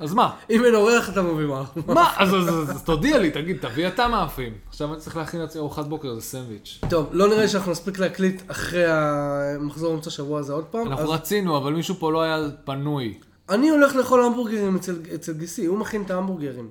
אז 0.01 0.15
מה? 0.15 0.37
אם 0.51 0.65
אין 0.65 0.75
אורח 0.75 1.09
אתה 1.09 1.23
מביא 1.23 1.47
מה. 1.47 1.65
מה? 1.87 2.15
אז- 2.19 2.83
תודיע 2.85 3.19
לי, 3.19 3.31
תגיד, 3.31 3.57
תביא 3.61 3.89
אתה 3.89 4.09
מאפים. 4.09 4.59
עכשיו 4.69 4.93
אני 4.93 5.01
צריך 5.01 5.17
להכין 5.17 5.41
לעצמי 5.41 5.61
ארוחת 5.61 5.87
בוקר, 5.87 6.15
זה 6.15 6.21
סנדוויץ'. 6.21 6.81
טוב, 6.91 7.09
לא 7.13 7.29
נראה 7.29 7.49
שאנחנו 7.49 7.73
נספיק 7.73 7.99
להקליט 7.99 8.43
אחרי 8.51 8.85
המחזור 8.87 9.95
אמצע 9.95 10.09
השבוע 10.09 10.39
הזה 10.41 10.53
עוד 10.53 10.65
פעם. 10.65 10.87
אנחנו 10.87 11.11
רצינו, 11.11 11.57
אבל 11.59 11.73
מישהו 11.73 11.95
פה 11.95 12.13
לא 12.13 12.23
היה 12.23 12.39
פנוי. 12.65 13.19
אני 13.49 13.69
הולך 13.69 13.97
לאכול 13.97 14.23
המבורגרים 14.25 14.77
אצל- 14.77 15.01
אצל 15.15 15.33
גיסי, 15.33 15.67
הוא 15.67 15.79
מכין 15.79 16.03
את 16.03 16.11
ההמבורגרים. 16.11 16.71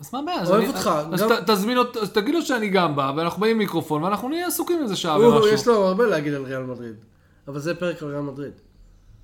אז 0.00 0.10
מה 0.12 0.18
הבעיה? 0.18 0.44
אוהב 0.46 0.54
אני- 0.54 0.68
אותך, 0.68 0.90
אז 1.12 1.20
גם- 1.20 1.28
ת- 1.28 1.50
תזמין 1.50 1.78
אותו, 1.78 2.02
אז 2.02 2.10
תגיד 2.10 2.34
לו 2.34 2.42
שאני 2.42 2.68
גם 2.68 2.96
בא, 2.96 3.12
ואנחנו 3.16 3.40
באים 3.40 3.52
עם 3.52 3.58
מיקרופון, 3.58 4.02
ואנחנו 4.04 4.28
נהיה 4.28 4.46
עסוקים 4.46 4.82
איזה 4.82 4.96
שעה 4.96 5.20
ומשהו. 5.20 5.48
יש 5.48 5.66
לו 5.66 5.86
הרבה 5.86 6.06
להגיד 6.06 6.34
על 6.34 6.44
ריאל 6.44 6.62
מדריד. 6.62 6.94
אבל 7.48 7.58
זה 7.58 7.74
פרק 7.74 8.02
על 8.02 8.08
ריאל 8.08 8.20
מדריד. 8.20 8.52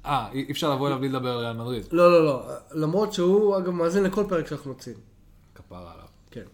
אה, 0.07 0.29
אי 0.33 0.47
אפשר 0.51 0.71
לבוא 0.75 0.87
אליו 0.89 0.99
בלי 0.99 1.09
לדבר 1.09 1.29
על 1.29 1.39
ריאל 1.39 1.57
מדריד. 1.57 1.87
לא, 1.93 2.13
לא, 2.13 2.25
לא. 2.25 2.43
למרות 2.73 3.13
שהוא, 3.13 3.57
אגב, 3.59 3.71
מאזין 3.71 4.03
לכל 4.05 4.25
פרק 4.29 4.47
שאנחנו 4.47 4.71
מוצאים. 4.73 4.97
כפרה 5.55 5.93
עליו. 5.93 6.07
כן. 6.31 6.45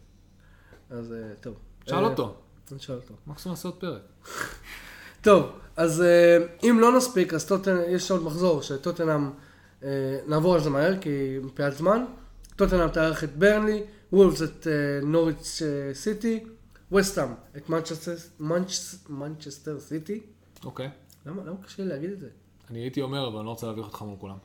אז 0.91 1.13
אה, 1.13 1.19
טוב. 1.41 1.55
שאל 1.87 2.05
אה, 2.05 2.11
אותו. 2.11 2.35
אני 2.73 2.79
אשאל 2.79 2.95
אותו. 2.97 3.15
מקסימום 3.27 3.53
נעשה 3.57 3.69
עוד 3.69 3.77
פרק. 3.77 4.01
טוב, 5.23 5.47
אז 5.77 6.03
אה, 6.03 6.39
אם 6.71 6.79
לא 6.81 6.97
נספיק, 6.97 7.35
אז 7.35 7.53
יש 7.89 8.11
עוד 8.11 8.23
מחזור 8.25 8.63
שטוטנאם, 8.63 9.31
נעבור 10.29 10.55
על 10.55 10.61
זה 10.61 10.71
מהר, 10.71 10.99
כי 11.01 11.39
מפאת 11.43 11.77
זמן. 11.77 12.05
טוטנאם 12.57 12.89
תארח 12.89 13.25
את 13.25 13.37
ברנלי, 13.37 13.83
וולפס 14.13 14.43
את 14.43 14.67
אה, 14.67 15.07
נוריץ' 15.07 15.63
אה, 15.65 15.95
סיטי, 15.95 16.45
וסטאם 16.93 17.29
את 17.57 17.69
מנצ'סטר- 17.71 18.17
מנצ'- 18.41 19.09
מנצ'סטר 19.11 19.81
סיטי. 19.81 20.21
אוקיי. 20.65 20.91
למה 21.27 21.43
למה 21.47 21.57
קשה 21.67 21.83
לי 21.83 21.89
להגיד 21.89 22.11
את 22.11 22.21
זה? 22.21 22.29
אני 22.71 22.79
הייתי 22.79 23.03
אומר, 23.03 23.29
אבל 23.29 23.37
אני 23.37 23.45
לא 23.45 23.51
רוצה 23.51 23.67
להביך 23.67 23.87
אותך 23.87 24.03
מול 24.03 24.17
כולם. 24.19 24.37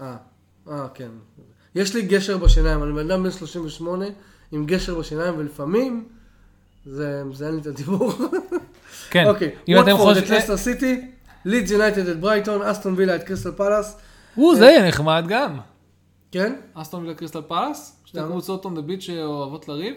אה, 0.00 0.16
אה, 0.70 0.88
כן. 0.94 1.08
יש 1.74 1.94
לי 1.94 2.02
גשר 2.02 2.38
בשיניים, 2.38 2.82
אני 2.82 2.92
בן 2.92 3.10
אדם 3.10 3.22
בן 3.22 3.30
38 3.30 4.04
עם 4.52 4.66
גשר 4.66 4.98
בשיניים, 4.98 5.34
ולפעמים 5.38 6.08
זה 6.86 7.22
מזיין 7.24 7.54
לי 7.54 7.60
את 7.60 7.66
הדיבור. 7.66 8.12
כן. 9.10 9.24
אוקיי, 9.26 9.54
אם 9.68 9.76
אתם 9.80 9.88
ווטפורד 9.88 10.16
את 10.16 10.22
חושבים... 10.22 10.38
לסטר 10.38 10.56
סיטי, 10.56 11.10
לידס 11.44 11.70
יונייטד 11.70 12.08
את 12.08 12.20
ברייטון, 12.20 12.62
אסטון 12.62 12.94
וילה 12.96 13.16
את 13.16 13.22
קריסטל 13.22 13.52
פלאס, 13.52 13.96
הוא, 14.36 14.54
זה 14.56 14.64
יהיה 14.64 14.88
נחמד 14.88 15.24
גם. 15.28 15.58
כן? 16.32 16.54
אסטון 16.74 17.02
וילה 17.02 17.14
קריסטל 17.14 17.42
פלאס, 17.42 18.02
שתי? 18.04 18.18
קבוצות 18.28 18.66
on 18.66 18.68
the 18.68 18.90
beach 18.90 19.00
שאוהבות 19.00 19.68
לריב. 19.68 19.94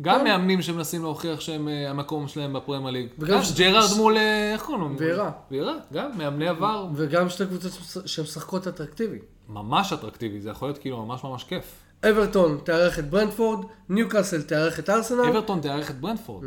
גם 0.00 0.18
כן. 0.18 0.24
מאמנים 0.24 0.62
שמנסים 0.62 1.02
להוכיח 1.02 1.40
שהם, 1.40 1.68
אה, 1.68 1.90
המקום 1.90 2.28
שלהם 2.28 2.52
בפרמייר 2.52 2.90
ליג. 2.90 3.08
וגם 3.18 3.40
ג'רארד 3.58 3.96
מול, 3.96 4.16
אה, 4.16 4.52
איך 4.52 4.62
קוראים 4.62 4.82
לו? 4.92 4.98
וירה. 4.98 5.30
וירה, 5.50 5.74
גם, 5.92 6.10
מאמני 6.18 6.48
עבר. 6.48 6.86
וגם 6.94 7.28
שתי 7.28 7.46
קבוצות 7.46 7.72
שמש- 7.72 8.06
שמשחקות 8.06 8.68
אטרקטיבי. 8.68 9.18
ממש 9.48 9.92
אטרקטיבי, 9.92 10.40
זה 10.40 10.50
יכול 10.50 10.68
להיות 10.68 10.78
כאילו 10.78 11.06
ממש 11.06 11.24
ממש 11.24 11.44
כיף. 11.44 11.64
אברטון 12.10 12.58
תארח 12.64 12.98
את 12.98 13.10
ברנדפורד, 13.10 13.64
ניוקאסל 13.88 14.42
תארח 14.42 14.78
את 14.78 14.90
ארסנל, 14.90 15.20
אברטון 15.28 15.60
תארח 15.60 15.90
את 15.90 16.00
ברנדפורד. 16.00 16.44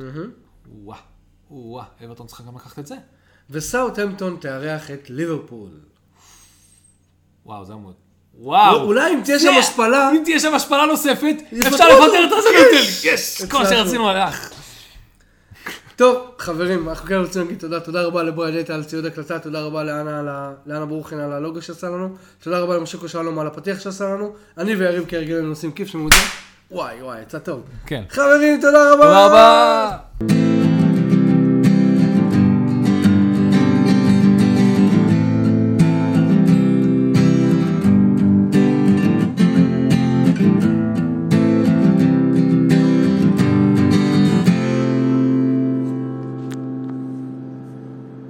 וואה, 0.83 0.97
וואה, 1.51 1.85
אברטון 2.05 2.27
צריכה 2.27 2.43
גם 2.43 2.55
לקחת 2.55 2.79
את 2.79 2.87
זה. 2.87 2.95
וסאוטהמפטון 3.49 4.37
תארח 4.41 4.91
את 4.91 5.09
ליברפול. 5.09 5.69
וואו, 7.45 7.65
זה 7.65 7.73
עמוד. 7.73 7.93
וואו. 8.39 8.81
אולי 8.81 9.13
אם 9.13 9.21
תהיה 9.23 9.39
שם 9.39 9.45
זה- 9.45 9.59
השפלה, 9.59 10.09
אם 10.11 10.21
תהיה 10.23 10.39
שם 10.39 10.53
השפלה 10.55 10.85
נוספת, 10.85 11.35
אפשר. 11.53 11.69
לפטר 11.69 12.23
את 12.27 12.31
הרזנטל. 12.31 12.85
יש, 13.09 13.41
כל 13.41 13.61
הצלחנו. 13.61 13.77
שרצינו 13.85 14.09
הלך. 14.09 14.49
טוב, 15.95 16.17
חברים, 16.37 16.89
אנחנו 16.89 17.07
כן 17.07 17.15
רוצים 17.15 17.41
להגיד 17.41 17.59
תודה, 17.59 17.79
תודה 17.79 18.01
רבה 18.01 18.23
לבועי 18.23 18.63
דטה 18.63 18.75
על 18.75 18.83
ציוד 18.83 19.05
הקלטה, 19.05 19.39
תודה 19.39 19.61
רבה 19.61 19.83
לאנה, 19.83 20.85
ברוכין 20.85 21.19
על 21.19 21.31
הלוגו 21.33 21.61
שעשה 21.61 21.87
לנו, 21.87 22.09
תודה 22.43 22.59
רבה 22.59 22.75
למשוקו 22.77 23.07
שלום 23.07 23.39
על 23.39 23.47
הפתיח 23.47 23.79
שעשה 23.79 24.03
לנו, 24.05 24.33
אני 24.57 24.75
ויריב 24.75 25.05
כהרגלנו 25.07 25.49
עושים 25.49 25.71
כיף 25.71 25.87
שמוצא, 25.87 26.17
וואי 26.71 27.01
וואי, 27.01 27.21
יצא 27.21 27.39
טוב. 27.39 27.61
כן. 27.85 28.03
חברים, 28.09 28.61
תודה 28.61 28.93
רבה! 28.93 29.03
תודה 29.03 29.25
רבה. 29.25 30.64